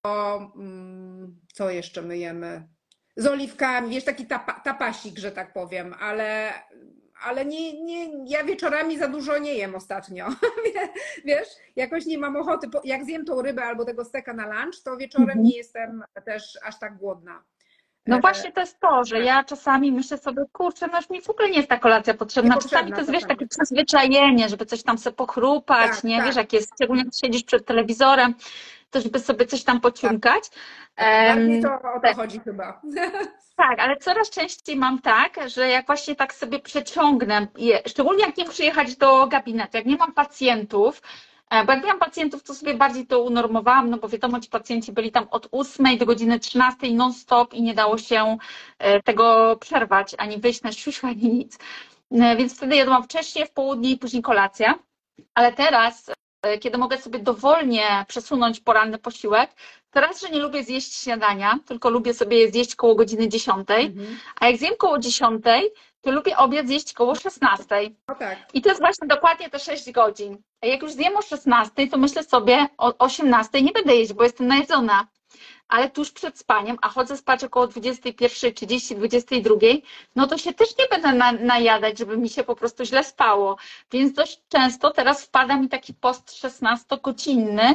mm, 0.57 1.41
co 1.55 1.71
jeszcze 1.71 2.03
my 2.03 2.19
jemy? 2.19 2.69
Z 3.17 3.27
oliwkami, 3.27 3.91
wiesz, 3.91 4.05
taki 4.05 4.27
tapa, 4.27 4.61
tapasik, 4.61 5.19
że 5.19 5.33
tak 5.33 5.53
powiem, 5.53 5.95
ale, 6.01 6.53
ale 7.25 7.45
nie, 7.45 7.83
nie, 7.85 8.25
ja 8.27 8.45
wieczorami 8.45 8.99
za 8.99 9.09
dużo 9.09 9.39
nie 9.39 9.55
jem 9.55 9.75
ostatnio. 9.75 10.29
Wiesz, 11.25 11.49
jakoś 11.77 12.07
nie 12.07 12.19
mam 12.19 12.37
ochoty. 12.37 12.69
Jak 12.85 13.05
zjem 13.05 13.25
tą 13.25 13.43
rybę 13.43 13.65
albo 13.65 13.85
tego 13.85 14.05
steka 14.05 14.33
na 14.35 14.47
lunch, 14.63 14.83
to 14.85 14.97
wieczorem 14.97 15.29
Mhm. 15.29 15.43
nie 15.45 15.57
jestem 15.57 16.05
też 16.25 16.59
aż 16.65 16.79
tak 16.79 16.97
głodna. 16.97 17.45
No 18.07 18.19
właśnie 18.21 18.53
to 18.53 18.61
jest 18.61 18.81
to, 18.81 19.05
że 19.05 19.21
ja 19.21 19.45
czasami 19.45 19.93
myślę 19.93 20.19
sobie, 20.19 20.43
kurczę, 20.53 20.87
no 20.93 20.97
już 20.99 21.11
mi 21.11 21.23
w 21.23 21.31
ogóle 21.31 21.51
nie 21.51 21.57
jest 21.57 21.69
ta 21.69 21.79
kolacja 21.79 22.15
potrzebna. 22.15 22.57
Czasami 22.57 22.93
to 22.93 22.99
jest, 22.99 23.11
wiesz, 23.13 23.25
takie 23.29 23.47
przyzwyczajenie, 23.47 24.49
żeby 24.49 24.67
coś 24.67 24.83
tam 24.83 24.99
sobie 24.99 25.17
pochrupać, 25.17 25.91
Tak, 25.91 26.05
nie? 26.05 26.17
tak. 26.17 26.27
Wiesz, 26.27 26.37
jak 26.37 26.53
jest, 26.53 26.73
szczególnie 26.75 27.03
jak 27.03 27.15
siedzisz 27.25 27.45
przed 27.45 27.67
telewizorem, 27.67 28.35
to 28.91 29.01
żeby 29.01 29.19
sobie 29.19 29.47
coś 29.47 29.65
tam 29.65 29.81
pociumkać. 29.81 30.43
Bardziej 30.97 31.57
Em, 31.57 31.63
to 31.63 31.69
o 31.75 31.79
to 31.79 32.01
tak. 32.03 32.17
chodzi 32.17 32.41
chyba. 32.41 32.81
Tak, 33.57 33.81
ale 33.81 33.97
coraz 33.97 34.31
częściej 34.31 34.77
mam 34.77 34.99
tak, 35.01 35.39
że 35.47 35.69
jak 35.69 35.87
właśnie 35.87 36.17
tak 36.17 36.35
sobie 36.35 36.59
przeciągnę, 36.59 37.47
szczególnie 37.87 38.25
jak 38.27 38.37
nie 38.37 38.45
muszę 38.45 38.65
jechać 38.65 38.97
do 38.97 39.27
gabinetu, 39.27 39.77
jak 39.77 39.87
nie 39.87 39.97
mam 39.97 40.13
pacjentów, 40.13 41.03
bo 41.67 41.73
jak 41.73 41.83
miałam 41.85 41.99
pacjentów, 41.99 42.43
to 42.43 42.55
sobie 42.55 42.75
bardziej 42.75 43.07
to 43.07 43.23
unormowałam, 43.23 43.91
no 43.91 43.99
bo 43.99 44.09
wiadomo, 44.09 44.41
ci 44.41 44.49
pacjenci 44.51 44.93
byli 44.93 45.13
tam 45.13 45.27
od 45.31 45.49
8 45.51 45.99
do 45.99 46.07
godziny 46.07 46.41
13 46.41 46.91
non-stop 46.95 47.55
i 47.55 47.63
nie 47.63 47.75
dało 47.75 47.99
się 47.99 48.39
e, 48.79 49.03
tego 49.03 49.57
przerwać, 49.61 50.15
ani 50.19 50.39
wyjść 50.39 50.63
na 50.63 50.73
siusiu, 50.73 51.07
ani 51.13 51.29
nic. 51.33 51.59
E, 52.11 52.37
Więc 52.37 52.57
wtedy 52.57 52.77
jadłam 52.77 53.03
wcześniej, 53.03 53.47
w 53.47 53.51
południe 53.51 53.91
i 53.91 53.99
później 53.99 54.23
kolacja. 54.23 54.79
Ale 55.35 55.53
teraz, 55.53 56.11
e, 56.43 56.59
kiedy 56.59 56.79
mogę 56.79 56.99
sobie 56.99 57.19
dowolnie 57.19 58.05
przesunąć 58.09 58.61
poranny 58.61 58.99
posiłek, 58.99 59.51
to 59.91 60.01
raz, 60.01 60.21
że 60.21 60.31
nie 60.31 60.39
lubię 60.39 60.65
zjeść 60.65 60.95
śniadania, 61.03 61.59
tylko 61.67 61.91
lubię 61.91 62.15
sobie 62.15 62.39
je 62.39 62.51
zjeść 62.51 62.75
koło 62.75 62.95
godziny 62.95 63.29
10, 63.29 63.71
Mhm. 63.71 64.19
a 64.41 64.47
jak 64.47 64.57
zjem 64.57 64.75
koło 64.79 64.99
10, 64.99 65.45
to 66.03 66.11
lubię 66.11 66.37
obiad 66.37 66.67
zjeść 66.67 66.93
koło 66.93 67.15
16. 67.15 67.91
No 68.09 68.15
tak. 68.15 68.39
I 68.55 68.63
to 68.63 68.69
jest 68.69 68.81
właśnie 68.81 69.09
dokładnie 69.09 69.51
te 69.51 69.59
6 69.59 69.91
godzin. 69.91 70.43
A 70.61 70.67
jak 70.67 70.83
już 70.83 70.93
zjem 70.93 71.17
o 71.17 71.23
16, 71.23 71.89
to 71.89 71.99
myślę 71.99 72.25
sobie 72.25 72.67
o 72.79 72.99
18 72.99 73.63
nie 73.63 73.73
będę 73.73 73.97
jeść, 73.97 74.13
bo 74.13 74.23
jestem 74.23 74.47
najedzona. 74.47 75.07
Ale 75.69 75.91
tuż 75.91 76.13
przed 76.13 76.39
spaniem, 76.39 76.77
a 76.83 76.89
chodzę 76.89 77.17
spać 77.17 77.45
około 77.45 77.67
21.30, 77.67 78.97
22, 78.97 79.55
no 80.17 80.27
to 80.27 80.39
się 80.39 80.53
też 80.53 80.69
nie 80.79 80.85
będę 80.91 81.13
na, 81.13 81.33
najadać, 81.33 81.99
żeby 81.99 82.17
mi 82.17 82.29
się 82.29 82.45
po 82.45 82.57
prostu 82.57 82.85
źle 82.85 83.05
spało. 83.05 83.57
Więc 83.93 84.13
dość 84.13 84.43
często 84.49 84.91
teraz 84.91 85.25
wpada 85.25 85.57
mi 85.57 85.69
taki 85.69 85.95
post 85.95 86.31
16-godzinny, 86.31 87.75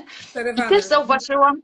i 0.55 0.69
też 0.69 0.85
zauważyłam, 0.85 1.61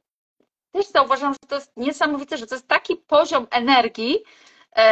też 0.71 0.87
zauważyłam, 0.87 1.33
że 1.33 1.47
to 1.47 1.55
jest 1.55 1.71
niesamowite, 1.77 2.37
że 2.37 2.47
to 2.47 2.55
jest 2.55 2.67
taki 2.67 2.95
poziom 2.95 3.47
energii, 3.51 4.19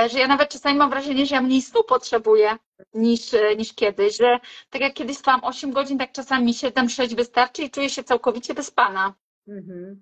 że 0.10 0.20
ja 0.20 0.28
nawet 0.28 0.50
czasami 0.50 0.78
mam 0.78 0.90
wrażenie, 0.90 1.26
że 1.26 1.36
ja 1.36 1.42
mniej 1.42 1.62
snu 1.62 1.84
potrzebuję 1.84 2.58
niż, 2.94 3.34
e, 3.34 3.56
niż 3.56 3.74
kiedyś, 3.74 4.18
że 4.18 4.40
tak 4.70 4.82
jak 4.82 4.94
kiedyś 4.94 5.18
spałam 5.18 5.44
8 5.44 5.72
godzin, 5.72 5.98
tak 5.98 6.12
czasami 6.12 6.54
7-6 6.54 7.16
wystarczy 7.16 7.62
i 7.64 7.72
czuję 7.72 7.90
się 7.90 8.04
całkowicie 8.04 8.54
wyspana. 8.54 9.14
Mhm. 9.48 10.02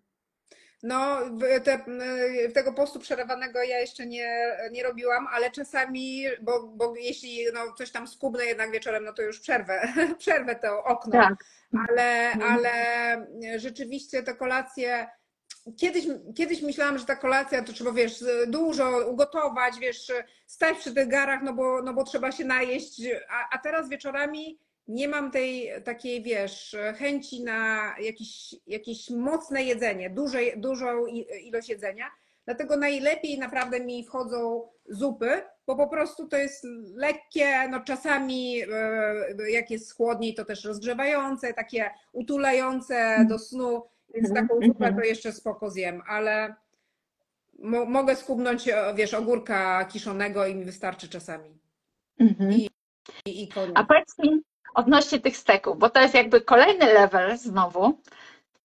No, 0.84 1.18
te, 1.64 1.86
y, 2.46 2.52
tego 2.52 2.74
postu 2.74 3.00
przerwanego 3.00 3.64
ja 3.64 3.80
jeszcze 3.80 4.06
nie, 4.06 4.58
nie 4.72 4.84
robiłam, 4.84 5.28
ale 5.28 5.52
czasami, 5.52 6.24
bo, 6.42 6.68
bo 6.68 6.96
jeśli 6.96 7.46
no, 7.54 7.74
coś 7.78 7.92
tam 7.92 8.08
skubnę 8.08 8.46
jednak 8.46 8.72
wieczorem, 8.72 9.04
no 9.04 9.14
to 9.14 9.22
już 9.22 9.40
przerwę, 9.40 9.94
przerwę 10.20 10.56
to 10.56 10.84
okno. 10.84 11.12
Tak. 11.12 11.34
Ale, 11.90 12.32
Mhm. 12.32 12.54
ale 12.54 13.60
rzeczywiście 13.60 14.24
te 14.24 14.36
kolacje. 14.36 15.08
Kiedyś, 15.78 16.06
kiedyś 16.36 16.62
myślałam, 16.62 16.98
że 16.98 17.06
ta 17.06 17.16
kolacja 17.16 17.64
to 17.64 17.74
trzeba, 17.74 17.92
wiesz, 17.92 18.24
dużo 18.48 19.10
ugotować, 19.10 19.80
wiesz, 19.80 20.12
stać 20.46 20.78
przy 20.78 20.94
tych 20.94 21.08
garach, 21.08 21.42
no 21.44 21.54
bo, 21.54 21.82
no 21.82 21.94
bo 21.94 22.04
trzeba 22.04 22.32
się 22.32 22.46
najeść, 22.46 23.02
a, 23.30 23.56
a 23.56 23.58
teraz 23.58 23.90
wieczorami 23.90 24.60
nie 24.88 25.08
mam 25.08 25.32
tej 25.32 25.70
takiej, 25.84 26.24
wiesz, 26.24 26.76
chęci 26.98 27.44
na 27.44 27.96
jakieś, 28.00 28.56
jakieś 28.68 29.10
mocne 29.10 29.64
jedzenie, 29.64 30.10
duże, 30.10 30.40
dużą 30.58 31.06
ilość 31.44 31.70
jedzenia. 31.70 32.06
Dlatego 32.46 32.78
najlepiej 32.78 33.40
naprawdę 33.40 33.80
mi 33.80 34.06
wchodzą 34.06 34.70
zupy, 34.90 35.42
bo 35.68 35.76
po 35.76 35.88
prostu 35.88 36.28
to 36.28 36.38
jest 36.38 36.64
lekkie, 36.96 37.68
no 37.70 37.80
czasami 37.80 38.62
e, 38.62 39.52
jak 39.52 39.72
jest 39.72 39.96
chłodniej, 39.96 40.34
to 40.34 40.46
też 40.46 40.66
rozgrzewające, 40.66 41.54
takie 41.54 41.90
utulające 42.14 43.26
do 43.30 43.40
snu, 43.40 43.84
więc 44.14 44.30
Mhm, 44.30 44.48
taką 44.48 44.62
zupę 44.62 44.86
mhm. 44.86 44.96
to 44.96 45.02
jeszcze 45.02 45.32
spoko 45.32 45.70
zjem, 45.70 46.02
ale 46.08 46.56
mo 47.60 47.86
mogę 47.86 48.16
skubnąć, 48.16 48.68
e, 48.68 48.94
wiesz, 48.96 49.14
ogórka 49.14 49.86
kiszonego 49.86 50.48
i 50.48 50.56
mi 50.56 50.66
wystarczy 50.66 51.10
czasami. 51.10 51.60
Mhm. 52.20 52.52
I, 52.52 52.70
i 53.26 53.48
koniec. 53.48 53.72
A 53.76 53.84
powiedz 53.84 54.18
mi 54.20 54.42
odnośnie 54.76 55.20
tych 55.20 55.38
steków, 55.38 55.78
bo 55.78 55.90
to 55.90 56.02
jest 56.02 56.14
jakby 56.14 56.42
kolejny 56.42 56.94
level 56.94 57.38
znowu. 57.38 58.02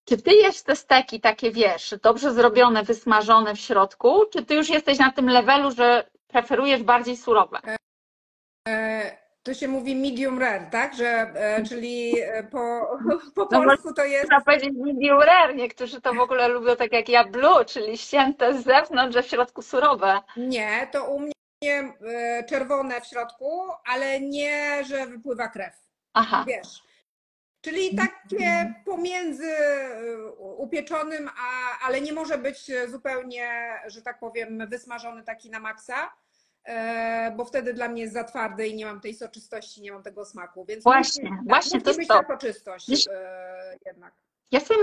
Czy 0.05 0.23
ty 0.23 0.35
jesz 0.35 0.63
te 0.63 0.77
steki 0.77 1.21
takie, 1.21 1.51
wiesz, 1.51 1.95
dobrze 2.03 2.33
zrobione, 2.33 2.83
wysmażone 2.83 3.55
w 3.55 3.61
środku, 3.61 4.27
czy 4.33 4.45
ty 4.45 4.55
już 4.55 4.69
jesteś 4.69 4.99
na 4.99 5.13
tym 5.13 5.29
levelu, 5.29 5.71
że 5.71 6.11
preferujesz 6.29 6.83
bardziej 6.83 7.17
surowe? 7.17 7.59
E, 8.69 9.24
To 9.45 9.55
się 9.55 9.69
mówi 9.69 9.97
medium 9.97 10.39
rare, 10.39 10.71
tak? 10.71 10.95
Że, 10.95 11.07
e, 11.35 11.63
czyli 11.63 12.21
e, 12.21 12.43
po, 12.45 12.87
po 13.35 13.49
No 13.53 13.65
polsku 13.65 13.95
to 13.95 14.05
jest 14.05 14.31
Można 14.31 14.45
powiedzieć 14.45 14.71
medium 14.77 15.21
rare, 15.21 15.55
niektórzy 15.55 16.01
to 16.01 16.15
w 16.15 16.19
ogóle 16.21 16.49
lubią 16.49 16.77
tak 16.77 16.93
jak 16.93 17.09
ja 17.09 17.25
blue, 17.25 17.65
czyli 17.65 17.99
ścięte 17.99 18.61
z 18.61 18.65
zewnątrz, 18.65 19.17
a 19.17 19.23
w 19.23 19.27
środku 19.27 19.63
surowe. 19.63 20.21
nie, 20.37 20.89
to 20.93 21.05
u 21.11 21.21
mnie 21.21 21.35
e, 21.69 22.45
czerwone 22.49 23.01
w 23.01 23.07
środku, 23.07 23.61
ale 23.87 24.21
nie, 24.21 24.85
że 24.85 25.07
wypływa 25.07 25.49
krew. 25.49 25.75
Aha, 26.15 26.45
Wiesz. 26.49 26.83
Czyli 27.61 27.97
takie 27.97 28.75
pomiędzy 28.85 29.51
e, 29.51 30.27
upieczonym, 30.37 31.29
a, 31.29 31.79
ale 31.87 32.01
nie 32.01 32.13
może 32.13 32.39
być 32.39 32.71
zupełnie, 32.89 33.49
że 33.87 34.03
tak 34.03 34.19
powiem, 34.19 34.67
wysmażony 34.69 35.23
taki 35.23 35.51
na 35.51 35.61
maksa, 35.61 36.13
bo 37.37 37.45
wtedy 37.45 37.75
dla 37.75 37.89
mnie 37.89 38.03
jest 38.03 38.15
za 38.15 38.25
twardy 38.25 38.69
i 38.69 38.75
nie 38.77 38.87
mam 38.87 39.01
tej 39.01 39.15
soczystości, 39.15 39.83
nie 39.83 39.93
mam 39.93 40.03
tego 40.03 40.25
smaku. 40.25 40.65
Więc 40.65 40.85
Właśnie, 40.85 41.31
musi, 41.31 41.49
właśnie 41.49 41.79
musi 41.81 41.85
to 41.85 42.01
jest 42.01 42.11
to. 42.11 42.21
soczystość 42.29 42.89
Wiesz- 42.89 43.09
e, 43.13 43.79
jednak. 43.87 44.15
Ja 44.51 44.61
sobie 44.61 44.81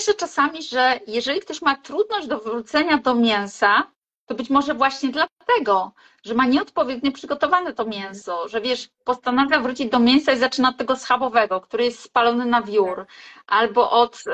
myślę 0.00 0.14
czasami, 0.14 0.62
że 0.62 1.00
jeżeli 1.06 1.40
ktoś 1.40 1.62
ma 1.62 1.76
trudność 1.76 2.26
do 2.26 2.38
wrócenia 2.40 2.98
do 2.98 3.14
mięsa, 3.14 3.90
to 4.26 4.34
być 4.34 4.50
może 4.50 4.74
właśnie 4.74 5.10
dlatego, 5.10 5.92
że 6.24 6.34
ma 6.34 6.46
nieodpowiednio 6.46 7.12
przygotowane 7.12 7.72
to 7.72 7.84
mięso, 7.86 8.48
że 8.48 8.60
wiesz, 8.60 8.88
postanawia 9.04 9.60
wrócić 9.60 9.90
do 9.90 9.98
mięsa 9.98 10.32
i 10.32 10.38
zaczyna 10.38 10.68
od 10.68 10.76
tego 10.76 10.96
schabowego, 10.96 11.60
który 11.60 11.84
jest 11.84 12.00
spalony 12.00 12.46
na 12.46 12.62
wiór, 12.62 13.06
albo 13.46 13.90
od 13.90 14.24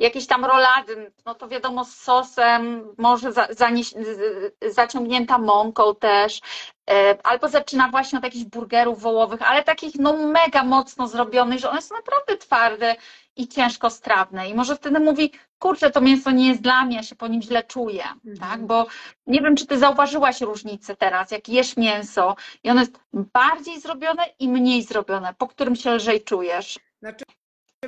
ym, 0.00 0.04
jakiejś 0.04 0.26
tam 0.26 0.44
rolady, 0.44 1.12
no 1.26 1.34
to 1.34 1.48
wiadomo 1.48 1.84
z 1.84 1.96
sosem, 1.96 2.94
może 2.98 3.32
za, 3.32 3.48
zanieś, 3.50 3.94
zaciągnięta 4.68 5.38
mąką 5.38 5.94
też, 5.94 6.40
e, 6.90 7.18
albo 7.26 7.48
zaczyna 7.48 7.88
właśnie 7.88 8.18
od 8.18 8.24
jakichś 8.24 8.44
burgerów 8.44 9.02
wołowych, 9.02 9.42
ale 9.42 9.62
takich 9.64 9.94
no 9.98 10.12
mega 10.16 10.64
mocno 10.64 11.08
zrobionych, 11.08 11.58
że 11.60 11.70
one 11.70 11.82
są 11.82 11.94
naprawdę 11.94 12.36
twarde 12.36 12.96
i 13.36 13.48
ciężko 13.48 13.90
strawne. 13.90 14.48
I 14.48 14.54
może 14.54 14.76
wtedy 14.76 15.00
mówi, 15.00 15.32
kurczę, 15.58 15.90
to 15.90 16.00
mięso 16.00 16.30
nie 16.30 16.48
jest 16.48 16.62
dla 16.62 16.84
mnie, 16.84 16.96
ja 16.96 17.02
się 17.02 17.16
po 17.16 17.28
nim 17.28 17.42
źle 17.42 17.62
czuję, 17.62 18.04
Mhm. 18.26 18.36
tak? 18.38 18.66
Bo 18.66 18.86
nie 19.26 19.40
wiem, 19.40 19.56
czy 19.56 19.66
ty 19.66 19.78
zauważyłaś 19.78 20.40
różnicę 20.40 20.96
teraz, 20.96 21.30
jak 21.30 21.48
jesz 21.48 21.76
mięso 21.76 22.36
i 22.64 22.70
ono 22.70 22.80
jest 22.80 23.00
bardziej 23.12 23.80
zrobione 23.80 24.22
i 24.38 24.48
mniej 24.48 24.82
zrobione, 24.82 25.34
po 25.38 25.46
którym 25.48 25.76
się 25.76 25.90
lżej 25.94 26.24
czujesz. 26.24 26.78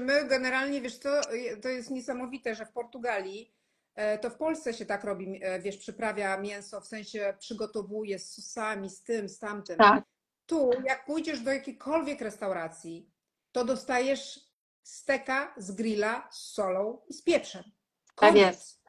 My 0.00 0.24
generalnie, 0.26 0.80
wiesz 0.80 0.98
co, 0.98 1.20
to 1.62 1.68
jest 1.68 1.90
niesamowite, 1.90 2.54
że 2.54 2.66
w 2.66 2.72
Portugalii, 2.72 3.54
e, 3.94 4.18
to 4.18 4.30
w 4.30 4.36
Polsce 4.36 4.74
się 4.74 4.86
tak 4.86 5.04
robi, 5.04 5.40
e, 5.42 5.60
wiesz, 5.60 5.76
przyprawia 5.76 6.38
mięso, 6.38 6.80
w 6.80 6.86
sensie 6.86 7.34
przygotowuje 7.38 8.18
z 8.18 8.32
sosami, 8.32 8.90
z 8.90 9.02
tym, 9.02 9.28
z 9.28 9.38
tamtym. 9.38 9.78
Tak. 9.78 10.04
Tu, 10.46 10.70
jak 10.86 11.04
pójdziesz 11.04 11.40
do 11.40 11.52
jakiejkolwiek 11.52 12.20
restauracji, 12.20 13.10
to 13.52 13.64
dostajesz 13.64 14.40
steka 14.82 15.54
z 15.56 15.72
grilla 15.72 16.28
z 16.30 16.52
solą 16.52 16.98
i 17.08 17.14
z 17.14 17.22
pieprzem. 17.22 17.62
Tak 17.62 17.72
Koniec. 18.14 18.46
jest. 18.46 18.82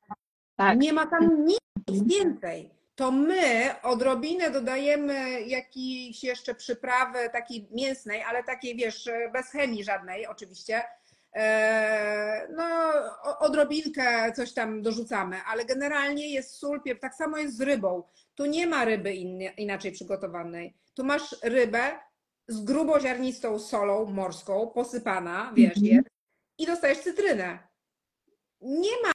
Tak. 0.56 0.80
Nie 0.80 0.94
ma 0.94 1.08
tam 1.08 1.46
nic 1.46 1.60
więcej. 1.88 2.70
To 2.96 3.12
my 3.12 3.76
odrobinę 3.84 4.50
dodajemy 4.52 5.42
jakiejś 5.42 6.24
jeszcze 6.24 6.56
przyprawy 6.56 7.30
takiej 7.30 7.68
mięsnej, 7.72 8.24
ale 8.24 8.44
takiej, 8.44 8.76
wiesz, 8.76 9.10
bez 9.34 9.52
chemii 9.52 9.84
żadnej 9.84 10.28
oczywiście. 10.28 10.84
Eee, 11.34 12.48
No, 12.56 12.92
odrobinkę 13.40 14.32
coś 14.36 14.54
tam 14.54 14.82
dorzucamy, 14.82 15.38
ale 15.48 15.66
generalnie 15.66 16.30
jest 16.34 16.56
sól, 16.56 16.82
pieprz. 16.82 17.02
Tak 17.02 17.16
samo 17.16 17.38
jest 17.38 17.58
z 17.58 17.62
rybą. 17.62 18.04
Tu 18.36 18.46
nie 18.46 18.68
ma 18.68 18.86
ryby 18.86 19.14
inaczej 19.58 19.92
przygotowanej. 19.92 20.74
Tu 20.94 21.04
masz 21.04 21.36
rybę 21.44 22.00
z 22.48 22.64
gruboziarnistą 22.64 23.60
solą 23.60 24.06
morską, 24.06 24.68
posypana, 24.68 25.52
wiesz, 25.56 25.78
Mhm. 25.78 25.86
jest, 25.96 26.08
i 26.58 26.66
dostajesz 26.66 26.98
cytrynę. 27.00 27.60
Nie 28.62 28.92
ma, 29.04 29.12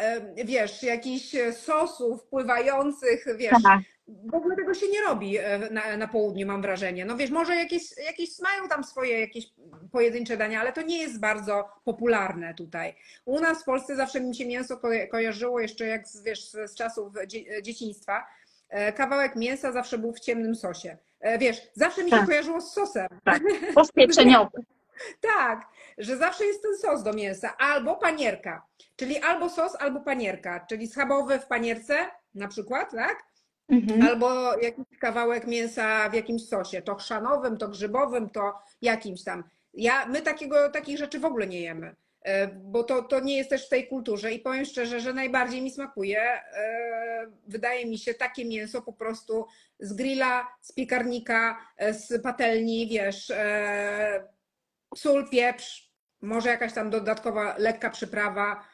e, 0.00 0.44
wiesz, 0.44 0.82
jakichś 0.82 1.24
sosów 1.52 2.22
pływających, 2.24 3.24
wiesz, 3.36 3.62
Tak. 3.62 3.80
w 4.08 4.34
ogóle 4.34 4.56
tego 4.56 4.74
się 4.74 4.88
nie 4.88 5.02
robi 5.02 5.38
e, 5.38 5.58
na, 5.70 5.96
na 5.96 6.08
południu, 6.08 6.46
mam 6.46 6.62
wrażenie. 6.62 7.04
No 7.04 7.16
wiesz, 7.16 7.30
może 7.30 7.54
jakieś, 7.56 7.82
jakieś 8.06 8.38
mają 8.38 8.68
tam 8.68 8.84
swoje 8.84 9.20
jakieś 9.20 9.46
pojedyncze 9.92 10.36
dania, 10.36 10.60
ale 10.60 10.72
to 10.72 10.82
nie 10.82 10.98
jest 10.98 11.20
bardzo 11.20 11.68
popularne 11.84 12.54
tutaj. 12.54 12.94
U 13.24 13.40
nas 13.40 13.62
w 13.62 13.64
Polsce 13.64 13.96
zawsze 13.96 14.20
mi 14.20 14.36
się 14.36 14.46
mięso 14.46 14.76
ko 14.76 14.88
kojarzyło 15.10 15.60
jeszcze 15.60 15.86
jak 15.86 16.08
z, 16.08 16.22
wiesz, 16.22 16.44
z 16.50 16.74
czasów 16.74 17.12
dzie 17.26 17.62
dzieciństwa. 17.62 18.26
E, 18.68 18.92
kawałek 18.92 19.36
mięsa 19.36 19.72
zawsze 19.72 19.98
był 19.98 20.12
w 20.12 20.20
ciemnym 20.20 20.54
sosie. 20.54 20.96
E, 21.20 21.38
wiesz, 21.38 21.62
zawsze 21.74 22.04
mi 22.04 22.10
się 22.10 22.16
Tak. 22.16 22.26
kojarzyło 22.26 22.60
z 22.60 22.72
sosem. 22.72 23.08
Tak. 23.24 23.42
Tak, 25.20 25.66
że 25.98 26.16
zawsze 26.16 26.44
jest 26.44 26.62
ten 26.62 26.76
sos 26.78 27.02
do 27.02 27.12
mięsa, 27.12 27.56
albo 27.58 27.96
panierka, 27.96 28.66
czyli 28.96 29.18
albo 29.18 29.50
sos, 29.50 29.76
albo 29.80 30.00
panierka, 30.00 30.66
czyli 30.68 30.88
schabowy 30.88 31.38
w 31.38 31.46
panierce 31.46 31.94
na 32.34 32.48
przykład, 32.48 32.90
tak? 32.90 33.24
Mhm. 33.68 34.02
Albo 34.02 34.56
jakiś 34.60 34.98
kawałek 35.00 35.46
mięsa 35.46 36.08
w 36.08 36.14
jakimś 36.14 36.48
sosie, 36.48 36.82
to 36.82 36.94
chrzanowym, 36.94 37.56
to 37.56 37.68
grzybowym, 37.68 38.30
to 38.30 38.54
jakimś 38.82 39.24
tam. 39.24 39.44
Ja, 39.74 40.06
my 40.06 40.22
takiego, 40.22 40.68
takich 40.68 40.98
rzeczy 40.98 41.18
w 41.20 41.24
ogóle 41.24 41.46
nie 41.46 41.60
jemy, 41.60 41.94
e, 42.22 42.46
bo 42.46 42.84
to, 42.84 43.02
to 43.02 43.20
nie 43.20 43.36
jest 43.36 43.50
też 43.50 43.66
w 43.66 43.68
tej 43.68 43.88
kulturze 43.88 44.32
i 44.32 44.38
powiem 44.38 44.64
szczerze, 44.64 45.00
że 45.00 45.12
najbardziej 45.12 45.62
mi 45.62 45.70
smakuje, 45.70 46.22
e, 46.22 47.26
wydaje 47.46 47.86
mi 47.86 47.98
się, 47.98 48.14
takie 48.14 48.44
mięso 48.44 48.82
po 48.82 48.92
prostu 48.92 49.46
z 49.80 49.92
grilla, 49.92 50.48
z 50.60 50.72
piekarnika, 50.72 51.58
e, 51.76 51.94
z 51.94 52.22
patelni, 52.22 52.88
wiesz, 52.88 53.32
sól, 54.96 55.28
pieprz, 55.30 55.90
może 56.22 56.48
jakaś 56.48 56.72
tam 56.72 56.90
dodatkowa 56.90 57.54
lekka 57.58 57.90
przyprawa, 57.90 58.64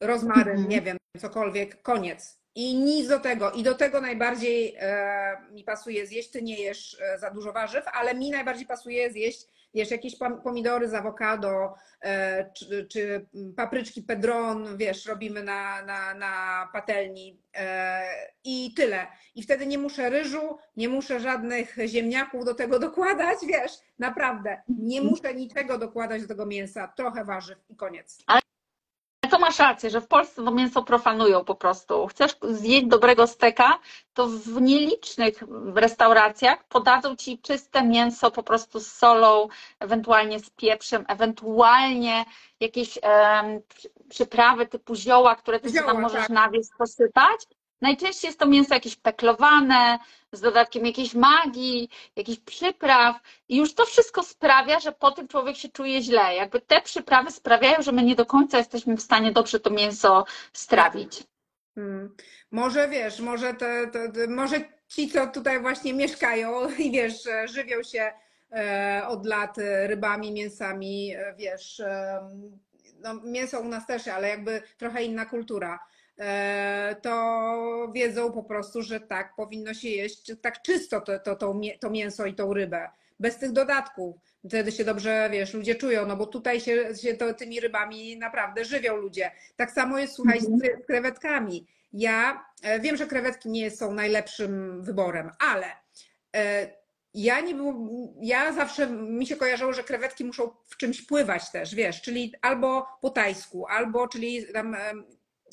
rozmaryn, 0.00 0.54
Mhm. 0.56 0.68
nie 0.68 0.80
wiem, 0.80 0.96
cokolwiek, 1.20 1.82
koniec. 1.82 2.43
I 2.54 2.74
nic 2.74 3.08
do 3.08 3.20
tego. 3.20 3.50
I 3.50 3.62
do 3.62 3.74
tego 3.74 4.00
najbardziej 4.00 4.76
e, 4.78 5.36
mi 5.52 5.64
pasuje 5.64 6.06
zjeść, 6.06 6.30
ty 6.30 6.42
nie 6.42 6.60
jesz 6.60 6.96
e, 7.00 7.18
za 7.18 7.30
dużo 7.30 7.52
warzyw, 7.52 7.84
ale 7.92 8.14
mi 8.14 8.30
najbardziej 8.30 8.66
pasuje 8.66 9.10
zjeść, 9.10 9.46
wiesz, 9.74 9.90
jakieś 9.90 10.18
pom- 10.18 10.40
pomidory 10.42 10.88
z 10.88 10.94
awokado, 10.94 11.74
e, 12.02 12.50
czy, 12.52 12.86
czy 12.90 13.26
papryczki 13.56 14.02
pedron, 14.02 14.76
wiesz, 14.76 15.06
robimy 15.06 15.42
na, 15.42 15.82
na, 15.82 16.14
na 16.14 16.68
patelni 16.72 17.38
i 18.44 18.74
tyle. 18.76 19.06
I 19.34 19.42
wtedy 19.42 19.66
nie 19.66 19.78
muszę 19.78 20.10
ryżu, 20.10 20.58
nie 20.76 20.88
muszę 20.88 21.20
żadnych 21.20 21.76
ziemniaków 21.86 22.44
do 22.44 22.54
tego 22.54 22.78
dokładać, 22.78 23.38
wiesz, 23.46 23.72
naprawdę. 23.98 24.62
Nie 24.68 25.02
muszę 25.02 25.34
niczego 25.34 25.78
dokładać 25.78 26.22
do 26.22 26.28
tego 26.28 26.46
mięsa, 26.46 26.92
trochę 26.96 27.24
warzyw 27.24 27.58
i 27.70 27.76
koniec. 27.76 28.18
Masz 29.44 29.58
rację, 29.58 29.90
że 29.90 30.00
w 30.00 30.06
Polsce 30.08 30.44
to 30.44 30.50
mięso 30.50 30.82
profanują 30.82 31.44
po 31.44 31.54
prostu. 31.54 32.06
Chcesz 32.06 32.36
zjeść 32.42 32.86
dobrego 32.86 33.26
steka, 33.26 33.78
to 34.14 34.26
w 34.26 34.60
nielicznych 34.60 35.34
restauracjach 35.74 36.64
podadzą 36.64 37.16
ci 37.16 37.38
czyste 37.38 37.82
mięso 37.82 38.30
po 38.30 38.42
prostu 38.42 38.80
z 38.80 38.86
solą, 38.92 39.48
ewentualnie 39.80 40.38
z 40.40 40.50
pieprzem, 40.50 41.04
ewentualnie 41.08 42.24
jakieś 42.60 42.98
przy- 43.68 43.90
przyprawy 44.08 44.66
typu 44.66 44.94
zioła, 44.94 45.34
które 45.36 45.60
ty 45.60 45.68
Zioła, 45.68 45.92
tam 45.92 46.02
możesz 46.02 46.20
tak. 46.20 46.30
na 46.30 46.50
wierzch 46.50 46.76
posypać. 46.78 47.40
Najczęściej 47.84 48.28
jest 48.28 48.38
to 48.38 48.46
mięso 48.46 48.74
jakieś 48.74 48.96
peklowane, 48.96 49.98
z 50.32 50.40
dodatkiem 50.40 50.86
jakiejś 50.86 51.14
magii, 51.14 51.88
jakichś 52.16 52.40
przypraw 52.40 53.20
i 53.48 53.56
już 53.56 53.74
to 53.74 53.86
wszystko 53.86 54.22
sprawia, 54.22 54.80
że 54.80 54.92
po 54.92 55.10
tym 55.10 55.28
człowiek 55.28 55.56
się 55.56 55.68
czuje 55.68 56.02
źle. 56.02 56.34
Jakby 56.34 56.60
te 56.60 56.82
przyprawy 56.82 57.30
sprawiają, 57.30 57.82
że 57.82 57.92
my 57.92 58.02
nie 58.02 58.14
do 58.14 58.26
końca 58.26 58.58
jesteśmy 58.58 58.96
w 58.96 59.02
stanie 59.02 59.32
dobrze 59.32 59.60
to 59.60 59.70
mięso 59.70 60.24
strawić. 60.52 61.24
Hmm. 61.74 62.16
Może 62.50 62.88
wiesz, 62.88 63.20
może, 63.20 63.54
te, 63.54 63.86
te, 63.86 64.12
te, 64.12 64.26
może 64.26 64.56
ci, 64.88 65.08
co 65.08 65.26
tutaj 65.26 65.60
właśnie 65.60 65.94
mieszkają 65.94 66.70
i 66.78 66.90
wiesz, 66.90 67.28
żywią 67.44 67.82
się 67.82 68.12
e, 68.52 69.02
od 69.08 69.26
lat 69.26 69.56
rybami, 69.86 70.32
mięsami, 70.32 71.14
e, 71.16 71.34
wiesz, 71.38 71.80
e, 71.80 72.20
no, 73.00 73.14
mięso 73.14 73.60
u 73.60 73.68
nas 73.68 73.86
też, 73.86 74.08
ale 74.08 74.28
jakby 74.28 74.62
trochę 74.76 75.02
inna 75.02 75.26
kultura, 75.26 75.78
to 77.02 77.92
wiedzą 77.94 78.32
po 78.32 78.42
prostu, 78.42 78.82
że 78.82 79.00
tak 79.00 79.34
powinno 79.36 79.74
się 79.74 79.88
jeść 79.88 80.32
tak 80.42 80.62
czysto 80.62 81.00
to, 81.00 81.18
to, 81.18 81.36
to, 81.36 81.54
to 81.80 81.90
mięso 81.90 82.26
i 82.26 82.34
tą 82.34 82.54
rybę, 82.54 82.88
bez 83.20 83.38
tych 83.38 83.52
dodatków. 83.52 84.16
Wtedy 84.48 84.72
się 84.72 84.84
dobrze, 84.84 85.28
wiesz, 85.32 85.54
ludzie 85.54 85.74
czują, 85.74 86.06
no 86.06 86.16
bo 86.16 86.26
tutaj 86.26 86.60
się, 86.60 86.96
się 87.02 87.14
to, 87.14 87.34
tymi 87.34 87.60
rybami 87.60 88.18
naprawdę 88.18 88.64
żywią 88.64 88.96
ludzie. 88.96 89.30
Tak 89.56 89.70
samo 89.70 89.98
jest, 89.98 90.14
słuchaj, 90.14 90.40
z 90.40 90.44
z 90.44 90.86
krewetkami. 90.86 91.66
Ja 91.92 92.44
e, 92.62 92.80
wiem, 92.80 92.96
że 92.96 93.06
krewetki 93.06 93.48
nie 93.48 93.70
są 93.70 93.94
najlepszym 93.94 94.82
wyborem, 94.82 95.30
ale 95.38 95.66
e, 96.36 96.70
ja 97.14 97.40
nie 97.40 97.54
był, 97.54 98.14
ja 98.20 98.52
zawsze 98.52 98.86
mi 98.90 99.26
się 99.26 99.36
kojarzyło, 99.36 99.72
że 99.72 99.84
krewetki 99.84 100.24
muszą 100.24 100.50
w 100.64 100.76
czymś 100.76 101.02
pływać 101.02 101.50
też, 101.50 101.74
wiesz, 101.74 102.02
czyli 102.02 102.34
albo 102.42 102.86
po 103.00 103.10
tajsku, 103.10 103.66
albo 103.66 104.08
czyli 104.08 104.52
tam, 104.52 104.76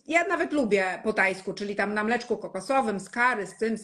ja 0.08 0.28
nawet 0.28 0.54
lubię 0.54 1.00
po 1.04 1.14
tajsku, 1.14 1.54
czyli 1.54 1.76
tam 1.76 1.94
na 1.94 2.04
mleczku 2.04 2.38
kokosowym, 2.38 3.00
z 3.00 3.10
kary, 3.10 3.48
z 3.48 3.58
tym 3.58 3.78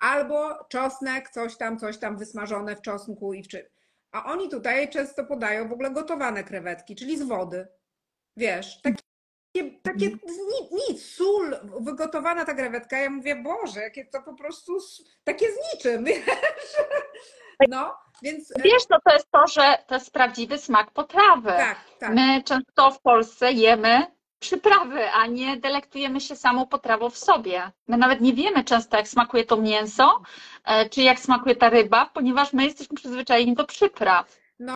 albo 0.00 0.64
czosnek, 0.68 1.30
coś 1.30 1.56
tam, 1.56 1.78
coś 1.78 1.98
tam 1.98 2.16
wysmażone 2.16 2.76
w 2.76 2.82
czosnku 2.82 3.32
i 3.32 3.42
w 3.42 3.48
czym. 3.48 3.62
A 4.12 4.24
oni 4.24 4.48
tutaj 4.48 4.90
często 4.90 5.24
podają 5.24 5.68
w 5.68 5.72
ogóle 5.72 5.90
gotowane 5.90 6.44
krewetki, 6.44 6.96
czyli 6.96 7.18
z 7.18 7.22
wody. 7.22 7.68
Wiesz, 8.36 8.80
takie, 8.82 9.70
takie 9.82 10.10
z 10.10 10.72
nic, 10.72 11.14
sól, 11.14 11.56
wygotowana 11.80 12.44
ta 12.44 12.54
krewetka. 12.54 12.98
Ja 12.98 13.10
mówię, 13.10 13.36
Boże, 13.36 13.80
jakie 13.80 14.04
to 14.04 14.22
po 14.22 14.34
prostu 14.34 14.78
takie 15.24 15.46
z 15.52 15.74
niczym, 15.74 16.04
wiesz. 16.04 16.24
No, 17.68 17.94
więc 18.22 18.50
e, 18.50 18.62
Wiesz, 18.62 18.88
no 18.90 18.98
to 19.04 19.12
jest 19.12 19.30
to, 19.30 19.46
że 19.46 19.78
to 19.86 19.94
jest 19.94 20.10
prawdziwy 20.10 20.58
smak 20.58 20.90
potrawy. 20.90 21.48
tak, 21.48 21.78
tak. 21.98 22.14
My 22.14 22.42
często 22.42 22.90
w 22.90 23.00
Polsce 23.00 23.52
jemy 23.52 24.17
przyprawy, 24.38 25.10
a 25.10 25.26
nie 25.26 25.56
delektujemy 25.56 26.20
się 26.20 26.36
samą 26.36 26.66
potrawą 26.66 27.10
w 27.10 27.18
sobie. 27.18 27.72
My 27.88 27.96
nawet 27.96 28.20
nie 28.20 28.34
wiemy 28.34 28.64
często, 28.64 28.96
jak 28.96 29.08
smakuje 29.08 29.44
to 29.44 29.56
mięso, 29.56 30.22
e, 30.64 30.88
czy 30.88 31.02
jak 31.02 31.20
smakuje 31.20 31.56
ta 31.56 31.70
ryba, 31.70 32.10
ponieważ 32.14 32.52
my 32.52 32.64
jesteśmy 32.64 32.96
przyzwyczajeni 32.96 33.54
do 33.54 33.64
przypraw. 33.64 34.38
No, 34.58 34.74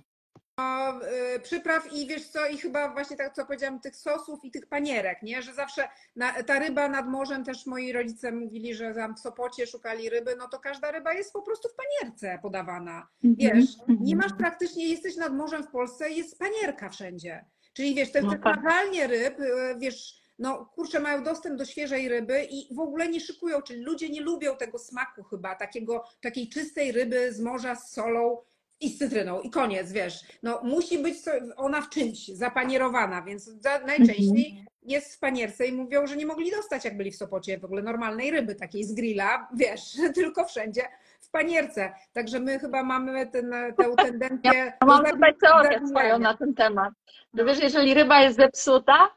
y, 1.36 1.40
przypraw 1.40 1.92
i 1.92 2.06
wiesz 2.06 2.28
co, 2.28 2.46
i 2.46 2.58
chyba 2.58 2.92
właśnie 2.92 3.16
tak, 3.16 3.34
co 3.34 3.46
powiedziałam, 3.46 3.80
tych 3.80 3.96
sosów 3.96 4.44
i 4.44 4.50
tych 4.50 4.66
panierek, 4.66 5.22
nie? 5.22 5.42
Że 5.42 5.54
zawsze 5.54 5.88
na, 6.16 6.42
ta 6.42 6.58
ryba 6.58 6.88
nad 6.88 7.08
morzem, 7.08 7.44
też 7.44 7.66
moi 7.66 7.92
rodzice 7.92 8.32
mówili, 8.32 8.74
że 8.74 8.94
tam 8.94 9.14
w 9.14 9.20
Sopocie 9.20 9.66
szukali 9.66 10.10
ryby, 10.10 10.36
no 10.38 10.48
to 10.48 10.58
każda 10.58 10.90
ryba 10.90 11.12
jest 11.12 11.32
po 11.32 11.42
prostu 11.42 11.68
w 11.68 11.74
panierce 11.74 12.38
podawana. 12.42 13.08
Wiesz, 13.22 13.64
nie 13.88 14.16
masz 14.16 14.32
praktycznie, 14.38 14.88
jesteś 14.88 15.16
nad 15.16 15.32
morzem 15.32 15.62
w 15.62 15.70
Polsce, 15.70 16.10
jest 16.10 16.38
panierka 16.38 16.88
wszędzie. 16.88 17.44
Czyli 17.72 17.94
wiesz, 17.94 18.12
te, 18.12 18.22
No 18.22 18.30
te 18.30 18.38
tak. 18.38 18.56
nachalnie 18.56 19.06
ryb, 19.06 19.40
y, 19.40 19.44
wiesz, 19.78 20.22
no 20.38 20.66
kurczę, 20.74 21.00
mają 21.00 21.24
dostęp 21.24 21.58
do 21.58 21.64
świeżej 21.64 22.08
ryby 22.08 22.44
i 22.50 22.74
w 22.74 22.80
ogóle 22.80 23.08
nie 23.08 23.20
szykują, 23.20 23.62
czyli 23.62 23.80
ludzie 23.80 24.08
nie 24.08 24.20
lubią 24.20 24.56
tego 24.56 24.78
smaku 24.78 25.22
chyba, 25.22 25.54
takiego, 25.54 26.04
takiej 26.20 26.48
czystej 26.48 26.92
ryby 26.92 27.32
z 27.32 27.40
morza 27.40 27.74
z 27.74 27.90
solą 27.92 28.38
i 28.80 28.88
z 28.88 28.98
cytryną 28.98 29.40
i 29.40 29.50
koniec, 29.50 29.92
wiesz. 29.92 30.20
No 30.42 30.60
musi 30.64 30.98
być 30.98 31.14
ona 31.56 31.82
w 31.82 31.88
czymś 31.88 32.28
zapanierowana, 32.28 33.22
więc 33.22 33.50
najczęściej 33.86 34.64
jest 34.82 35.14
w 35.14 35.18
panierce 35.18 35.66
i 35.66 35.72
mówią, 35.72 36.06
że 36.06 36.16
nie 36.16 36.26
mogli 36.26 36.50
dostać, 36.50 36.84
jak 36.84 36.96
byli 36.96 37.10
w 37.10 37.16
Sopocie, 37.16 37.58
w 37.58 37.64
ogóle 37.64 37.82
normalnej 37.82 38.30
ryby, 38.30 38.54
takiej 38.54 38.84
z 38.84 38.92
grilla, 38.92 39.48
wiesz, 39.56 39.92
tylko 40.14 40.44
wszędzie 40.44 40.82
w 41.22 41.30
panierce. 41.30 41.92
Także 42.12 42.40
my 42.40 42.58
chyba 42.58 42.82
mamy 42.82 43.26
ten, 43.26 43.50
tę 43.76 43.94
tendencję. 44.06 44.52
Ja 44.54 44.86
mam 44.86 45.04
tutaj 45.04 45.34
teorię 45.40 45.80
swoją 45.88 46.18
na 46.18 46.36
ten 46.36 46.54
temat. 46.54 46.92
No. 47.34 47.44
wiesz, 47.44 47.60
jeżeli 47.62 47.94
ryba 47.94 48.20
jest 48.20 48.36
zepsuta, 48.36 49.10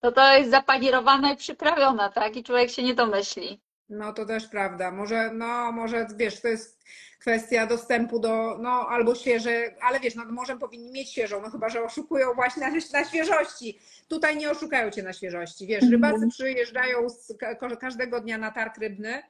to 0.00 0.12
to 0.12 0.36
jest 0.36 0.50
zapanierowana 0.50 1.32
i 1.32 1.36
przyprawiona, 1.36 2.08
tak? 2.10 2.36
I 2.36 2.44
człowiek 2.44 2.70
się 2.70 2.82
nie 2.82 2.94
domyśli. 2.94 3.60
No 3.88 4.12
to 4.12 4.26
też 4.26 4.46
prawda. 4.46 4.90
Może, 4.90 5.30
no, 5.34 5.72
może 5.72 6.06
wiesz, 6.16 6.40
to 6.40 6.48
jest 6.48 6.82
kwestia 7.20 7.66
dostępu 7.66 8.18
do, 8.18 8.58
no, 8.58 8.70
albo 8.70 9.14
świeże, 9.14 9.50
ale 9.82 10.00
wiesz, 10.00 10.14
nad 10.14 10.28
morzem 10.30 10.58
powinni 10.58 10.92
mieć 10.92 11.10
świeżą, 11.10 11.40
no 11.42 11.50
chyba, 11.50 11.68
że 11.68 11.82
oszukują 11.82 12.34
właśnie 12.34 12.62
na, 12.62 12.70
na 12.92 13.04
świeżości. 13.04 13.78
Tutaj 14.08 14.36
nie 14.36 14.50
oszukają 14.50 14.90
cię 14.90 15.02
na 15.02 15.12
świeżości. 15.12 15.66
Wiesz, 15.66 15.84
rybacy 15.90 16.14
Mhm. 16.14 16.30
przyjeżdżają 16.30 17.08
z, 17.08 17.34
ka- 17.38 17.76
każdego 17.76 18.20
dnia 18.20 18.38
na 18.38 18.50
targ 18.50 18.78
rybny 18.78 19.22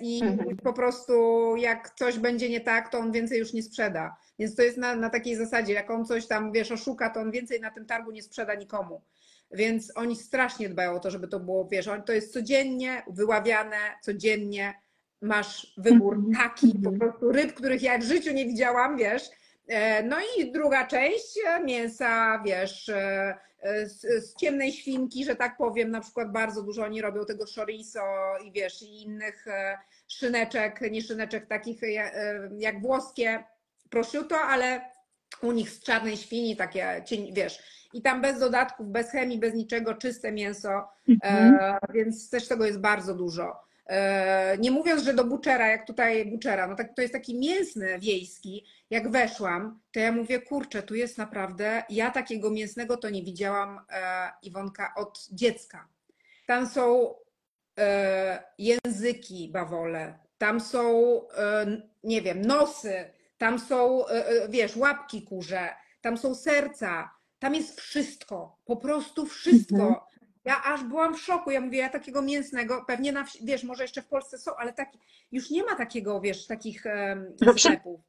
i 0.00 0.22
Mhm. 0.22 0.56
po 0.56 0.72
prostu 0.72 1.12
jak 1.56 1.90
coś 1.90 2.18
będzie 2.18 2.48
nie 2.48 2.60
tak, 2.60 2.88
to 2.88 2.98
on 2.98 3.12
więcej 3.12 3.38
już 3.38 3.52
nie 3.52 3.62
sprzeda. 3.62 4.16
Więc 4.38 4.56
to 4.56 4.62
jest 4.62 4.76
na, 4.78 4.96
na 4.96 5.10
takiej 5.10 5.36
zasadzie, 5.36 5.72
jak 5.72 5.90
on 5.90 6.06
coś 6.06 6.26
tam, 6.26 6.52
wiesz, 6.52 6.72
oszuka, 6.72 7.10
to 7.10 7.20
on 7.20 7.30
więcej 7.30 7.60
na 7.60 7.70
tym 7.70 7.86
targu 7.86 8.10
nie 8.10 8.22
sprzeda 8.22 8.54
nikomu. 8.54 9.00
Więc 9.50 9.92
oni 9.96 10.16
strasznie 10.16 10.68
dbają 10.68 10.92
o 10.92 11.00
to, 11.00 11.10
żeby 11.10 11.28
to 11.28 11.40
było, 11.40 11.68
wiesz, 11.72 11.88
to 12.06 12.12
jest 12.12 12.32
codziennie 12.32 13.02
wyławiane, 13.10 13.76
codziennie 14.02 14.74
masz 15.22 15.74
wybór 15.76 16.14
Mhm. 16.14 16.34
taki 16.34 16.66
po 16.72 16.88
Mhm. 16.90 16.98
prostu 16.98 17.32
ryb, 17.32 17.54
których 17.54 17.82
ja 17.82 17.98
w 17.98 18.02
życiu 18.02 18.32
nie 18.32 18.46
widziałam, 18.46 18.96
wiesz. 18.96 19.22
E, 19.68 20.02
No 20.02 20.16
i 20.38 20.52
druga 20.52 20.86
część 20.86 21.38
e, 21.46 21.64
mięsa, 21.64 22.42
wiesz, 22.46 22.88
e, 22.88 22.98
e, 22.98 23.36
z, 23.86 24.00
z 24.00 24.34
ciemnej 24.34 24.72
świnki, 24.72 25.24
że 25.24 25.36
tak 25.36 25.56
powiem, 25.56 25.90
na 25.90 26.00
przykład 26.00 26.32
bardzo 26.32 26.62
dużo 26.62 26.84
oni 26.84 27.02
robią 27.02 27.24
tego 27.24 27.44
chorizo 27.56 28.00
i 28.44 28.52
wiesz, 28.52 28.82
i 28.82 29.02
innych 29.02 29.48
e, 29.48 29.78
szyneczek, 30.08 30.80
nie 30.90 31.02
szyneczek 31.02 31.46
takich 31.46 31.82
e, 31.82 31.88
jak 32.58 32.80
włoskie 32.80 33.44
prosciutto, 33.90 34.40
ale 34.40 34.80
u 35.42 35.52
nich 35.52 35.70
z 35.70 35.80
czarnej 35.80 36.16
świni 36.16 36.56
takie, 36.56 37.04
wiesz, 37.32 37.58
i 37.92 38.02
tam 38.02 38.22
bez 38.22 38.40
dodatków, 38.40 38.88
bez 38.88 39.10
chemii, 39.10 39.38
bez 39.38 39.54
niczego, 39.54 39.94
czyste 39.94 40.32
mięso, 40.32 40.88
mhm. 41.08 41.54
e, 41.60 41.78
więc 41.94 42.30
też 42.30 42.48
tego 42.48 42.66
jest 42.66 42.80
bardzo 42.80 43.14
dużo. 43.14 43.64
E, 43.86 44.58
nie 44.58 44.70
mówiąc, 44.70 45.02
że 45.02 45.14
do 45.14 45.24
buczera, 45.24 45.68
jak 45.68 45.86
tutaj 45.86 46.26
buczera, 46.26 46.66
no 46.66 46.76
tak, 46.76 46.94
to 46.96 47.02
jest 47.02 47.14
taki 47.14 47.38
mięsny 47.38 47.98
wiejski. 47.98 48.66
Jak 48.90 49.10
weszłam, 49.10 49.80
to 49.92 50.00
ja 50.00 50.12
mówię, 50.12 50.40
kurczę, 50.40 50.82
tu 50.82 50.94
jest 50.94 51.18
naprawdę, 51.18 51.82
ja 51.90 52.10
takiego 52.10 52.50
mięsnego 52.50 52.96
to 52.96 53.10
nie 53.10 53.22
widziałam, 53.22 53.80
e, 53.90 54.30
Iwonka, 54.42 54.92
od 54.96 55.28
dziecka. 55.32 55.88
Tam 56.46 56.66
są 56.66 57.14
e, 57.78 58.42
języki 58.58 59.50
bawole, 59.52 60.18
tam 60.38 60.60
są, 60.60 61.20
nie 62.04 62.22
wiem, 62.22 62.42
nosy, 62.42 63.10
tam 63.38 63.58
są, 63.58 64.04
wiesz, 64.48 64.76
łapki 64.76 65.22
kurze, 65.22 65.68
tam 66.00 66.16
są 66.18 66.34
serca, 66.34 67.10
tam 67.38 67.54
jest 67.54 67.80
wszystko, 67.80 68.58
po 68.64 68.76
prostu 68.76 69.26
wszystko. 69.26 69.76
Mhm. 69.76 69.94
Ja 70.44 70.62
aż 70.64 70.84
byłam 70.84 71.14
w 71.14 71.20
szoku. 71.20 71.50
Ja 71.50 71.60
mówię, 71.60 71.78
ja 71.78 71.88
takiego 71.88 72.22
mięsnego, 72.22 72.84
pewnie 72.86 73.12
na 73.12 73.24
wsi, 73.24 73.38
wiesz, 73.42 73.64
może 73.64 73.84
jeszcze 73.84 74.02
w 74.02 74.06
Polsce 74.06 74.38
są, 74.38 74.56
ale 74.56 74.72
taki, 74.72 74.98
już 75.32 75.50
nie 75.50 75.64
ma 75.64 75.74
takiego, 75.74 76.20
wiesz, 76.20 76.46
takich 76.46 76.84
um, 76.86 77.56
sklepów. 77.58 78.00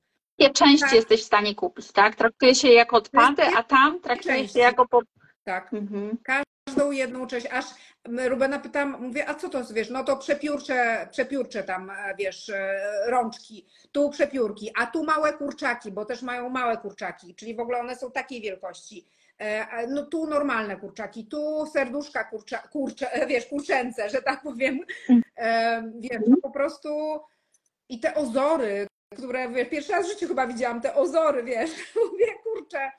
Części 0.53 0.79
tak. 0.79 0.93
jesteś 0.93 1.21
w 1.21 1.25
stanie 1.25 1.55
kupić, 1.55 1.91
tak? 1.91 2.15
Traktuje 2.15 2.55
się 2.55 2.67
jako 2.67 2.97
odpady, 2.97 3.43
a 3.57 3.63
tam 3.63 4.01
traktuje 4.01 4.47
się 4.47 4.59
jako 4.59 4.87
po... 4.87 5.01
Tak. 5.43 5.73
Mhm. 5.73 6.17
Każdą 6.23 6.91
jedną 6.91 7.27
część, 7.27 7.47
aż 7.51 7.65
Rubena 8.05 8.59
pytam, 8.59 9.01
mówię, 9.01 9.29
a 9.29 9.35
co 9.35 9.49
to 9.49 9.57
jest, 9.57 9.73
wiesz, 9.73 9.89
no 9.89 10.03
to 10.03 10.17
przepiórcze, 10.17 11.07
przepiórcze 11.11 11.63
tam, 11.63 11.89
e, 11.89 12.15
wiesz, 12.19 12.49
e, 12.49 12.79
rączki, 13.07 13.65
tu 13.91 14.09
przepiórki, 14.09 14.71
a 14.77 14.85
tu 14.85 15.03
małe 15.03 15.33
kurczaki, 15.33 15.91
bo 15.91 16.05
też 16.05 16.21
mają 16.21 16.49
małe 16.49 16.77
kurczaki, 16.77 17.35
czyli 17.35 17.55
w 17.55 17.59
ogóle 17.59 17.79
one 17.79 17.95
są 17.95 18.11
takiej 18.11 18.41
wielkości. 18.41 19.05
E, 19.39 19.87
no 19.87 20.05
tu 20.05 20.27
normalne 20.27 20.77
kurczaki, 20.77 21.25
tu 21.25 21.65
serduszka 21.73 22.23
kurcza, 22.23 22.57
kurcze, 22.57 23.13
e, 23.13 23.27
wiesz, 23.27 23.45
kurczęce, 23.45 24.09
że 24.09 24.21
tak 24.21 24.41
powiem. 24.41 24.79
E, 25.37 25.83
wiesz, 25.99 26.21
no 26.27 26.37
po 26.41 26.51
prostu 26.51 27.19
i 27.89 27.99
te 27.99 28.15
ozory, 28.15 28.87
które 29.15 29.49
wiesz, 29.49 29.69
pierwszy 29.69 29.91
raz 29.91 30.07
w 30.07 30.09
życiu 30.09 30.27
chyba 30.27 30.47
widziałam 30.47 30.81
te 30.81 30.95
ozory, 30.95 31.43
wiesz, 31.43 31.71
mówię, 32.11 32.25
kurczę, 32.43 32.91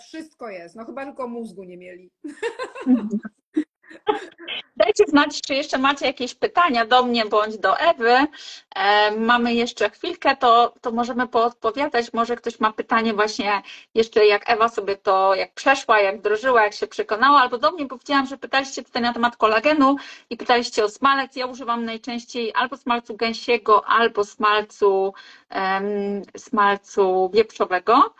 wszystko 0.00 0.50
jest, 0.50 0.76
no 0.76 0.84
chyba 0.84 1.04
tylko 1.04 1.28
mózgu 1.28 1.64
nie 1.64 1.76
mieli. 1.76 2.10
Dajcie 4.76 5.04
znać, 5.06 5.40
czy 5.40 5.54
jeszcze 5.54 5.78
macie 5.78 6.06
jakieś 6.06 6.34
pytania 6.34 6.86
do 6.86 7.02
mnie 7.02 7.24
bądź 7.26 7.58
do 7.58 7.78
Ewy. 7.78 8.26
E, 8.74 9.10
mamy 9.10 9.54
jeszcze 9.54 9.90
chwilkę, 9.90 10.36
to, 10.36 10.74
to 10.80 10.92
możemy 10.92 11.28
poodpowiadać. 11.28 12.12
Może 12.12 12.36
ktoś 12.36 12.60
ma 12.60 12.72
pytanie 12.72 13.14
właśnie 13.14 13.62
jeszcze 13.94 14.26
jak 14.26 14.50
Ewa 14.50 14.68
sobie 14.68 14.96
to, 14.96 15.34
jak 15.34 15.54
przeszła, 15.54 16.00
jak 16.00 16.20
drożyła, 16.20 16.62
jak 16.62 16.74
się 16.74 16.86
przekonała, 16.86 17.40
albo 17.40 17.58
do 17.58 17.70
mnie, 17.70 17.86
bo 17.86 17.98
widziałam, 17.98 18.26
że 18.26 18.38
pytaliście 18.38 18.82
tutaj 18.82 19.02
na 19.02 19.12
temat 19.12 19.36
kolagenu 19.36 19.96
i 20.30 20.36
pytaliście 20.36 20.84
o 20.84 20.88
smalec. 20.88 21.36
Ja 21.36 21.46
używam 21.46 21.84
najczęściej 21.84 22.52
albo 22.54 22.76
smalcu 22.76 23.16
gęsiego, 23.16 23.84
albo 23.86 24.24
smalcu, 24.24 25.14
smalcu 26.36 27.30
wieprzowego. 27.34 28.14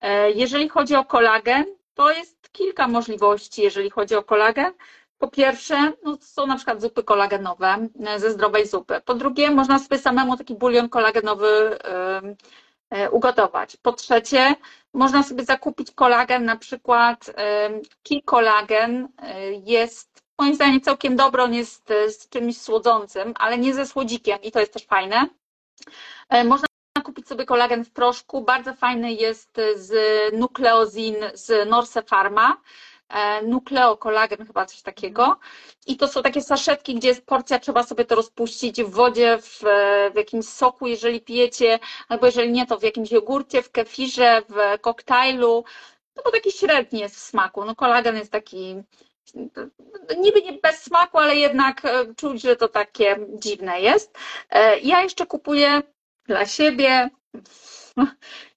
E, 0.00 0.30
jeżeli 0.30 0.68
chodzi 0.68 0.94
o 0.94 1.04
kolagen, 1.04 1.75
to 1.96 2.10
jest 2.10 2.52
kilka 2.52 2.88
możliwości, 2.88 3.62
jeżeli 3.62 3.90
chodzi 3.90 4.14
o 4.14 4.22
kolagen. 4.22 4.72
Po 5.18 5.28
pierwsze, 5.28 5.92
no 6.04 6.18
są 6.20 6.46
na 6.46 6.56
przykład 6.56 6.82
zupy 6.82 7.02
kolagenowe 7.02 7.88
e, 8.06 8.20
ze 8.20 8.30
zdrowej 8.30 8.66
zupy. 8.66 9.00
Po 9.04 9.14
drugie, 9.14 9.50
można 9.50 9.78
sobie 9.78 9.98
samemu 9.98 10.36
taki 10.36 10.54
bulion 10.54 10.88
kolagenowy 10.88 11.78
e, 12.90 13.10
ugotować. 13.10 13.76
Po 13.76 13.92
trzecie, 13.92 14.54
można 14.94 15.22
sobie 15.22 15.44
zakupić 15.44 15.90
kolagen, 15.90 16.44
na 16.44 16.56
przykład 16.56 17.30
Key 18.08 18.22
Kolagen 18.24 19.08
e, 19.18 19.52
jest 19.52 20.22
moim 20.38 20.54
zdaniem 20.54 20.80
całkiem 20.80 21.16
dobry, 21.16 21.42
on 21.42 21.54
jest 21.54 21.88
z 22.08 22.28
czymś 22.28 22.60
słodzącym, 22.60 23.34
ale 23.38 23.58
nie 23.58 23.74
ze 23.74 23.86
słodzikiem 23.86 24.38
i 24.42 24.52
to 24.52 24.60
jest 24.60 24.72
też 24.72 24.86
fajne. 24.86 25.26
Można 26.44 26.65
sobie 27.28 27.44
kolagen 27.44 27.84
w 27.84 27.90
proszku, 27.90 28.42
bardzo 28.42 28.74
fajny 28.74 29.12
jest 29.12 29.60
z 29.76 29.94
nukleozin 30.34 31.16
z 31.34 31.68
Norse 31.68 32.02
Pharma. 32.02 32.56
E, 33.08 33.42
nukleokolagen, 33.42 34.46
chyba 34.46 34.66
coś 34.66 34.82
takiego. 34.82 35.36
I 35.86 35.96
to 35.96 36.08
są 36.08 36.22
takie 36.22 36.42
saszetki, 36.42 36.94
gdzie 36.94 37.08
jest 37.08 37.26
porcja, 37.26 37.58
trzeba 37.58 37.82
sobie 37.82 38.04
to 38.04 38.14
rozpuścić 38.14 38.82
w 38.82 38.90
wodzie, 38.90 39.38
w, 39.42 39.60
w 40.12 40.16
jakimś 40.16 40.48
soku, 40.48 40.86
jeżeli 40.86 41.20
pijecie, 41.20 41.78
albo 42.08 42.26
jeżeli 42.26 42.52
nie, 42.52 42.66
to 42.66 42.78
w 42.78 42.82
jakimś 42.82 43.12
jogurcie, 43.12 43.62
w 43.62 43.70
kefirze, 43.70 44.42
w 44.48 44.80
koktajlu. 44.80 45.64
No 46.16 46.22
bo 46.24 46.30
taki 46.30 46.52
średni 46.52 47.00
jest 47.00 47.16
w 47.16 47.18
smaku. 47.18 47.64
No 47.64 47.74
kolagen 47.74 48.16
jest 48.16 48.32
taki 48.32 48.82
niby 50.18 50.42
nie 50.42 50.52
bez 50.52 50.82
smaku, 50.82 51.18
ale 51.18 51.36
jednak 51.36 51.84
e, 51.84 52.14
czuć, 52.14 52.42
że 52.42 52.56
to 52.56 52.68
takie 52.68 53.16
dziwne 53.38 53.80
jest. 53.80 54.18
E, 54.50 54.78
ja 54.78 55.02
jeszcze 55.02 55.26
kupuję 55.26 55.82
dla 56.28 56.46
siebie, 56.46 57.10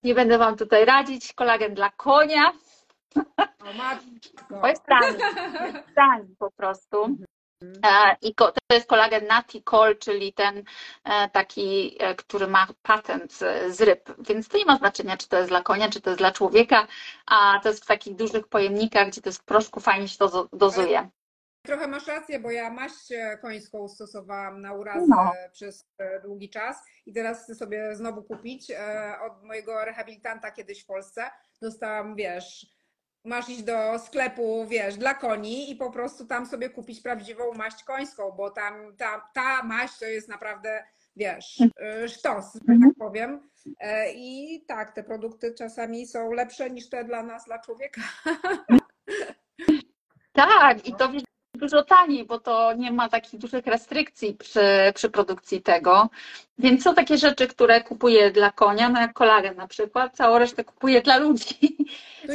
nie 0.03 0.15
będę 0.15 0.38
Wam 0.38 0.57
tutaj 0.57 0.86
radzić, 0.86 1.34
kolagen 1.34 1.74
dla 1.74 1.89
konia, 1.89 2.51
to 4.49 4.67
jest 4.67 4.86
tani, 4.86 5.17
jest 5.74 5.88
tani 5.95 6.36
po 6.39 6.51
prostu. 6.51 7.03
Mhm. 7.03 7.26
E, 7.86 8.15
I 8.22 8.36
to 8.36 8.53
jest 8.72 8.88
kolagen 8.88 9.28
Naticol, 9.28 9.97
czyli 9.97 10.34
ten 10.34 10.63
e, 11.03 11.30
taki, 11.30 11.95
e, 11.99 12.15
który 12.15 12.47
ma 12.47 12.67
patent 12.82 13.34
z 13.67 13.82
ryb, 13.82 14.15
więc 14.20 14.47
to 14.47 14.57
nie 14.57 14.65
ma 14.65 14.78
znaczenia, 14.78 15.17
czy 15.17 15.28
to 15.28 15.38
jest 15.38 15.49
dla 15.49 15.61
konia, 15.61 15.89
czy 15.89 16.01
to 16.01 16.09
jest 16.09 16.20
dla 16.20 16.32
człowieka, 16.32 16.88
a 17.26 17.59
to 17.63 17.70
jest 17.70 17.84
w 17.84 17.88
takich 17.88 18.15
dużych 18.15 18.47
pojemnikach, 18.47 19.07
gdzie 19.07 19.22
to 19.22 19.30
jest 19.30 19.41
w 19.41 19.45
proszku, 19.45 19.80
fajnie 19.80 20.07
się 20.07 20.17
to 20.17 20.49
dozuje. 20.53 21.09
Trochę 21.62 21.88
masz 21.88 22.07
rację, 22.07 22.39
bo 22.39 22.51
ja 22.51 22.70
maść 22.70 23.14
końską 23.41 23.88
stosowałam 23.88 24.62
na 24.62 24.74
urazę 24.74 25.05
no. 25.07 25.32
przez 25.51 25.89
długi 26.24 26.49
czas 26.49 26.78
i 27.05 27.14
teraz 27.14 27.43
chcę 27.43 27.55
sobie 27.55 27.95
znowu 27.95 28.24
kupić. 28.24 28.72
Od 29.26 29.43
mojego 29.43 29.86
rehabilitanta 29.86 30.51
kiedyś 30.51 30.84
w 30.84 30.86
Polsce 30.86 31.24
dostałam, 31.62 32.16
wiesz, 32.16 32.68
masz 33.26 33.49
iść 33.49 33.64
do 33.64 33.99
sklepu, 33.99 34.66
wiesz, 34.68 34.97
dla 34.97 35.14
koni 35.14 35.72
i 35.72 35.76
po 35.76 35.91
prostu 35.91 36.26
tam 36.26 36.45
sobie 36.45 36.70
kupić 36.70 37.01
prawdziwą 37.01 37.53
maść 37.53 37.84
końską, 37.84 38.32
bo 38.32 38.49
tam 38.49 38.95
ta, 38.97 39.30
ta 39.34 39.64
maść 39.64 39.99
to 39.99 40.05
jest 40.05 40.30
naprawdę, 40.30 40.84
wiesz, 41.16 41.57
sztos, 42.07 42.53
że 42.53 42.60
tak 42.60 42.70
mhm. 42.70 42.95
powiem. 42.95 43.49
E, 43.80 44.14
I 44.14 44.62
tak, 44.68 44.91
te 44.91 45.03
produkty 45.03 45.53
czasami 45.53 46.07
są 46.07 46.32
lepsze 46.32 46.70
niż 46.70 46.89
te 46.89 47.03
dla 47.03 47.24
nas, 47.24 47.45
dla 47.45 47.60
człowieka. 47.60 48.01
Tak, 50.34 50.88
i 50.88 50.95
to 50.95 51.10
dużo 51.60 51.84
taniej, 51.84 52.26
bo 52.26 52.39
to 52.39 52.74
nie 52.74 52.91
ma 52.91 53.10
takich 53.10 53.39
dużych 53.39 53.66
restrykcji 53.66 54.34
przy, 54.34 54.91
przy 54.95 55.10
produkcji 55.10 55.62
tego. 55.62 56.10
Więc 56.57 56.84
są 56.84 56.95
takie 56.95 57.18
rzeczy, 57.18 57.47
które 57.47 57.82
kupuję 57.82 58.32
dla 58.32 58.51
konia, 58.51 58.89
no 58.89 59.01
jak 59.01 59.14
kolagen 59.14 59.55
na 59.55 59.68
przykład, 59.68 60.16
całą 60.16 60.39
resztę 60.39 60.64
kupuję 60.64 61.01
dla 61.01 61.18
ludzi. 61.18 61.78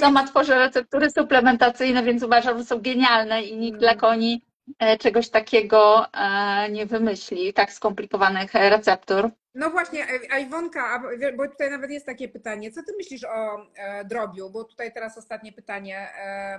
Sama 0.01 0.27
tworzę 0.27 0.59
receptury 0.59 1.11
suplementacyjne, 1.11 2.03
więc 2.03 2.23
uważam, 2.23 2.59
że 2.59 2.65
są 2.65 2.81
genialne 2.81 3.43
i 3.43 3.57
nikt 3.57 3.79
dla 3.79 3.91
mm. 3.91 4.01
koni 4.01 4.43
e, 4.79 4.99
czegoś 4.99 5.29
takiego 5.29 6.07
e, 6.13 6.71
nie 6.71 6.87
wymyśli, 6.87 7.53
tak 7.53 7.73
skomplikowanych 7.73 8.55
receptur. 8.55 9.31
No 9.55 9.71
właśnie, 9.71 10.07
a 10.31 10.39
Iwonka, 10.39 11.03
bo 11.37 11.49
tutaj 11.49 11.71
nawet 11.71 11.91
jest 11.91 12.07
takie 12.07 12.29
pytanie, 12.29 12.73
co 12.73 12.83
ty 12.83 12.93
myślisz 12.97 13.25
o 13.25 13.67
e, 13.77 14.05
drobiu? 14.05 14.51
Bo 14.51 14.65
tutaj 14.65 14.93
teraz 14.93 15.19
ostatnie 15.19 15.53
pytanie 15.53 15.99
E, 15.99 16.59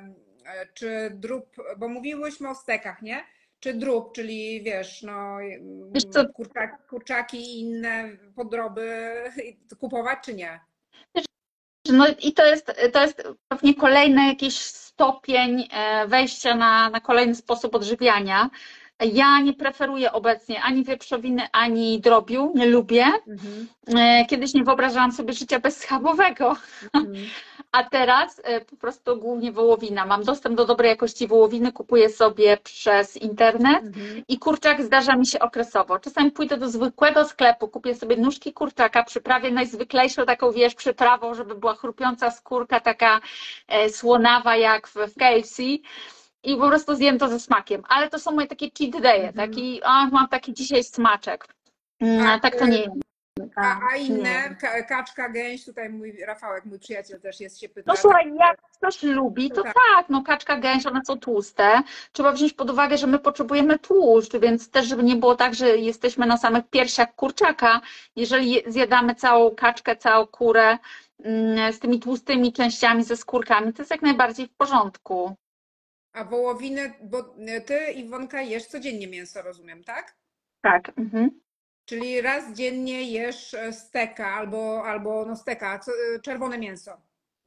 czy 0.73 1.11
drób, 1.13 1.55
bo 1.77 1.87
mówiłyśmy 1.87 2.49
o 2.49 2.55
stekach, 2.55 3.01
nie? 3.01 3.23
Czy 3.59 3.73
drób, 3.73 4.15
czyli 4.15 4.63
wiesz, 4.63 5.01
no 5.01 5.37
wiesz 5.91 6.03
kurczaki, 6.33 6.73
kurczaki 6.89 7.37
i 7.37 7.59
inne 7.59 8.09
podroby 8.35 9.15
kupować, 9.79 10.19
czy 10.23 10.33
nie? 10.33 10.59
No 11.89 12.07
i 12.21 12.33
to 12.33 12.45
jest, 12.45 12.71
to 12.93 13.01
jest 13.01 13.23
pewnie 13.47 13.75
kolejny 13.75 14.27
jakiś 14.27 14.57
stopień 14.57 15.67
e, 15.71 16.07
wejścia 16.07 16.55
na, 16.55 16.89
na 16.89 16.99
kolejny 16.99 17.35
sposób 17.35 17.75
odżywiania. 17.75 18.49
Ja 18.99 19.39
nie 19.39 19.53
preferuję 19.53 20.11
obecnie 20.11 20.61
ani 20.61 20.83
wieprzowiny, 20.83 21.47
ani 21.51 21.99
drobiu, 21.99 22.51
nie 22.55 22.65
lubię. 22.65 23.05
Mhm. 23.27 23.67
E, 23.97 24.25
kiedyś 24.25 24.53
nie 24.53 24.63
wyobrażałam 24.63 25.11
sobie 25.11 25.33
życia 25.33 25.59
bez 25.59 25.77
schabowego, 25.77 26.55
mhm. 26.93 27.15
a 27.71 27.83
teraz 27.83 28.41
e, 28.43 28.61
po 28.61 28.75
prostu 28.75 29.17
głównie 29.17 29.51
wołowina. 29.51 30.05
Mam 30.05 30.23
dostęp 30.23 30.57
do 30.57 30.65
dobrej 30.65 30.89
jakości 30.89 31.27
wołowiny, 31.27 31.71
kupuję 31.71 32.09
sobie 32.09 32.57
przez 32.57 33.17
internet 33.17 33.83
mhm. 33.83 34.23
i 34.27 34.39
kurczak 34.39 34.83
zdarza 34.83 35.15
mi 35.15 35.27
się 35.27 35.39
okresowo. 35.39 35.99
Czasami 35.99 36.31
pójdę 36.31 36.57
do 36.57 36.69
zwykłego 36.69 37.25
sklepu, 37.25 37.67
kupię 37.67 37.95
sobie 37.95 38.17
nóżki 38.17 38.53
kurczaka, 38.53 39.03
przyprawię 39.03 39.51
najzwyklejszą 39.51 40.25
taką, 40.25 40.51
wiesz, 40.51 40.75
przyprawą, 40.75 41.33
żeby 41.33 41.55
była 41.55 41.75
chrupiąca 41.75 42.31
skórka, 42.31 42.79
taka 42.79 43.21
e, 43.67 43.89
słonawa 43.89 44.55
jak 44.55 44.87
w, 44.87 44.93
w 44.93 45.15
KFC 45.15 45.63
i 46.45 46.57
po 46.57 46.67
prostu 46.67 46.95
zjem 46.95 47.19
to 47.19 47.27
ze 47.27 47.39
smakiem. 47.39 47.81
Ale 47.89 48.09
to 48.09 48.19
są 48.19 48.31
moje 48.31 48.47
takie 48.47 48.67
cheat 48.77 48.91
day'e, 49.03 49.31
-hmm. 49.31 49.35
taki, 49.35 49.83
o, 49.83 49.89
mam 50.11 50.27
taki 50.27 50.53
dzisiaj 50.53 50.83
smaczek. 50.83 51.47
Mm, 51.99 52.27
A, 52.27 52.39
tak 52.39 52.55
to 52.55 52.65
nie 52.65 52.91
A, 53.55 53.79
a 53.93 53.97
nie. 53.97 54.03
inne, 54.05 54.55
ka- 54.61 54.83
kaczka, 54.83 55.29
gęś, 55.29 55.65
tutaj 55.65 55.89
mój 55.89 56.17
Rafałek, 56.27 56.65
mój 56.65 56.79
przyjaciel 56.79 57.21
też 57.21 57.39
jest, 57.39 57.59
się 57.59 57.69
pyta. 57.69 57.91
No 57.91 57.97
słuchaj, 57.97 58.33
jak 58.39 58.57
ktoś 58.77 59.03
lubi, 59.03 59.51
to 59.51 59.63
Tak. 59.63 59.73
tak, 59.95 60.09
no 60.09 60.23
kaczka, 60.23 60.57
gęś, 60.57 60.85
one 60.85 61.01
są 61.07 61.17
tłuste. 61.19 61.81
Trzeba 62.11 62.31
wziąć 62.31 62.53
pod 62.53 62.69
uwagę, 62.69 62.97
że 62.97 63.07
my 63.07 63.19
potrzebujemy 63.19 63.79
tłuszcz, 63.79 64.37
więc 64.37 64.71
też, 64.71 64.87
żeby 64.87 65.03
nie 65.03 65.15
było 65.15 65.35
tak, 65.35 65.55
że 65.55 65.77
jesteśmy 65.77 66.25
na 66.25 66.37
samych 66.37 66.69
piersiach 66.69 67.15
kurczaka. 67.15 67.81
Jeżeli 68.15 68.51
je- 68.51 68.61
zjadamy 68.71 69.15
całą 69.15 69.55
kaczkę, 69.55 69.95
całą 69.95 70.27
kurę 70.27 70.77
mm, 71.23 71.73
z 71.73 71.79
tymi 71.79 71.99
tłustymi 71.99 72.53
częściami, 72.53 73.03
ze 73.03 73.17
skórkami, 73.17 73.73
to 73.73 73.81
jest 73.81 73.91
jak 73.91 74.01
najbardziej 74.01 74.47
w 74.47 74.55
porządku. 74.55 75.35
A 76.15 76.23
wołowiny, 76.23 76.93
bo 77.01 77.23
ty, 77.65 77.91
Iwonka, 77.91 78.41
jesz 78.41 78.65
codziennie 78.65 79.07
mięso, 79.07 79.41
rozumiem, 79.41 79.83
tak? 79.83 80.15
Tak. 80.61 80.91
Mhm. 80.97 81.41
Czyli 81.85 82.21
raz 82.21 82.53
dziennie 82.53 83.11
jesz 83.11 83.53
e, 83.53 83.73
steka 83.73 84.33
albo, 84.33 84.83
albo 84.85 85.25
no 85.25 85.35
steka, 85.35 85.79
e, 86.15 86.19
czerwone 86.19 86.57
mięso, 86.57 86.97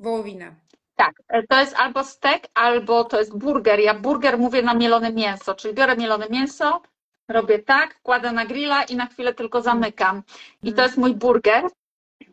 wołowinę. 0.01 0.55
Tak, 0.97 1.23
e, 1.29 1.43
to 1.43 1.61
jest 1.61 1.77
albo 1.77 2.05
stek, 2.05 2.47
albo 2.55 3.05
to 3.05 3.19
jest 3.19 3.39
burger. 3.39 3.81
Ja 3.81 3.95
burger 3.95 4.39
mówię 4.39 4.63
na 4.63 4.75
mielone 4.75 5.13
mięso, 5.13 5.55
czyli 5.55 5.75
biorę 5.75 5.97
mielone 5.97 6.27
mięso, 6.31 6.83
robię 7.29 7.59
tak, 7.59 8.01
kładę 8.03 8.33
na 8.33 8.47
grilla 8.47 8.83
i 8.83 8.97
na 8.97 9.07
chwilę 9.07 9.35
tylko 9.35 9.63
zamykam. 9.63 10.23
I 10.63 10.73
to 10.73 10.83
jest 10.83 10.97
mój 10.97 11.15
burger. 11.15 11.65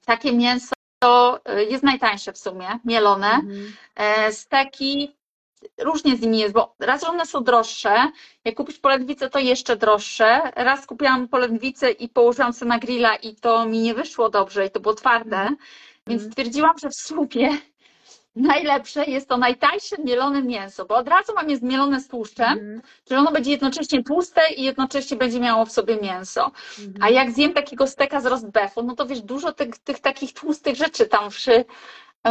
Takie 0.05 0.33
mięso 0.33 0.75
e, 1.45 1.63
jest 1.63 1.83
najtańsze 1.83 2.33
w 2.33 2.37
sumie, 2.37 2.67
mielone. 2.85 3.31
Mhm. 3.31 3.73
E, 3.95 4.31
Steki, 4.31 5.15
różnie 5.77 6.17
z 6.17 6.21
nimi 6.21 6.39
jest, 6.39 6.53
bo 6.53 6.75
raz 6.79 7.03
one 7.03 7.25
są 7.25 7.43
droższe, 7.43 8.11
jak 8.45 8.55
kupisz 8.55 8.79
polędwicę, 8.79 9.29
to 9.29 9.39
jeszcze 9.39 9.75
droższe. 9.75 10.41
Raz 10.55 10.85
kupiłam 10.85 11.27
polędwicę 11.27 11.91
i 11.91 12.09
położyłam 12.09 12.53
sobie 12.53 12.69
na 12.69 12.79
grilla 12.79 13.15
i 13.15 13.35
to 13.35 13.65
mi 13.65 13.79
nie 13.79 13.93
wyszło 13.93 14.29
dobrze 14.29 14.65
i 14.65 14.69
to 14.71 14.79
było 14.79 14.93
twarde, 14.93 15.49
więc 16.07 16.21
Mhm. 16.21 16.31
stwierdziłam, 16.31 16.73
że 16.81 16.89
w 16.89 16.95
sumie 16.95 17.49
najlepsze 18.35 19.05
jest 19.05 19.29
to 19.29 19.37
najtańsze 19.37 19.95
mielone 20.03 20.41
mięso, 20.43 20.85
bo 20.85 20.95
od 20.95 21.07
razu 21.07 21.33
mam 21.35 21.49
je 21.49 21.57
zmielone 21.57 21.99
z 22.01 22.07
tłuszczem, 22.07 22.45
Mhm. 22.59 22.81
czyli 23.05 23.19
ono 23.19 23.31
będzie 23.31 23.51
jednocześnie 23.51 24.03
tłuste 24.03 24.41
i 24.57 24.63
jednocześnie 24.63 25.17
będzie 25.17 25.39
miało 25.39 25.65
w 25.65 25.71
sobie 25.71 25.97
mięso. 26.01 26.51
Mhm. 26.79 26.95
A 27.03 27.09
jak 27.09 27.31
zjem 27.31 27.53
takiego 27.53 27.87
steka 27.87 28.21
z 28.21 28.25
roast 28.25 28.49
beefu, 28.51 28.83
no 28.83 28.95
to 28.95 29.05
wiesz, 29.05 29.21
dużo 29.21 29.51
tych, 29.51 29.77
tych 29.77 29.99
takich 29.99 30.33
tłustych 30.33 30.75
rzeczy 30.75 31.05
tam 31.05 31.29
przy 31.29 31.65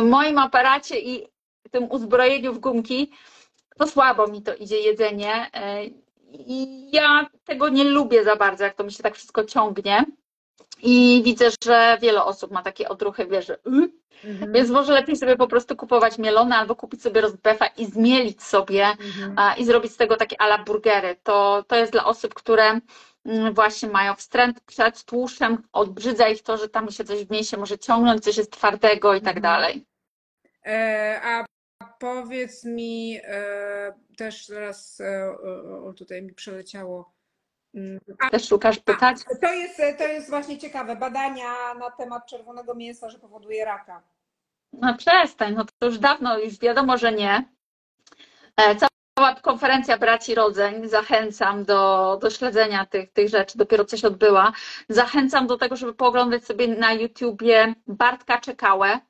moim 0.02 0.38
aparacie 0.38 1.00
i 1.00 1.33
tym 1.70 1.90
uzbrojeniu 1.90 2.52
w 2.52 2.58
gumki, 2.58 3.10
to 3.78 3.86
słabo 3.86 4.26
mi 4.26 4.42
to 4.42 4.54
idzie 4.54 4.78
jedzenie. 4.80 5.50
e, 5.54 5.84
I 6.32 6.88
ja 6.92 7.26
tego 7.44 7.68
nie 7.68 7.84
lubię 7.84 8.24
za 8.24 8.36
bardzo, 8.36 8.64
jak 8.64 8.74
to 8.74 8.84
mi 8.84 8.92
się 8.92 9.02
tak 9.02 9.14
wszystko 9.14 9.44
ciągnie. 9.44 10.04
I 10.82 11.22
widzę, 11.24 11.48
że 11.64 11.98
wiele 12.02 12.24
osób 12.24 12.50
ma 12.50 12.62
takie 12.62 12.88
odruchy, 12.88 13.26
wiesz, 13.26 13.46
że 13.46 13.54
"Y?" 13.54 13.90
Mhm. 14.24 14.52
więc 14.52 14.70
może 14.70 14.92
lepiej 14.92 15.16
sobie 15.16 15.36
po 15.36 15.46
prostu 15.48 15.76
kupować 15.76 16.18
mielone 16.18 16.56
albo 16.56 16.76
kupić 16.76 17.02
sobie 17.02 17.20
roast 17.20 17.36
beefa 17.36 17.66
i 17.66 17.86
zmielić 17.86 18.42
sobie 18.42 18.86
Mhm. 18.86 19.34
a, 19.38 19.54
i 19.54 19.64
zrobić 19.64 19.92
z 19.92 19.96
tego 19.96 20.16
takie 20.16 20.40
ala 20.40 20.58
burgery. 20.58 21.16
To, 21.22 21.64
to 21.68 21.76
jest 21.76 21.92
dla 21.92 22.04
osób, 22.04 22.34
które 22.34 22.80
mm, 23.26 23.54
właśnie 23.54 23.88
mają 23.88 24.14
wstręt 24.14 24.60
przed 24.60 25.04
tłuszczem, 25.04 25.62
odbrzydza 25.72 26.28
ich 26.28 26.42
to, 26.42 26.56
że 26.56 26.68
tam 26.68 26.90
się 26.90 27.04
coś 27.04 27.24
w 27.24 27.30
mięsie 27.30 27.56
może 27.56 27.78
ciągnąć, 27.78 28.24
coś 28.24 28.36
jest 28.36 28.52
twardego 28.52 29.14
i 29.14 29.20
tak 29.20 29.36
Mhm. 29.36 29.42
dalej. 29.42 29.84
E, 30.66 31.20
A 31.24 31.44
powiedz 32.04 32.64
mi 32.64 33.20
e, 33.24 33.92
też 34.16 34.46
teraz, 34.46 35.00
e, 35.00 35.30
o, 35.30 35.86
o, 35.86 35.92
tutaj 35.92 36.22
mi 36.22 36.32
przeleciało. 36.32 37.14
Mm, 37.74 38.00
A, 38.18 38.30
Też 38.30 38.48
szukasz 38.48 38.78
pytać? 38.78 39.16
to 39.40 39.52
jest, 39.52 39.82
to 39.98 40.04
jest 40.06 40.30
właśnie 40.30 40.58
ciekawe, 40.58 40.96
badania 40.96 41.74
na 41.74 41.90
temat 41.90 42.26
czerwonego 42.26 42.74
mięsa, 42.74 43.10
że 43.10 43.18
powoduje 43.18 43.64
raka. 43.64 44.02
No 44.72 44.96
przestań, 44.96 45.54
no 45.54 45.64
to 45.78 45.86
już 45.86 45.98
dawno, 45.98 46.38
już 46.38 46.58
wiadomo, 46.58 46.98
że 46.98 47.12
nie. 47.12 47.44
E, 48.56 48.76
Cała 49.18 49.34
konferencja 49.34 49.98
braci 49.98 50.34
rodzeń, 50.34 50.88
zachęcam 50.88 51.64
do, 51.64 52.18
do 52.22 52.30
śledzenia 52.30 52.86
tych, 52.86 53.12
tych 53.12 53.28
rzeczy, 53.28 53.58
dopiero 53.58 53.84
coś 53.84 54.04
odbyła. 54.04 54.52
Zachęcam 54.88 55.46
do 55.46 55.56
tego, 55.58 55.76
żeby 55.76 55.94
pooglądać 55.94 56.44
sobie 56.44 56.68
na 56.68 56.92
YouTubie 56.92 57.74
Bartka 57.86 58.40
Czekałę. 58.40 59.00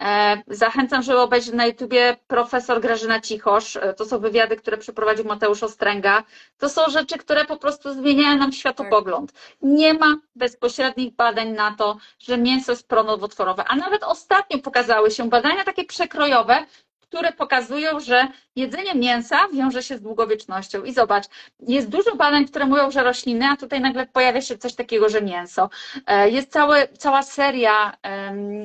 E, 0.00 0.42
Zachęcam, 0.48 1.02
żeby 1.02 1.18
obejrzeć 1.20 1.54
na 1.54 1.66
YouTubie 1.66 2.16
profesor 2.26 2.80
Grażyna 2.80 3.20
Cichosz. 3.20 3.76
E, 3.76 3.94
To 3.94 4.04
są 4.04 4.18
wywiady, 4.18 4.56
które 4.56 4.78
przeprowadził 4.78 5.24
Mateusz 5.24 5.62
Ostręga. 5.62 6.22
To 6.58 6.68
są 6.68 6.90
rzeczy, 6.90 7.18
które 7.18 7.44
po 7.44 7.56
prostu 7.56 7.94
zmieniają 7.94 8.38
nam 8.38 8.52
światopogląd. 8.52 9.32
Nie 9.62 9.94
ma 9.94 10.16
bezpośrednich 10.34 11.14
badań 11.14 11.48
na 11.48 11.74
to, 11.78 11.96
że 12.18 12.38
mięso 12.38 12.72
jest 12.72 12.88
pronowotworowe, 12.88 13.64
a 13.64 13.76
nawet 13.76 14.02
ostatnio 14.04 14.58
pokazały 14.58 15.10
się 15.10 15.28
badania 15.28 15.64
takie 15.64 15.84
przekrojowe, 15.84 16.66
które 17.16 17.32
pokazują, 17.32 18.00
że 18.00 18.28
jedzenie 18.56 18.94
mięsa 18.94 19.48
wiąże 19.52 19.82
się 19.82 19.96
z 19.96 20.02
długowiecznością. 20.02 20.84
I 20.84 20.92
zobacz, 20.92 21.24
jest 21.60 21.88
dużo 21.88 22.16
badań, 22.16 22.44
które 22.44 22.66
mówią, 22.66 22.90
że 22.90 23.02
rośliny, 23.02 23.46
a 23.52 23.56
tutaj 23.56 23.80
nagle 23.80 24.06
pojawia 24.06 24.40
się 24.40 24.58
coś 24.58 24.74
takiego, 24.74 25.08
że 25.08 25.22
mięso. 25.22 25.70
E, 26.06 26.30
Jest 26.30 26.52
całe, 26.52 26.88
cała 26.88 27.22
seria 27.22 27.92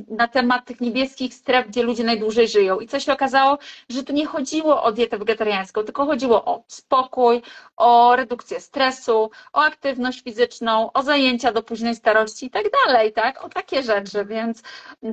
na 0.08 0.28
temat 0.28 0.66
tych 0.66 0.82
niebieskich 0.82 1.34
stref, 1.34 1.68
gdzie 1.68 1.84
ludzie 1.84 2.04
najdłużej 2.04 2.48
żyją. 2.48 2.80
I 2.80 2.88
co 2.88 3.00
się 3.00 3.14
okazało, 3.14 3.58
że 3.90 4.04
tu 4.04 4.14
nie 4.14 4.26
chodziło 4.26 4.84
o 4.84 4.92
dietę 4.92 5.18
wegetariańską, 5.18 5.84
tylko 5.84 6.06
chodziło 6.06 6.46
o 6.46 6.64
spokój, 6.68 7.42
o 7.78 8.16
redukcję 8.16 8.60
stresu, 8.60 9.32
o 9.54 9.60
aktywność 9.64 10.22
fizyczną, 10.24 10.92
o 10.94 11.04
zajęcia 11.04 11.52
do 11.52 11.64
późnej 11.64 11.96
starości 11.96 12.46
i 12.46 12.50
tak 12.50 12.66
dalej, 12.86 13.14
tak? 13.14 13.44
O 13.46 13.50
takie 13.50 13.84
rzeczy, 13.84 14.26
więc 14.26 14.62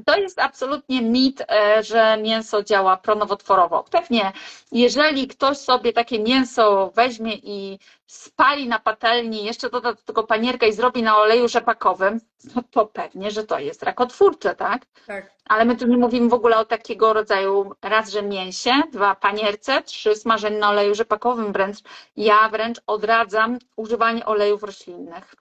to 0.06 0.16
jest 0.16 0.38
absolutnie 0.40 1.02
mit, 1.02 1.42
e, 1.48 1.82
że 1.82 2.16
mięso 2.22 2.62
działa 2.62 2.96
pronowotworowo. 3.28 3.84
Pewnie, 3.90 4.32
jeżeli 4.72 5.28
ktoś 5.28 5.58
sobie 5.58 5.92
takie 5.92 6.22
mięso 6.22 6.90
weźmie 6.94 7.34
i 7.34 7.78
spali 8.06 8.68
na 8.68 8.78
patelni, 8.78 9.44
jeszcze 9.44 9.70
doda 9.70 9.92
do 9.92 10.02
tego 10.02 10.24
panierkę 10.24 10.68
i 10.68 10.72
zrobi 10.72 11.02
na 11.02 11.16
oleju 11.16 11.48
rzepakowym, 11.48 12.20
no 12.54 12.62
to 12.70 12.86
pewnie, 12.86 13.30
że 13.30 13.44
to 13.44 13.58
jest 13.58 13.82
rakotwórcze, 13.82 14.54
tak? 14.54 14.82
Tak. 15.06 15.30
Ale 15.44 15.64
my 15.64 15.76
tu 15.76 15.86
nie 15.86 15.96
mówimy 15.96 16.28
w 16.28 16.34
ogóle 16.34 16.56
o 16.58 16.64
takiego 16.64 17.12
rodzaju 17.12 17.72
raz, 17.82 18.10
że 18.10 18.22
mięsie, 18.22 18.70
dwa 18.92 19.14
panierce, 19.14 19.82
trzy 19.82 20.16
smażenie 20.16 20.58
na 20.58 20.70
oleju 20.70 20.94
rzepakowym 20.94 21.52
wręcz. 21.52 21.76
Ja 22.16 22.48
wręcz 22.48 22.80
odradzam 22.86 23.58
używanie 23.76 24.26
olejów 24.26 24.62
roślinnych. 24.62 25.34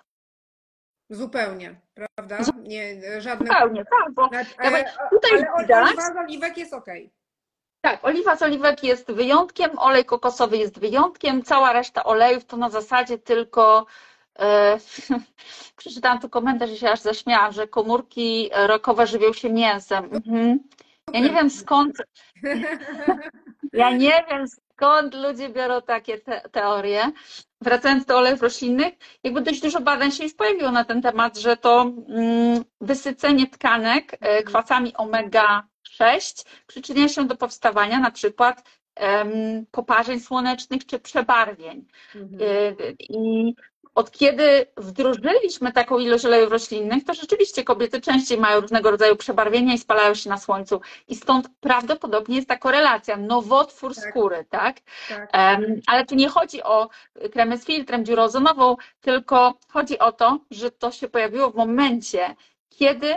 Zupełnie, 1.10 1.76
prawda? 1.94 2.38
Nie, 2.64 3.22
żadne. 3.22 3.48
Zupełnie, 3.48 3.86
tak, 3.86 4.14
bo 4.14 4.30
Ale, 4.32 4.46
Ja 4.64 4.70
mówię, 4.70 4.86
ale, 5.00 5.10
tutaj 5.10 5.32
ale 5.32 5.54
oliwa 5.54 6.02
z 6.02 6.18
oliwek 6.18 6.58
jest 6.58 6.74
okej. 6.74 7.12
Tak, 7.88 8.06
oliwa 8.06 8.36
z 8.36 8.42
oliwek 8.42 8.84
jest 8.84 9.12
wyjątkiem, 9.12 9.80
olej 9.80 10.06
kokosowy 10.06 10.58
jest 10.58 10.80
wyjątkiem, 10.80 11.44
cała 11.44 11.74
reszta 11.74 12.04
olejów 12.04 12.46
to 12.46 12.58
na 12.58 12.70
zasadzie 12.70 13.18
tylko. 13.18 13.86
E, 14.40 14.78
przeczytałam 15.78 16.20
tu 16.20 16.30
komentarz 16.30 16.72
i 16.72 16.78
się 16.78 16.92
aż 16.92 17.00
zaśmiałam, 17.00 17.52
że 17.52 17.68
komórki 17.68 18.50
rokowe 18.54 19.08
żywią 19.08 19.34
się 19.34 19.50
mięsem. 19.50 20.06
Mhm. 20.06 20.60
Ja 21.14 21.20
nie 21.20 21.30
wiem 21.30 21.50
skąd, 21.50 21.96
ja 23.74 23.92
nie 23.92 24.26
wiem 24.30 24.46
skąd 24.48 25.14
ludzie 25.14 25.50
biorą 25.50 25.82
takie 25.82 26.18
te, 26.18 26.42
teorie. 26.52 27.12
Wracając 27.62 28.06
do 28.06 28.18
olejów 28.18 28.42
roślinnych, 28.42 28.94
jakby 29.24 29.42
dość 29.42 29.62
dużo 29.62 29.82
badań 29.82 30.12
się 30.12 30.24
już 30.24 30.34
pojawiło 30.34 30.72
na 30.72 30.86
ten 30.86 31.02
temat, 31.02 31.38
że 31.38 31.58
to 31.58 31.82
mm, 32.10 32.64
wysycenie 32.82 33.48
tkanek 33.48 34.18
e, 34.20 34.44
kwasami 34.44 34.94
omega-6 36.00 36.46
przyczynia 36.68 37.08
się 37.10 37.28
do 37.28 37.36
powstawania 37.36 38.00
na 38.00 38.12
przykład 38.12 38.64
poparzeń 39.72 40.20
słonecznych 40.20 40.86
czy 40.86 41.00
przebarwień. 41.00 41.86
Mhm. 42.16 42.42
Y, 42.42 42.96
I 43.00 43.54
od 43.96 44.12
kiedy 44.12 44.66
wdrożyliśmy 44.78 45.72
taką 45.72 46.00
ilość 46.00 46.26
olejów 46.26 46.52
roślinnych, 46.52 47.06
to 47.06 47.14
rzeczywiście 47.14 47.64
kobiety 47.64 48.02
częściej 48.02 48.38
mają 48.38 48.62
różnego 48.62 48.92
rodzaju 48.92 49.16
przebarwienia 49.16 49.74
i 49.74 49.78
spalają 49.78 50.14
się 50.14 50.30
na 50.30 50.38
słońcu. 50.38 50.82
I 51.08 51.16
stąd 51.16 51.50
prawdopodobnie 51.60 52.36
jest 52.36 52.48
ta 52.48 52.58
korelacja, 52.58 53.18
nowotwór 53.18 53.96
Tak. 53.96 54.10
skóry, 54.10 54.46
tak? 54.50 54.78
Tak. 55.10 55.30
Em, 55.34 55.82
Ale 55.88 56.06
tu 56.06 56.16
nie 56.16 56.30
chodzi 56.30 56.64
o 56.64 56.90
kremy 57.32 57.58
z 57.58 57.66
filtrem, 57.66 58.06
dziurę 58.06 58.24
ozonową, 58.24 58.76
tylko 59.02 59.54
chodzi 59.70 60.00
o 60.00 60.12
to, 60.12 60.40
że 60.52 60.72
to 60.72 60.92
się 60.92 61.08
pojawiło 61.10 61.50
w 61.50 61.56
momencie, 61.56 62.36
kiedy 62.70 63.16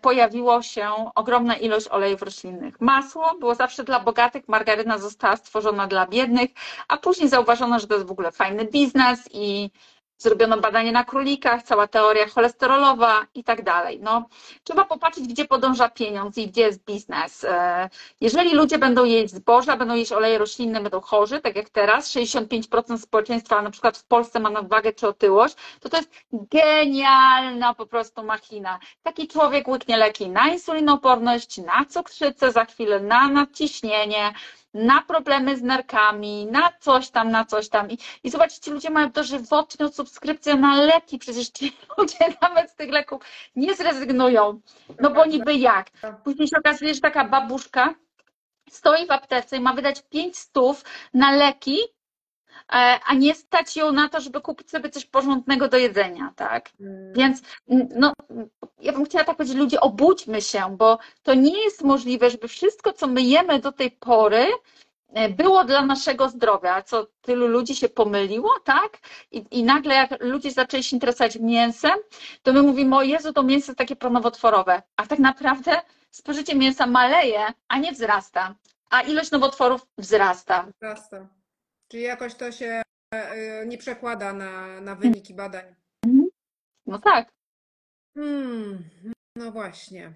pojawiło 0.00 0.62
się 0.62 1.10
ogromna 1.14 1.56
ilość 1.56 1.88
olejów 1.88 2.22
roślinnych. 2.22 2.80
Masło 2.80 3.34
było 3.40 3.54
zawsze 3.54 3.84
dla 3.84 4.00
bogatych, 4.00 4.48
margaryna 4.48 4.98
została 4.98 5.36
stworzona 5.36 5.86
dla 5.86 6.06
biednych, 6.06 6.50
a 6.88 6.96
później 6.96 7.28
zauważono, 7.28 7.78
że 7.78 7.86
to 7.86 7.94
jest 7.94 8.06
w 8.06 8.10
ogóle 8.10 8.32
fajny 8.32 8.64
biznes 8.64 9.20
i 9.32 9.70
zrobiono 10.18 10.58
badanie 10.58 10.92
na 10.92 11.04
królikach, 11.04 11.62
cała 11.62 11.86
teoria 11.86 12.28
cholesterolowa 12.28 13.26
i 13.34 13.44
tak 13.44 13.62
dalej. 13.62 14.00
No, 14.02 14.28
trzeba 14.64 14.84
popatrzeć, 14.84 15.28
gdzie 15.28 15.44
podąża 15.44 15.88
pieniądz 15.88 16.38
i 16.38 16.48
gdzie 16.48 16.62
jest 16.62 16.84
biznes. 16.84 17.44
E, 17.44 17.90
jeżeli 18.20 18.54
ludzie 18.54 18.78
będą 18.78 19.04
jeść 19.04 19.34
zboża, 19.34 19.76
będą 19.76 19.94
jeść 19.94 20.12
oleje 20.12 20.38
roślinne, 20.38 20.80
będą 20.80 21.00
chorzy, 21.00 21.40
tak 21.40 21.56
jak 21.56 21.70
teraz, 21.70 22.10
65% 22.10 22.98
społeczeństwa 22.98 23.62
na 23.62 23.70
przykład 23.70 23.98
w 23.98 24.04
Polsce 24.04 24.40
ma 24.40 24.50
nadwagę 24.50 24.92
czy 24.92 25.08
otyłość, 25.08 25.54
to 25.80 25.88
to 25.88 25.96
jest 25.96 26.10
genialna 26.32 27.74
po 27.74 27.86
prostu 27.86 28.22
machina. 28.22 28.78
Taki 29.02 29.28
człowiek 29.28 29.68
łyknie 29.68 29.96
leki 29.96 30.28
na 30.28 30.48
insulinoporność, 30.48 31.58
na 31.58 31.84
cukrzycę 31.84 32.52
za 32.52 32.64
chwilę, 32.64 33.00
na 33.00 33.28
nadciśnienie, 33.28 34.32
na 34.74 35.02
problemy 35.02 35.56
z 35.56 35.62
nerkami, 35.62 36.46
na 36.46 36.72
coś 36.80 37.10
tam, 37.10 37.30
na 37.30 37.44
coś 37.44 37.68
tam. 37.68 37.90
I, 37.90 37.98
i 38.24 38.30
zobaczcie, 38.30 38.70
ludzie 38.70 38.90
mają 38.90 39.10
dożywotnią 39.10 39.88
subskrypcję 39.88 40.54
na 40.54 40.80
leki, 40.82 41.18
przecież 41.18 41.48
ci 41.48 41.76
ludzie 41.98 42.18
nawet 42.42 42.70
z 42.70 42.74
tych 42.74 42.90
leków 42.90 43.22
nie 43.56 43.74
zrezygnują. 43.74 44.60
No 45.00 45.10
bo 45.10 45.26
niby 45.26 45.54
jak? 45.54 45.90
Później 46.24 46.48
się 46.48 46.56
okazuje, 46.58 46.94
że 46.94 47.00
taka 47.00 47.24
babuszka 47.24 47.94
stoi 48.70 49.06
w 49.06 49.10
aptece 49.10 49.56
i 49.56 49.60
ma 49.60 49.72
wydać 49.72 50.02
5 50.10 50.36
stów 50.36 50.84
na 51.14 51.30
leki, 51.32 51.78
a 53.06 53.14
nie 53.14 53.34
stać 53.34 53.76
ją 53.76 53.92
na 53.92 54.08
to, 54.08 54.20
żeby 54.20 54.40
kupić 54.40 54.70
sobie 54.70 54.90
coś 54.90 55.06
porządnego 55.06 55.68
do 55.68 55.76
jedzenia, 55.76 56.32
tak? 56.36 56.70
Mm. 56.80 57.12
Więc 57.12 57.42
no, 57.96 58.12
ja 58.80 58.92
bym 58.92 59.04
chciała 59.04 59.24
tak 59.24 59.36
powiedzieć, 59.36 59.56
ludzie, 59.56 59.80
obudźmy 59.80 60.42
się, 60.42 60.76
bo 60.76 60.98
to 61.22 61.34
nie 61.34 61.64
jest 61.64 61.82
możliwe, 61.82 62.30
żeby 62.30 62.48
wszystko, 62.48 62.92
co 62.92 63.06
my 63.06 63.22
jemy 63.22 63.58
do 63.58 63.72
tej 63.72 63.90
pory, 63.90 64.46
e, 65.12 65.28
było 65.28 65.64
dla 65.64 65.86
naszego 65.86 66.28
zdrowia, 66.28 66.82
co 66.82 67.06
tylu 67.22 67.46
ludzi 67.46 67.76
się 67.76 67.88
pomyliło, 67.88 68.50
tak? 68.64 68.98
I, 69.30 69.44
I 69.50 69.62
nagle 69.62 69.94
jak 69.94 70.22
ludzie 70.22 70.50
zaczęli 70.50 70.82
się 70.82 70.96
interesować 70.96 71.36
mięsem, 71.36 71.98
to 72.42 72.52
my 72.52 72.62
mówimy, 72.62 72.96
o 72.96 73.02
Jezu, 73.02 73.32
to 73.32 73.42
mięso 73.42 73.66
jest 73.66 73.78
takie 73.78 73.96
pronowotworowe, 73.96 74.82
a 74.96 75.06
tak 75.06 75.18
naprawdę 75.18 75.80
spożycie 76.10 76.54
mięsa 76.54 76.86
maleje, 76.86 77.46
a 77.68 77.78
nie 77.78 77.92
wzrasta, 77.92 78.54
a 78.90 79.00
ilość 79.00 79.30
nowotworów 79.30 79.86
wzrasta. 79.98 80.66
Wzrasta. 80.76 81.37
Czyli 81.88 82.02
jakoś 82.02 82.34
to 82.34 82.52
się 82.52 82.82
e, 83.14 83.66
nie 83.66 83.78
przekłada 83.78 84.32
na, 84.32 84.80
na 84.80 84.94
wyniki 84.94 85.34
badań. 85.34 85.74
No 86.86 86.98
tak. 86.98 87.28
Hmm, 88.14 88.84
no 89.36 89.52
właśnie. 89.52 90.12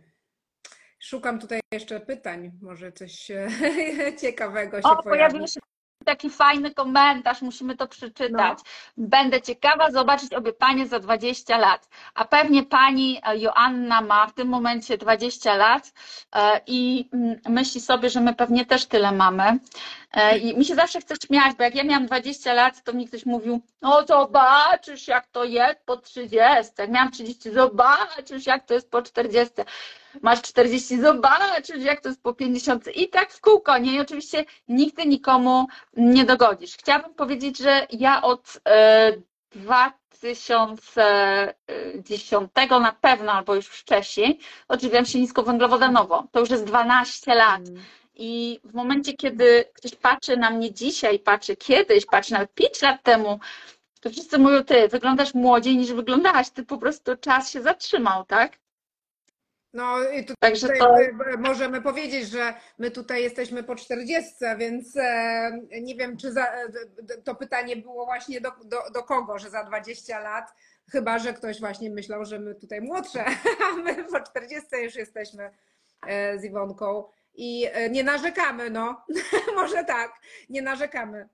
Szukam 1.00 1.38
tutaj 1.38 1.60
jeszcze 1.72 2.00
pytań. 2.00 2.50
Może 2.62 2.92
coś 2.92 3.30
e, 3.30 3.48
ciekawego 4.20 4.76
się 4.82 4.88
O, 4.88 5.02
pojawi. 5.02 5.08
pojawił 5.08 5.46
się 5.48 5.60
taki 6.04 6.30
fajny 6.30 6.74
komentarz, 6.74 7.42
musimy 7.42 7.76
to 7.76 7.88
przeczytać. 7.88 8.58
Będę 8.96 9.42
ciekawa 9.42 9.90
zobaczyć 9.90 10.34
obie 10.34 10.52
panie 10.52 10.86
za 10.86 10.98
20 10.98 11.58
lat. 11.58 11.88
A 12.14 12.24
pewnie 12.24 12.62
pani 12.62 13.20
e, 13.26 13.38
Joanna 13.38 14.00
ma 14.00 14.26
w 14.26 14.34
tym 14.34 14.48
momencie 14.48 14.98
20 14.98 15.54
lat 15.56 15.92
i 16.66 17.08
mm, 17.12 17.40
myśli 17.48 17.80
sobie, 17.80 18.10
że 18.10 18.20
my 18.20 18.34
pewnie 18.34 18.66
też 18.66 18.86
tyle 18.86 19.12
mamy. 19.12 19.58
E, 20.12 20.38
I 20.38 20.56
mi 20.56 20.64
się 20.64 20.74
zawsze 20.74 21.00
chce 21.00 21.14
śmiać, 21.26 21.56
bo 21.56 21.64
jak 21.64 21.74
ja 21.74 21.84
miałam 21.84 22.06
20 22.06 22.52
lat, 22.52 22.82
to 22.84 22.92
mi 22.92 23.06
ktoś 23.06 23.26
mówił, 23.26 23.60
no 23.82 24.06
zobaczysz 24.06 25.08
jak 25.08 25.26
to 25.26 25.44
jest 25.44 25.78
po 25.84 25.96
30. 25.96 26.38
Jak 26.78 26.90
miałam 26.90 27.10
30, 27.10 27.50
zobaczysz 27.50 28.46
jak 28.46 28.66
to 28.66 28.74
jest 28.74 28.90
po 28.90 29.02
40. 29.02 29.54
Masz 30.22 30.42
40, 30.42 31.00
zobaczysz 31.00 31.84
jak 31.84 32.00
to 32.00 32.08
jest 32.08 32.22
po 32.22 32.34
50. 32.34 32.96
I 32.96 33.08
tak 33.08 33.32
w 33.32 33.40
kółko, 33.40 33.78
nie? 33.78 33.94
I 33.94 34.00
oczywiście 34.00 34.44
nigdy 34.68 35.06
nikomu 35.06 35.66
nie 35.96 36.24
dogodzisz. 36.24 36.76
Chciałabym 36.76 37.14
powiedzieć, 37.14 37.58
że 37.58 37.86
ja 37.90 38.22
od 38.22 38.60
e, 38.68 39.12
2010 39.54 40.80
na 42.80 42.92
pewno, 43.00 43.32
albo 43.32 43.54
już 43.54 43.66
wcześniej, 43.66 44.38
odżywiam 44.68 45.06
się 45.06 45.20
niskowęglowodanowo. 45.20 46.24
To 46.32 46.40
już 46.40 46.50
jest 46.50 46.64
12 46.64 47.34
lat. 47.34 47.62
I 48.14 48.60
w 48.64 48.74
momencie, 48.74 49.12
kiedy 49.12 49.64
ktoś 49.74 49.94
patrzy 49.94 50.36
na 50.36 50.50
mnie 50.50 50.72
dzisiaj, 50.72 51.18
patrzy 51.18 51.56
kiedyś, 51.56 52.06
patrzy 52.06 52.32
nawet 52.32 52.54
5 52.54 52.82
lat 52.82 53.02
temu, 53.02 53.40
to 54.00 54.10
wszyscy 54.10 54.38
mówią, 54.38 54.64
ty 54.64 54.88
wyglądasz 54.88 55.34
młodziej 55.34 55.76
niż 55.76 55.92
wyglądałaś, 55.92 56.50
ty 56.50 56.64
po 56.64 56.78
prostu 56.78 57.16
czas 57.16 57.50
się 57.50 57.62
zatrzymał, 57.62 58.24
tak? 58.24 58.52
No 59.74 60.10
i 60.10 60.24
tu- 60.24 60.34
Także 60.38 60.68
tutaj 60.68 61.10
to- 61.32 61.38
możemy 61.38 61.82
powiedzieć, 61.82 62.28
że 62.28 62.54
my 62.78 62.90
tutaj 62.90 63.22
jesteśmy 63.22 63.62
po 63.62 63.76
40, 63.76 64.32
więc 64.58 64.96
e, 64.96 65.50
nie 65.82 65.94
wiem, 65.94 66.16
czy 66.16 66.32
za, 66.32 66.46
e, 66.46 66.68
to 67.24 67.34
pytanie 67.34 67.76
było 67.76 68.04
właśnie 68.04 68.40
do, 68.40 68.50
do, 68.64 68.76
do 68.94 69.02
kogo, 69.02 69.38
że 69.38 69.50
za 69.50 69.64
20 69.64 70.20
lat, 70.20 70.54
chyba 70.90 71.18
że 71.18 71.32
ktoś 71.32 71.60
właśnie 71.60 71.90
myślał, 71.90 72.24
że 72.24 72.38
my 72.38 72.54
tutaj 72.54 72.80
młodsze, 72.80 73.24
a 73.72 73.76
my 73.76 74.04
po 74.04 74.20
40 74.20 74.68
już 74.82 74.94
jesteśmy 74.94 75.50
e, 76.06 76.38
z 76.38 76.44
Iwonką 76.44 77.04
i 77.34 77.66
e, 77.72 77.90
nie 77.90 78.04
narzekamy, 78.04 78.70
no. 78.70 79.04
Może 79.56 79.84
tak, 79.84 80.20
nie 80.48 80.62
narzekamy. 80.62 81.28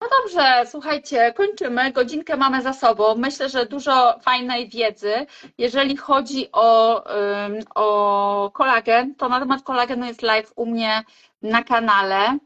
No 0.00 0.08
dobrze, 0.22 0.66
słuchajcie, 0.66 1.32
kończymy. 1.36 1.92
Godzinkę 1.92 2.36
mamy 2.36 2.62
za 2.62 2.72
sobą. 2.72 3.14
Myślę, 3.14 3.48
że 3.48 3.66
dużo 3.66 4.18
fajnej 4.22 4.68
wiedzy. 4.68 5.26
Jeżeli 5.58 5.96
chodzi 5.96 6.48
o, 6.52 7.04
o 7.74 8.50
kolagen, 8.50 9.14
to 9.14 9.28
na 9.28 9.40
temat 9.40 9.62
kolagenu 9.62 10.06
jest 10.06 10.22
live 10.22 10.52
u 10.56 10.66
mnie 10.66 11.04
na 11.42 11.62
kanale. 11.62 12.38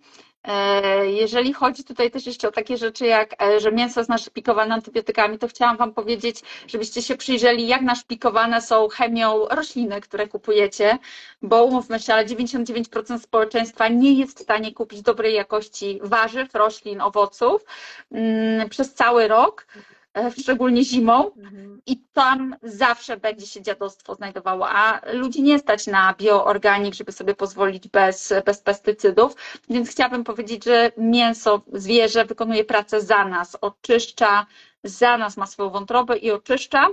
E, 0.49 1.07
Jeżeli 1.11 1.53
chodzi 1.53 1.84
tutaj 1.84 2.11
też 2.11 2.26
jeszcze 2.26 2.49
o 2.49 2.53
takie 2.53 2.76
rzeczy, 2.76 3.07
jak 3.07 3.42
e, 3.42 3.61
że 3.61 3.72
mięso 3.72 4.01
jest 4.01 4.11
naszpikowane 4.11 4.74
antybiotykami, 4.74 5.38
to 5.38 5.49
chciałam 5.49 5.76
Wam 5.76 5.92
powiedzieć, 5.94 6.42
żebyście 6.66 7.03
się 7.03 7.16
przyjrzeli, 7.16 7.66
jak 7.68 7.82
naszpikowane 7.82 8.62
są 8.62 8.88
chemią 8.88 9.44
rośliny, 9.51 10.01
które 10.01 10.28
kupujecie, 10.28 10.99
bo 11.42 11.64
umówmy 11.64 12.01
się, 12.01 12.14
ale 12.14 12.24
99% 12.26 13.18
społeczeństwa 13.18 13.88
nie 13.88 14.12
jest 14.12 14.38
w 14.38 14.42
stanie 14.42 14.72
kupić 14.74 15.03
dobrej 15.03 15.34
jakości 15.34 16.01
warzyw, 16.03 16.55
roślin, 16.55 17.01
owoców 17.01 17.64
mm, 18.12 18.68
przez 18.68 18.94
cały 18.94 19.28
rok, 19.28 19.66
szczególnie 20.40 20.84
zimą. 20.84 21.30
I 21.86 22.02
tam 22.12 22.56
zawsze 22.62 23.16
będzie 23.16 23.46
się 23.46 23.62
dziadostwo 23.62 24.14
znajdowało, 24.14 24.68
a 24.70 25.00
ludzi 25.12 25.42
nie 25.42 25.58
stać 25.58 25.86
na 25.86 26.14
bioorganik, 26.18 26.94
żeby 26.94 27.12
sobie 27.12 27.34
pozwolić 27.34 27.88
bez, 27.88 28.32
bez 28.46 28.60
pestycydów. 28.60 29.36
Więc 29.70 29.90
chciałabym 29.90 30.24
powiedzieć, 30.24 30.64
że 30.64 30.92
mięso, 30.96 31.62
zwierzę 31.72 32.24
wykonuje 32.24 32.64
pracę 32.64 33.00
za 33.00 33.24
nas, 33.24 33.56
oczyszcza, 33.60 34.46
za 34.84 35.18
nas 35.18 35.36
ma 35.36 35.46
swoją 35.46 35.70
wątrobę 35.70 36.16
i 36.16 36.30
oczyszcza. 36.30 36.88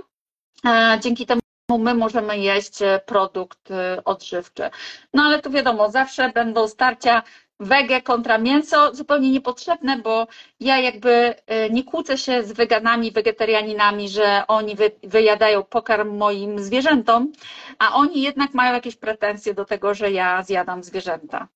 E, 0.66 0.98
Dzięki 1.02 1.26
temu 1.26 1.40
my 1.78 1.94
możemy 1.94 2.38
jeść 2.38 2.82
e, 2.82 3.00
produkt 3.06 3.70
e, 3.70 4.04
odżywczy. 4.04 4.70
No 5.14 5.22
ale 5.22 5.42
tu 5.42 5.50
wiadomo, 5.50 5.90
zawsze 5.90 6.32
będą 6.32 6.68
starcia 6.68 7.22
wege 7.60 8.02
kontra 8.02 8.38
mięso, 8.38 8.94
zupełnie 8.94 9.30
niepotrzebne, 9.30 9.98
bo 9.98 10.26
ja 10.60 10.78
jakby 10.78 11.34
y, 11.66 11.70
nie 11.70 11.84
kłócę 11.84 12.18
się 12.18 12.42
z 12.42 12.52
weganami, 12.52 13.12
wegetarianinami, 13.12 14.08
że 14.08 14.42
oni 14.48 14.76
wy, 14.76 14.90
wyjadają 15.02 15.62
pokarm 15.64 16.16
moim 16.16 16.58
zwierzętom, 16.58 17.32
a 17.78 17.94
oni 17.94 18.22
jednak 18.22 18.54
mają 18.54 18.74
jakieś 18.74 18.96
pretensje 18.96 19.54
do 19.54 19.64
tego, 19.64 19.94
że 19.94 20.10
ja 20.10 20.42
zjadam 20.42 20.82
zwierzęta. 20.82 21.48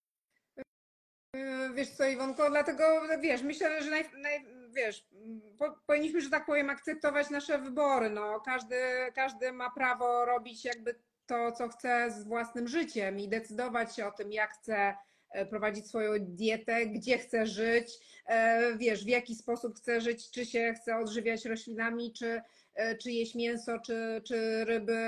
Yy, 1.35 1.75
Wiesz 1.75 1.91
co, 1.91 2.07
Iwonko, 2.07 2.51
dlatego 2.51 2.85
wiesz, 3.21 3.43
myślę, 3.43 3.83
że 3.83 3.91
naj, 3.91 4.05
naj, 4.17 4.47
wiesz, 4.71 5.05
po, 5.59 5.75
powinniśmy, 5.87 6.21
że 6.21 6.31
tak 6.31 6.47
powiem, 6.47 6.71
akceptować 6.71 7.31
nasze 7.31 7.59
wybory. 7.59 8.11
No, 8.11 8.41
każdy, 8.41 8.77
każdy 9.15 9.53
ma 9.53 9.71
prawo 9.71 10.25
robić 10.25 10.65
jakby 10.65 10.95
to, 11.27 11.53
co 11.53 11.69
chce 11.69 12.11
z 12.11 12.25
własnym 12.25 12.69
życiem 12.69 13.21
i 13.21 13.29
decydować 13.29 13.97
się 13.97 14.07
o 14.07 14.13
tym, 14.13 14.33
jak 14.33 14.53
chce 14.53 14.95
prowadzić 15.51 15.87
swoją 15.89 16.13
dietę, 16.19 16.87
gdzie 16.87 17.19
chce 17.19 17.47
żyć, 17.47 17.99
e, 18.27 18.77
wiesz, 18.77 19.05
w 19.05 19.09
jaki 19.09 19.35
sposób 19.35 19.77
chce 19.77 20.01
żyć, 20.01 20.31
czy 20.31 20.47
się 20.47 20.75
chce 20.77 20.97
odżywiać 20.97 21.45
roślinami, 21.45 22.13
czy, 22.13 22.41
e, 22.75 22.97
czy 22.97 23.11
jeść 23.11 23.35
mięso, 23.35 23.79
czy, 23.79 24.23
czy 24.25 24.65
ryby, 24.65 24.99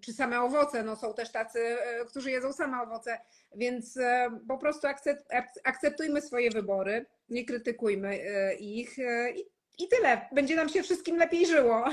czy 0.00 0.12
same 0.12 0.40
owoce. 0.40 0.82
No, 0.82 0.96
są 0.96 1.14
też 1.14 1.32
tacy, 1.32 1.58
e, 1.60 2.04
którzy 2.04 2.30
jedzą 2.30 2.52
same 2.52 2.82
owoce. 2.82 3.18
Więc 3.54 3.96
e, 3.96 4.30
po 4.48 4.58
prostu 4.58 4.86
akcept, 4.86 5.32
ak- 5.34 5.60
akceptujmy 5.64 6.22
swoje 6.22 6.50
wybory, 6.50 7.06
nie 7.28 7.44
krytykujmy 7.44 8.08
e, 8.08 8.54
ich 8.54 8.98
e, 8.98 9.30
i, 9.30 9.40
i 9.78 9.88
tyle. 9.88 10.20
Będzie 10.32 10.56
nam 10.56 10.68
się 10.68 10.82
wszystkim 10.82 11.16
lepiej 11.16 11.46
żyło. 11.46 11.84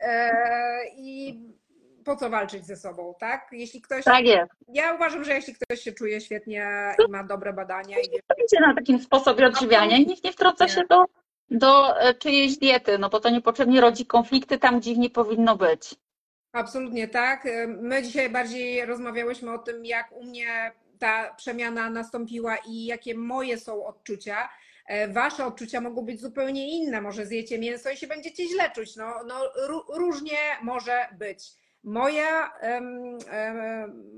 E, 0.00 0.82
I 0.96 1.38
po 2.04 2.16
co 2.16 2.30
walczyć 2.30 2.66
ze 2.66 2.76
sobą, 2.76 3.14
tak? 3.20 3.48
Jeśli 3.52 3.80
ktoś. 3.80 4.04
Tak 4.04 4.24
jest. 4.24 4.50
Ja 4.68 4.94
uważam, 4.94 5.24
że 5.24 5.34
jeśli 5.34 5.54
ktoś 5.54 5.80
się 5.80 5.92
czuje 5.92 6.20
świetnie 6.20 6.94
i 7.08 7.10
ma 7.10 7.24
dobre 7.24 7.52
badania 7.52 7.98
i 7.98 8.08
Będzie 8.38 8.60
na 8.66 8.74
takim 8.74 8.98
sposobie 9.02 9.46
odżywiania 9.46 9.96
i 9.96 10.06
nikt 10.06 10.24
nie 10.24 10.32
wtrąca 10.32 10.68
się 10.68 10.82
do, 10.90 11.04
do 11.50 12.00
e, 12.00 12.14
czyjejś 12.14 12.58
diety, 12.58 12.98
no 12.98 13.08
bo 13.10 13.20
to 13.20 13.30
niepotrzebnie 13.30 13.80
rodzi 13.80 14.06
konflikty 14.06 14.58
tam, 14.58 14.80
gdzie 14.80 14.90
ich 14.92 14.98
nie 14.98 15.10
powinno 15.10 15.56
być. 15.56 15.94
Absolutnie 16.52 17.08
tak. 17.08 17.44
My 17.68 18.02
dzisiaj 18.02 18.30
bardziej 18.30 18.86
rozmawiałyśmy 18.86 19.52
o 19.52 19.58
tym, 19.58 19.84
jak 19.84 20.12
u 20.12 20.24
mnie 20.24 20.72
ta 20.98 21.34
przemiana 21.34 21.90
nastąpiła 21.90 22.56
i 22.56 22.84
jakie 22.84 23.14
moje 23.14 23.58
są 23.58 23.86
odczucia. 23.86 24.48
e, 24.86 25.08
wasze 25.08 25.46
odczucia 25.46 25.80
mogą 25.80 26.02
być 26.02 26.20
zupełnie 26.20 26.68
inne. 26.78 27.00
Może 27.00 27.26
zjecie 27.26 27.58
mięso 27.58 27.90
i 27.90 27.96
się 27.96 28.06
będziecie 28.06 28.48
źle 28.48 28.70
czuć. 28.74 28.96
No, 28.96 29.14
no 29.26 29.34
ró- 29.68 29.98
różnie 29.98 30.38
może 30.62 31.08
być. 31.18 31.42
Moja, 31.84 32.52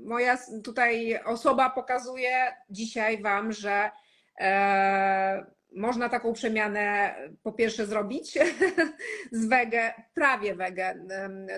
moja 0.05 0.37
tutaj 0.63 1.19
osoba 1.25 1.69
pokazuje 1.69 2.55
dzisiaj 2.69 3.21
Wam, 3.21 3.51
że 3.51 3.91
e, 4.39 5.45
można 5.75 6.09
taką 6.09 6.33
przemianę 6.33 7.15
po 7.43 7.51
pierwsze 7.51 7.85
zrobić 7.85 8.37
z 9.31 9.45
wege, 9.45 9.93
prawie 10.13 10.55
wege 10.55 11.05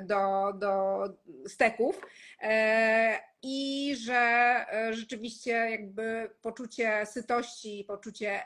do, 0.02 0.54
do 0.54 1.04
steków 1.48 2.02
e, 2.42 3.20
i 3.42 3.96
że 3.96 4.16
e, 4.72 4.94
rzeczywiście 4.94 5.52
jakby 5.52 6.30
poczucie 6.42 7.06
sytości, 7.06 7.86
poczucie 7.88 8.44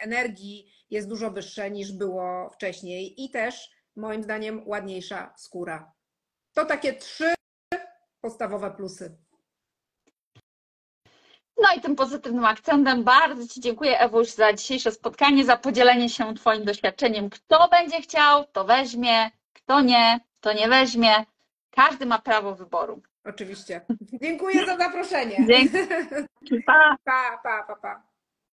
energii 0.00 0.72
jest 0.90 1.08
dużo 1.08 1.30
wyższe 1.30 1.70
niż 1.70 1.92
było 1.92 2.50
wcześniej 2.50 3.24
i 3.24 3.30
też 3.30 3.70
moim 3.96 4.22
zdaniem 4.22 4.68
ładniejsza 4.68 5.34
skóra. 5.36 5.99
To 6.60 6.66
takie 6.66 6.92
trzy 6.92 7.34
podstawowe 8.20 8.70
plusy. 8.70 9.16
No 11.56 11.68
i 11.76 11.80
tym 11.80 11.96
pozytywnym 11.96 12.44
akcentem 12.44 13.04
bardzo 13.04 13.48
Ci 13.48 13.60
dziękuję, 13.60 13.98
Ewuś, 13.98 14.28
za 14.28 14.52
dzisiejsze 14.52 14.92
spotkanie, 14.92 15.44
za 15.44 15.56
podzielenie 15.56 16.08
się 16.08 16.34
Twoim 16.34 16.64
doświadczeniem. 16.64 17.30
Kto 17.30 17.68
będzie 17.68 18.00
chciał, 18.00 18.44
to 18.52 18.64
weźmie, 18.64 19.30
kto 19.52 19.80
nie, 19.80 20.20
to 20.40 20.52
nie 20.52 20.68
weźmie. 20.68 21.24
Każdy 21.70 22.06
ma 22.06 22.18
prawo 22.18 22.54
wyboru. 22.54 23.02
Oczywiście. 23.24 23.80
Dziękuję 24.22 24.66
za 24.66 24.76
zaproszenie. 24.76 25.46
Dzięki. 25.46 25.78
Pa. 26.66 26.96
Pa, 27.04 27.40
pa, 27.42 27.62
pa, 27.62 27.76
pa. 27.76 28.09